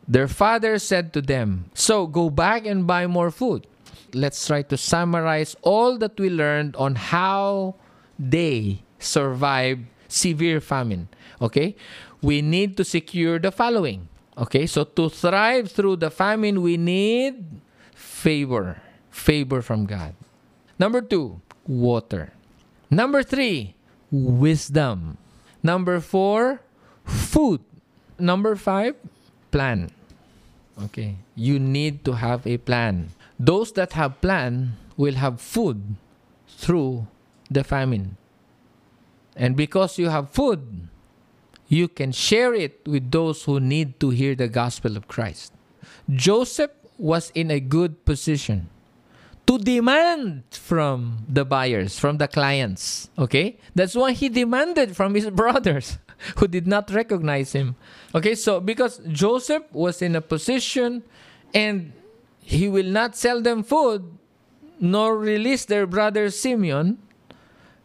Their 0.08 0.28
father 0.28 0.78
said 0.78 1.12
to 1.14 1.22
them, 1.22 1.70
So 1.74 2.06
go 2.06 2.30
back 2.30 2.66
and 2.66 2.86
buy 2.86 3.06
more 3.06 3.30
food. 3.30 3.66
Let's 4.12 4.44
try 4.46 4.62
to 4.62 4.76
summarize 4.76 5.56
all 5.62 5.96
that 5.98 6.18
we 6.18 6.28
learned 6.28 6.76
on 6.76 6.96
how 6.96 7.76
they 8.18 8.82
survived 8.98 9.86
severe 10.08 10.60
famine. 10.60 11.08
Okay? 11.40 11.76
We 12.20 12.42
need 12.42 12.76
to 12.76 12.84
secure 12.84 13.38
the 13.38 13.50
following. 13.50 14.08
Okay? 14.36 14.66
So 14.66 14.84
to 14.84 15.08
thrive 15.08 15.70
through 15.70 15.96
the 15.96 16.10
famine, 16.10 16.62
we 16.62 16.76
need 16.76 17.44
favor. 17.94 18.80
Favor 19.10 19.62
from 19.62 19.86
God. 19.86 20.14
Number 20.78 21.00
two, 21.00 21.40
water. 21.66 22.32
Number 22.90 23.22
three, 23.22 23.74
wisdom. 24.10 25.16
Number 25.62 26.00
four, 26.00 26.60
food. 27.04 27.60
Number 28.18 28.56
five, 28.56 28.96
plan. 29.50 29.90
Okay, 30.84 31.16
you 31.36 31.58
need 31.58 32.04
to 32.04 32.12
have 32.12 32.46
a 32.46 32.56
plan. 32.56 33.10
Those 33.38 33.72
that 33.72 33.92
have 33.92 34.20
plan 34.20 34.76
will 34.96 35.14
have 35.14 35.40
food 35.40 35.96
through 36.48 37.06
the 37.50 37.62
famine. 37.62 38.16
And 39.36 39.56
because 39.56 39.98
you 39.98 40.08
have 40.08 40.30
food, 40.30 40.88
you 41.72 41.88
can 41.88 42.12
share 42.12 42.52
it 42.52 42.84
with 42.86 43.10
those 43.10 43.44
who 43.44 43.58
need 43.58 43.98
to 43.98 44.10
hear 44.10 44.34
the 44.34 44.46
gospel 44.46 44.94
of 44.94 45.08
Christ. 45.08 45.54
Joseph 46.10 46.70
was 46.98 47.32
in 47.34 47.50
a 47.50 47.60
good 47.60 48.04
position 48.04 48.68
to 49.46 49.56
demand 49.56 50.44
from 50.50 51.24
the 51.26 51.46
buyers, 51.46 51.98
from 51.98 52.18
the 52.18 52.28
clients. 52.28 53.08
Okay? 53.16 53.56
That's 53.74 53.94
why 53.94 54.12
he 54.12 54.28
demanded 54.28 54.94
from 54.94 55.14
his 55.14 55.30
brothers 55.42 55.96
who 56.36 56.46
did 56.46 56.66
not 56.66 56.90
recognize 56.90 57.52
him. 57.52 57.74
Okay, 58.14 58.34
so 58.34 58.60
because 58.60 59.00
Joseph 59.08 59.64
was 59.72 60.02
in 60.02 60.14
a 60.14 60.20
position 60.20 61.02
and 61.54 61.94
he 62.42 62.68
will 62.68 62.86
not 62.92 63.16
sell 63.16 63.40
them 63.40 63.62
food 63.62 64.04
nor 64.78 65.16
release 65.16 65.64
their 65.64 65.86
brother 65.86 66.28
Simeon 66.28 66.98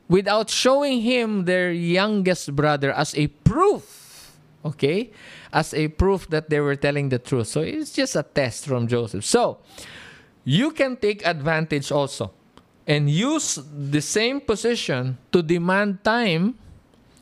without 0.08 0.49
showing 0.49 1.01
him 1.01 1.45
their 1.45 1.72
youngest 1.72 2.55
brother 2.55 2.91
as 2.91 3.16
a 3.16 3.28
proof. 3.28 4.38
Okay? 4.64 5.12
As 5.53 5.74
a 5.74 5.88
proof 5.89 6.30
that 6.30 6.49
they 6.49 6.60
were 6.60 6.76
telling 6.76 7.10
the 7.10 7.20
truth. 7.20 7.47
So 7.47 7.62
it's 7.62 7.91
just 7.91 8.16
a 8.16 8.24
test 8.24 8.66
from 8.66 8.88
Joseph. 8.88 9.26
So 9.26 9.60
you 10.43 10.72
can 10.72 10.95
take 10.97 11.26
advantage 11.26 11.91
also 11.91 12.32
and 12.88 13.10
use 13.10 13.60
the 13.60 14.01
same 14.01 14.39
position 14.39 15.18
to 15.32 15.43
demand 15.43 16.03
time, 16.03 16.55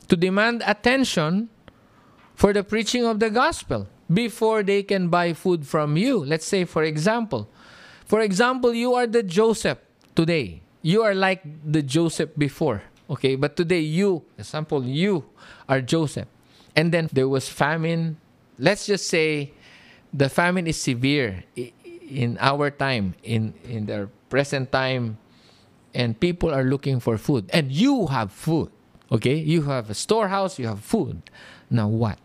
to 0.08 0.16
demand 0.16 0.62
attention 0.64 1.48
for 2.34 2.52
the 2.52 2.62
preaching 2.62 3.04
of 3.04 3.18
the 3.18 3.30
gospel 3.30 3.88
before 4.12 4.62
they 4.62 4.82
can 4.82 5.08
buy 5.08 5.32
food 5.32 5.66
from 5.66 5.96
you. 5.96 6.24
Let's 6.24 6.46
say, 6.46 6.64
for 6.64 6.84
example, 6.84 7.50
for 8.04 8.20
example, 8.20 8.72
you 8.72 8.94
are 8.94 9.06
the 9.08 9.24
Joseph 9.24 9.78
today. 10.14 10.62
You 10.86 11.02
are 11.02 11.18
like 11.18 11.42
the 11.42 11.82
Joseph 11.82 12.30
before. 12.38 12.86
Okay, 13.10 13.34
but 13.34 13.56
today 13.56 13.80
you, 13.80 14.22
example, 14.38 14.84
you 14.84 15.26
are 15.68 15.80
Joseph. 15.80 16.28
And 16.76 16.94
then 16.94 17.10
there 17.12 17.26
was 17.26 17.48
famine. 17.48 18.18
Let's 18.56 18.86
just 18.86 19.08
say 19.08 19.50
the 20.14 20.28
famine 20.28 20.68
is 20.68 20.78
severe 20.80 21.42
in 21.82 22.38
our 22.38 22.70
time, 22.70 23.16
in, 23.24 23.54
in 23.64 23.86
the 23.86 24.08
present 24.30 24.70
time, 24.70 25.18
and 25.92 26.14
people 26.20 26.54
are 26.54 26.62
looking 26.62 27.00
for 27.00 27.18
food. 27.18 27.50
And 27.52 27.72
you 27.72 28.06
have 28.06 28.30
food. 28.30 28.70
Okay, 29.10 29.34
you 29.34 29.62
have 29.62 29.90
a 29.90 29.94
storehouse, 29.94 30.56
you 30.56 30.68
have 30.68 30.78
food. 30.78 31.20
Now 31.68 31.88
what? 31.88 32.20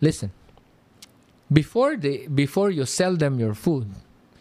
Listen. 0.00 0.32
Before 1.52 1.96
they 1.96 2.26
before 2.26 2.70
you 2.70 2.86
sell 2.86 3.16
them 3.16 3.38
your 3.38 3.52
food, 3.52 3.92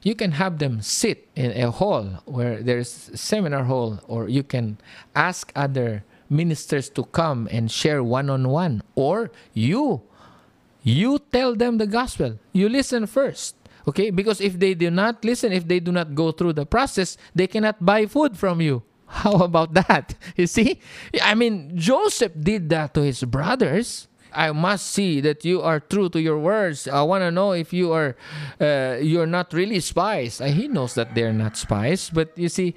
you 0.01 0.15
can 0.15 0.31
have 0.33 0.59
them 0.59 0.81
sit 0.81 1.29
in 1.35 1.51
a 1.51 1.71
hall 1.71 2.21
where 2.25 2.61
there's 2.61 3.09
a 3.09 3.17
seminar 3.17 3.65
hall 3.65 3.99
or 4.07 4.27
you 4.27 4.43
can 4.43 4.77
ask 5.15 5.51
other 5.55 6.03
ministers 6.29 6.89
to 6.89 7.03
come 7.05 7.47
and 7.51 7.71
share 7.71 8.03
one 8.03 8.29
on 8.29 8.47
one 8.49 8.81
or 8.95 9.31
you 9.53 10.01
you 10.83 11.19
tell 11.31 11.55
them 11.55 11.77
the 11.77 11.85
gospel. 11.85 12.39
You 12.53 12.67
listen 12.67 13.05
first. 13.05 13.55
Okay? 13.87 14.09
Because 14.09 14.41
if 14.41 14.59
they 14.59 14.73
do 14.73 14.89
not 14.89 15.23
listen, 15.23 15.51
if 15.51 15.67
they 15.67 15.79
do 15.79 15.91
not 15.91 16.15
go 16.15 16.31
through 16.31 16.53
the 16.53 16.65
process, 16.65 17.17
they 17.35 17.47
cannot 17.47 17.83
buy 17.83 18.05
food 18.05 18.37
from 18.37 18.61
you. 18.61 18.83
How 19.05 19.43
about 19.43 19.73
that? 19.73 20.15
You 20.35 20.47
see? 20.47 20.79
I 21.21 21.35
mean, 21.35 21.77
Joseph 21.77 22.33
did 22.39 22.69
that 22.69 22.93
to 22.95 23.01
his 23.01 23.23
brothers. 23.23 24.07
I 24.33 24.51
must 24.51 24.87
see 24.87 25.21
that 25.21 25.43
you 25.45 25.61
are 25.61 25.79
true 25.79 26.09
to 26.09 26.21
your 26.21 26.37
words. 26.37 26.87
I 26.87 27.01
want 27.03 27.21
to 27.21 27.31
know 27.31 27.51
if 27.51 27.73
you 27.73 27.91
are 27.93 28.15
uh, 28.59 28.97
you're 29.01 29.27
not 29.27 29.53
really 29.53 29.79
spies. 29.79 30.41
Uh, 30.41 30.45
he 30.45 30.67
knows 30.67 30.95
that 30.95 31.15
they're 31.15 31.33
not 31.33 31.57
spies, 31.57 32.09
but 32.09 32.37
you 32.37 32.49
see, 32.49 32.75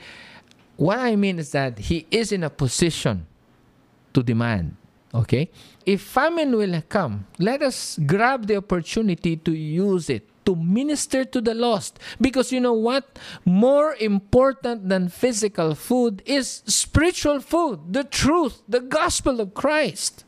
what 0.77 0.99
I 0.99 1.17
mean 1.17 1.39
is 1.39 1.53
that 1.53 1.79
he 1.79 2.07
is 2.11 2.33
in 2.33 2.43
a 2.43 2.51
position 2.51 3.27
to 4.13 4.23
demand. 4.23 4.77
Okay, 5.15 5.51
if 5.87 6.03
famine 6.03 6.57
will 6.57 6.83
come, 6.89 7.27
let 7.39 7.63
us 7.63 8.01
grab 8.05 8.49
the 8.49 8.57
opportunity 8.57 9.37
to 9.37 9.53
use 9.53 10.11
it 10.11 10.29
to 10.45 10.57
minister 10.57 11.25
to 11.25 11.41
the 11.41 11.55
lost. 11.55 11.99
Because 12.21 12.53
you 12.53 12.61
know 12.61 12.73
what? 12.73 13.19
More 13.45 13.95
important 14.01 14.89
than 14.89 15.09
physical 15.09 15.75
food 15.75 16.23
is 16.27 16.63
spiritual 16.67 17.41
food, 17.41 17.93
the 17.93 18.05
truth, 18.05 18.63
the 18.69 18.81
gospel 18.81 19.41
of 19.41 19.55
Christ 19.55 20.24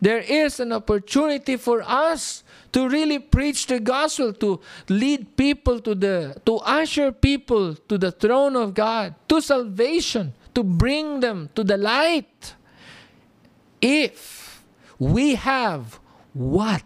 there 0.00 0.18
is 0.18 0.60
an 0.60 0.72
opportunity 0.72 1.56
for 1.56 1.82
us 1.82 2.44
to 2.72 2.88
really 2.88 3.18
preach 3.18 3.66
the 3.66 3.80
gospel 3.80 4.32
to 4.34 4.60
lead 4.88 5.36
people 5.36 5.80
to 5.80 5.94
the 5.94 6.36
to 6.44 6.60
usher 6.60 7.12
people 7.12 7.74
to 7.74 7.96
the 7.96 8.12
throne 8.12 8.56
of 8.56 8.74
God 8.74 9.14
to 9.28 9.40
salvation 9.40 10.34
to 10.52 10.62
bring 10.62 11.20
them 11.20 11.48
to 11.54 11.64
the 11.64 11.76
light. 11.76 12.54
If 13.80 14.64
we 14.98 15.36
have 15.36 16.00
what 16.32 16.82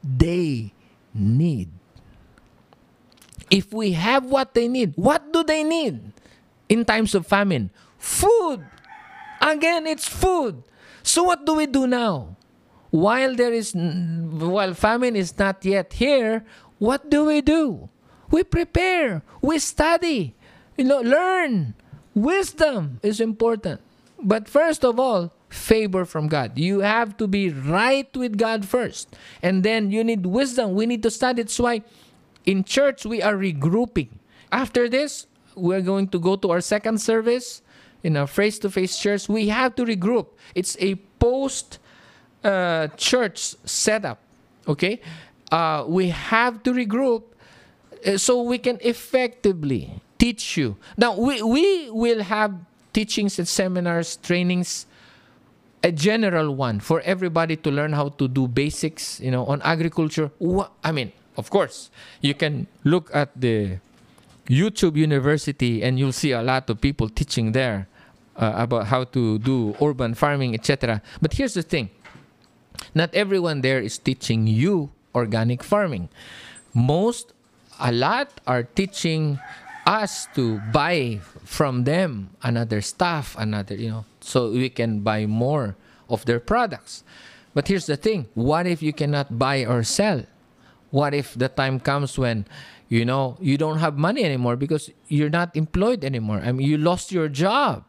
they 0.00 0.72
need. 1.12 1.68
If 3.50 3.72
we 3.72 3.92
have 3.92 4.24
what 4.24 4.54
they 4.54 4.68
need 4.68 4.94
what 4.96 5.32
do 5.32 5.44
they 5.44 5.64
need? 5.64 6.12
In 6.68 6.84
times 6.84 7.14
of 7.14 7.26
famine 7.26 7.68
food. 7.98 8.64
Again 9.40 9.86
it's 9.86 10.08
food. 10.08 10.64
So 11.02 11.24
what 11.24 11.44
do 11.44 11.52
we 11.52 11.66
do 11.66 11.86
now 11.86 12.37
while 12.90 13.34
there 13.34 13.52
is 13.52 13.74
while 13.74 14.74
famine 14.74 15.16
is 15.16 15.38
not 15.38 15.64
yet 15.64 15.92
here 15.94 16.44
what 16.78 17.10
do 17.10 17.24
we 17.24 17.40
do 17.40 17.88
we 18.30 18.42
prepare 18.42 19.22
we 19.40 19.58
study 19.58 20.34
you 20.76 20.84
know 20.84 21.00
learn 21.00 21.74
wisdom 22.14 22.98
is 23.02 23.20
important 23.20 23.80
but 24.22 24.48
first 24.48 24.84
of 24.84 24.98
all 24.98 25.32
favor 25.48 26.04
from 26.04 26.28
God. 26.28 26.58
You 26.58 26.80
have 26.80 27.16
to 27.18 27.26
be 27.26 27.50
right 27.50 28.08
with 28.16 28.38
God 28.38 28.66
first. 28.66 29.16
And 29.42 29.62
then 29.62 29.90
you 29.90 30.04
need 30.04 30.26
wisdom. 30.26 30.74
We 30.74 30.86
need 30.86 31.02
to 31.02 31.10
study. 31.10 31.42
That's 31.42 31.58
why 31.58 31.82
in 32.44 32.64
church 32.64 33.04
we 33.04 33.22
are 33.22 33.34
regrouping. 33.34 34.08
After 34.52 34.88
this, 34.88 35.26
we're 35.54 35.82
going 35.82 36.08
to 36.08 36.18
go 36.18 36.36
to 36.36 36.50
our 36.50 36.60
second 36.60 37.00
service 37.00 37.62
in 38.02 38.16
our 38.16 38.26
face 38.26 38.58
to 38.60 38.70
face 38.70 38.98
church. 38.98 39.28
We 39.28 39.48
have 39.48 39.74
to 39.76 39.84
regroup. 39.84 40.28
It's 40.54 40.76
a 40.80 40.96
post 41.18 41.78
uh, 42.44 42.88
church 42.96 43.56
setup. 43.64 44.18
Okay? 44.66 45.00
Uh, 45.50 45.84
we 45.88 46.08
have 46.08 46.62
to 46.62 46.72
regroup 46.72 47.22
uh, 48.06 48.16
so 48.16 48.42
we 48.42 48.58
can 48.58 48.78
effectively 48.82 50.00
teach 50.18 50.56
you. 50.56 50.76
Now, 50.96 51.16
we, 51.16 51.42
we 51.42 51.90
will 51.90 52.22
have 52.22 52.54
teachings 52.92 53.38
and 53.38 53.48
seminars, 53.48 54.16
trainings, 54.16 54.86
a 55.82 55.92
general 55.92 56.54
one 56.54 56.80
for 56.80 57.00
everybody 57.02 57.56
to 57.56 57.70
learn 57.70 57.92
how 57.92 58.08
to 58.10 58.28
do 58.28 58.48
basics, 58.48 59.20
you 59.20 59.30
know, 59.30 59.46
on 59.46 59.62
agriculture. 59.62 60.30
I 60.82 60.92
mean, 60.92 61.12
of 61.36 61.50
course, 61.50 61.90
you 62.20 62.34
can 62.34 62.66
look 62.84 63.10
at 63.14 63.30
the 63.40 63.78
YouTube 64.48 64.96
University 64.96 65.82
and 65.82 65.98
you'll 65.98 66.12
see 66.12 66.32
a 66.32 66.42
lot 66.42 66.68
of 66.68 66.80
people 66.80 67.08
teaching 67.08 67.52
there 67.52 67.86
uh, 68.36 68.52
about 68.56 68.86
how 68.86 69.04
to 69.04 69.38
do 69.38 69.76
urban 69.80 70.14
farming, 70.14 70.54
etc. 70.54 71.02
But 71.20 71.34
here's 71.34 71.54
the 71.54 71.62
thing 71.62 71.90
not 72.94 73.14
everyone 73.14 73.60
there 73.60 73.80
is 73.80 73.98
teaching 73.98 74.46
you 74.46 74.90
organic 75.14 75.62
farming. 75.62 76.08
Most, 76.74 77.32
a 77.80 77.92
lot 77.92 78.40
are 78.46 78.62
teaching 78.62 79.38
us 79.86 80.28
to 80.34 80.60
buy 80.72 81.20
from 81.44 81.84
them 81.84 82.30
another 82.42 82.80
stuff, 82.80 83.34
another, 83.38 83.74
you 83.74 83.88
know, 83.88 84.04
so 84.20 84.50
we 84.50 84.68
can 84.68 85.00
buy 85.00 85.24
more 85.26 85.76
of 86.08 86.24
their 86.26 86.40
products. 86.40 87.04
But 87.54 87.68
here's 87.68 87.86
the 87.86 87.96
thing 87.96 88.28
what 88.34 88.66
if 88.66 88.82
you 88.82 88.92
cannot 88.92 89.38
buy 89.38 89.64
or 89.64 89.82
sell? 89.82 90.24
What 90.90 91.14
if 91.14 91.34
the 91.34 91.48
time 91.48 91.80
comes 91.80 92.18
when 92.18 92.46
you 92.88 93.04
know 93.04 93.36
you 93.40 93.58
don't 93.58 93.78
have 93.78 93.96
money 93.96 94.24
anymore 94.24 94.56
because 94.56 94.90
you're 95.08 95.32
not 95.32 95.56
employed 95.56 96.04
anymore? 96.04 96.40
I 96.44 96.52
mean, 96.52 96.68
you 96.68 96.78
lost 96.78 97.12
your 97.12 97.28
job. 97.28 97.84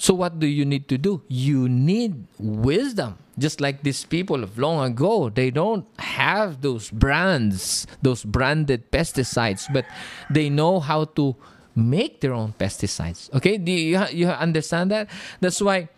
So, 0.00 0.14
what 0.14 0.40
do 0.40 0.46
you 0.46 0.64
need 0.64 0.88
to 0.88 0.96
do? 0.96 1.20
You 1.28 1.68
need 1.68 2.24
wisdom. 2.38 3.18
Just 3.40 3.60
like 3.60 3.82
these 3.82 4.04
people 4.04 4.44
of 4.44 4.58
long 4.58 4.84
ago, 4.84 5.30
they 5.32 5.50
don't 5.50 5.88
have 5.98 6.60
those 6.60 6.90
brands, 6.92 7.86
those 8.02 8.22
branded 8.22 8.92
pesticides, 8.92 9.64
but 9.72 9.86
they 10.28 10.50
know 10.52 10.78
how 10.78 11.08
to 11.16 11.34
make 11.74 12.20
their 12.20 12.34
own 12.34 12.52
pesticides. 12.60 13.32
Okay, 13.32 13.56
do 13.56 13.72
you, 13.72 13.96
you 14.12 14.28
understand 14.28 14.90
that? 14.90 15.08
That's 15.40 15.60
why 15.60 15.88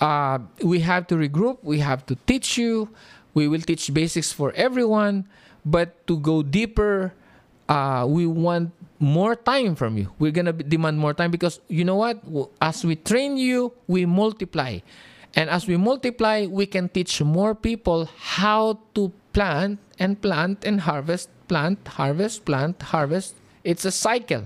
uh, 0.00 0.38
we 0.62 0.80
have 0.86 1.06
to 1.08 1.16
regroup, 1.16 1.58
we 1.62 1.80
have 1.80 2.06
to 2.06 2.14
teach 2.26 2.56
you, 2.56 2.88
we 3.34 3.48
will 3.48 3.60
teach 3.60 3.92
basics 3.92 4.30
for 4.32 4.52
everyone, 4.54 5.26
but 5.66 6.06
to 6.06 6.18
go 6.18 6.42
deeper, 6.42 7.12
uh, 7.68 8.06
we 8.08 8.26
want 8.26 8.70
more 9.00 9.34
time 9.34 9.74
from 9.74 9.98
you. 9.98 10.12
We're 10.18 10.32
to 10.32 10.52
demand 10.52 10.98
more 10.98 11.14
time 11.14 11.30
because 11.30 11.60
you 11.68 11.84
know 11.84 11.96
what? 11.96 12.22
As 12.60 12.84
we 12.84 12.96
train 12.96 13.36
you, 13.36 13.72
we 13.86 14.06
multiply. 14.06 14.78
And 15.36 15.50
as 15.50 15.66
we 15.66 15.76
multiply, 15.76 16.46
we 16.46 16.66
can 16.66 16.88
teach 16.88 17.20
more 17.20 17.54
people 17.54 18.08
how 18.16 18.78
to 18.94 19.12
plant 19.32 19.80
and 19.98 20.20
plant 20.20 20.64
and 20.64 20.80
harvest, 20.80 21.28
plant, 21.48 21.86
harvest, 21.88 22.44
plant, 22.44 22.80
harvest. 22.82 23.34
It's 23.64 23.84
a 23.84 23.90
cycle. 23.90 24.44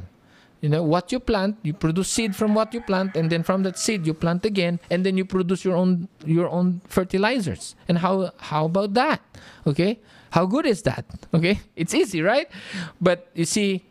You 0.61 0.69
know, 0.69 0.83
what 0.83 1.13
you 1.13 1.21
plant, 1.21 1.57
you 1.63 1.73
produce 1.73 2.09
seed 2.09 2.35
from 2.35 2.55
what 2.55 2.75
you 2.75 2.81
plant, 2.81 3.17
and 3.17 3.31
then 3.31 3.45
from 3.45 3.63
that 3.63 3.79
seed 3.79 4.07
you 4.07 4.13
plant 4.13 4.45
again, 4.45 4.81
and 4.91 5.07
then 5.07 5.17
you 5.17 5.25
produce 5.25 5.65
your 5.65 5.77
own 5.77 6.09
your 6.25 6.49
own 6.49 6.81
fertilizers. 6.89 7.77
And 7.87 7.99
how 7.99 8.33
how 8.39 8.65
about 8.65 8.95
that? 8.95 9.21
Okay? 9.69 10.01
How 10.31 10.47
good 10.47 10.67
is 10.67 10.83
that? 10.83 11.05
Okay? 11.33 11.61
It's 11.77 11.95
easy, 11.95 12.23
right? 12.23 12.51
But 13.01 13.31
you 13.35 13.45
see, 13.45 13.85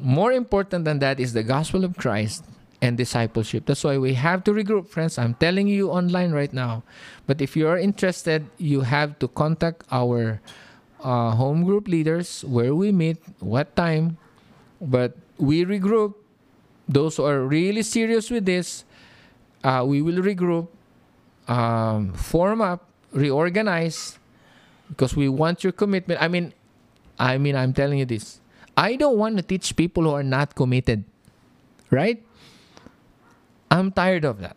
more 0.00 0.30
important 0.30 0.84
than 0.84 1.00
that 1.00 1.18
is 1.18 1.32
the 1.32 1.42
gospel 1.42 1.84
of 1.84 1.96
Christ 1.96 2.44
and 2.82 2.96
discipleship. 2.96 3.66
That's 3.66 3.84
why 3.84 3.98
we 3.98 4.14
have 4.14 4.44
to 4.44 4.52
regroup, 4.52 4.88
friends. 4.88 5.18
I'm 5.18 5.34
telling 5.34 5.68
you 5.68 5.90
online 5.90 6.32
right 6.32 6.52
now. 6.52 6.82
But 7.26 7.40
if 7.40 7.56
you 7.56 7.68
are 7.68 7.78
interested, 7.78 8.46
you 8.56 8.80
have 8.82 9.18
to 9.20 9.28
contact 9.28 9.84
our 9.92 10.40
uh, 11.04 11.32
home 11.32 11.64
group 11.64 11.88
leaders 11.88 12.44
where 12.44 12.74
we 12.74 12.92
meet, 12.92 13.18
what 13.40 13.76
time. 13.76 14.16
But 14.80 15.16
we 15.36 15.64
regroup. 15.64 16.14
Those 16.88 17.18
who 17.18 17.24
are 17.24 17.46
really 17.46 17.82
serious 17.86 18.30
with 18.30 18.46
this, 18.46 18.82
uh, 19.62 19.84
we 19.86 20.02
will 20.02 20.18
regroup, 20.18 20.66
um, 21.46 22.14
form 22.14 22.60
up, 22.60 22.82
reorganize, 23.12 24.18
because 24.88 25.14
we 25.14 25.28
want 25.28 25.62
your 25.62 25.70
commitment. 25.70 26.20
I 26.20 26.26
mean, 26.26 26.52
I 27.16 27.38
mean, 27.38 27.54
I'm 27.54 27.72
telling 27.72 28.00
you 28.00 28.06
this. 28.06 28.40
I 28.76 28.96
don't 28.96 29.16
want 29.16 29.36
to 29.36 29.42
teach 29.44 29.76
people 29.76 30.02
who 30.02 30.10
are 30.10 30.24
not 30.24 30.56
committed, 30.56 31.04
right? 31.90 32.18
I'm 33.70 33.92
tired 33.92 34.24
of 34.24 34.40
that. 34.40 34.56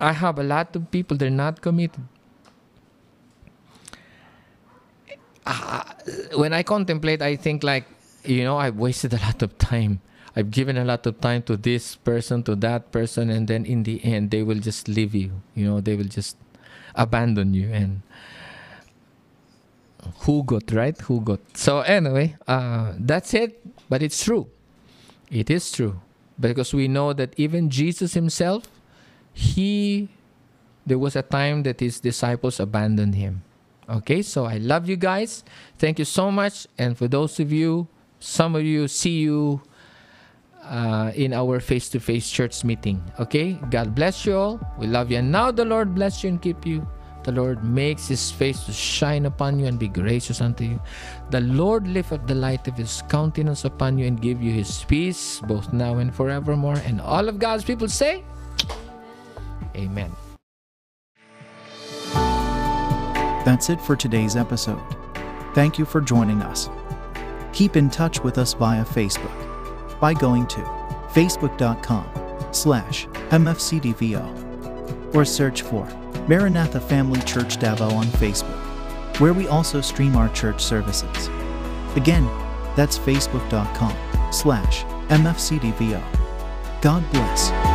I 0.00 0.12
have 0.12 0.38
a 0.38 0.42
lot 0.42 0.76
of 0.76 0.90
people 0.90 1.16
they're 1.16 1.30
not 1.30 1.62
committed. 1.62 2.04
Uh, 5.46 5.84
when 6.36 6.52
I 6.52 6.62
contemplate, 6.62 7.22
I 7.22 7.36
think 7.36 7.62
like, 7.62 7.86
you 8.24 8.44
know, 8.44 8.58
I've 8.58 8.76
wasted 8.76 9.14
a 9.14 9.18
lot 9.18 9.42
of 9.42 9.56
time. 9.58 10.00
I've 10.36 10.50
given 10.50 10.76
a 10.76 10.84
lot 10.84 11.06
of 11.06 11.20
time 11.20 11.42
to 11.44 11.56
this 11.56 11.96
person, 11.96 12.42
to 12.44 12.56
that 12.56 12.90
person, 12.90 13.30
and 13.30 13.46
then 13.46 13.64
in 13.64 13.84
the 13.84 14.04
end, 14.04 14.30
they 14.30 14.42
will 14.42 14.58
just 14.58 14.88
leave 14.88 15.14
you. 15.14 15.42
You 15.54 15.66
know, 15.66 15.80
they 15.80 15.94
will 15.94 16.10
just 16.10 16.36
abandon 16.94 17.54
you. 17.54 17.70
And 17.70 18.02
who 20.20 20.42
got 20.42 20.72
right? 20.72 20.98
Who 21.02 21.20
got? 21.20 21.40
So 21.56 21.80
anyway, 21.80 22.36
uh, 22.48 22.94
that's 22.98 23.32
it. 23.32 23.64
But 23.88 24.02
it's 24.02 24.24
true. 24.24 24.48
It 25.30 25.50
is 25.50 25.70
true 25.70 26.00
because 26.38 26.74
we 26.74 26.88
know 26.88 27.12
that 27.12 27.34
even 27.36 27.70
Jesus 27.70 28.14
himself, 28.14 28.64
he, 29.32 30.08
there 30.86 30.98
was 30.98 31.16
a 31.16 31.22
time 31.22 31.62
that 31.64 31.80
his 31.80 32.00
disciples 32.00 32.60
abandoned 32.60 33.14
him. 33.14 33.42
Okay, 33.88 34.22
so 34.22 34.46
I 34.46 34.56
love 34.56 34.88
you 34.88 34.96
guys. 34.96 35.44
Thank 35.78 35.98
you 35.98 36.04
so 36.04 36.30
much. 36.30 36.66
And 36.78 36.96
for 36.96 37.06
those 37.06 37.38
of 37.38 37.52
you, 37.52 37.86
some 38.18 38.54
of 38.54 38.64
you, 38.64 38.88
see 38.88 39.20
you 39.20 39.60
uh, 40.64 41.12
in 41.14 41.34
our 41.34 41.60
face 41.60 41.88
to 41.90 42.00
face 42.00 42.30
church 42.30 42.64
meeting. 42.64 43.02
Okay, 43.20 43.58
God 43.70 43.94
bless 43.94 44.24
you 44.24 44.36
all. 44.36 44.60
We 44.78 44.86
love 44.86 45.10
you. 45.10 45.18
And 45.18 45.30
now 45.30 45.50
the 45.50 45.64
Lord 45.64 45.94
bless 45.94 46.24
you 46.24 46.30
and 46.30 46.40
keep 46.40 46.64
you. 46.64 46.86
The 47.24 47.32
Lord 47.32 47.64
makes 47.64 48.06
his 48.06 48.30
face 48.30 48.64
to 48.66 48.72
shine 48.72 49.24
upon 49.24 49.58
you 49.58 49.66
and 49.66 49.78
be 49.78 49.88
gracious 49.88 50.40
unto 50.42 50.64
you. 50.64 50.80
The 51.30 51.40
Lord 51.40 51.88
lift 51.88 52.12
up 52.12 52.26
the 52.26 52.34
light 52.34 52.68
of 52.68 52.76
his 52.76 53.02
countenance 53.08 53.64
upon 53.64 53.98
you 53.98 54.06
and 54.06 54.20
give 54.20 54.42
you 54.42 54.52
his 54.52 54.84
peace, 54.84 55.40
both 55.40 55.72
now 55.72 55.96
and 55.98 56.14
forevermore. 56.14 56.76
And 56.84 57.00
all 57.00 57.28
of 57.28 57.38
God's 57.38 57.64
people 57.64 57.88
say, 57.88 58.22
Amen. 59.74 60.12
That's 63.44 63.70
it 63.70 63.80
for 63.80 63.96
today's 63.96 64.36
episode. 64.36 64.82
Thank 65.54 65.78
you 65.78 65.84
for 65.84 66.00
joining 66.00 66.42
us. 66.42 66.68
Keep 67.52 67.76
in 67.76 67.88
touch 67.88 68.22
with 68.22 68.36
us 68.38 68.52
via 68.54 68.84
Facebook 68.84 70.00
by 70.00 70.12
going 70.12 70.46
to 70.48 70.60
facebook.com 71.12 72.06
slash 72.52 73.06
mfcdvo 73.30 75.14
or 75.14 75.24
search 75.24 75.62
for 75.62 75.86
Maranatha 76.28 76.80
Family 76.80 77.20
Church 77.22 77.58
Davao 77.58 77.90
on 77.90 78.06
Facebook, 78.06 78.58
where 79.20 79.34
we 79.34 79.48
also 79.48 79.80
stream 79.80 80.16
our 80.16 80.28
church 80.30 80.62
services. 80.62 81.28
Again, 81.96 82.24
that's 82.76 82.98
facebook.com 82.98 83.96
slash 84.32 84.84
mfcdvo. 85.08 86.02
God 86.80 87.10
bless. 87.12 87.73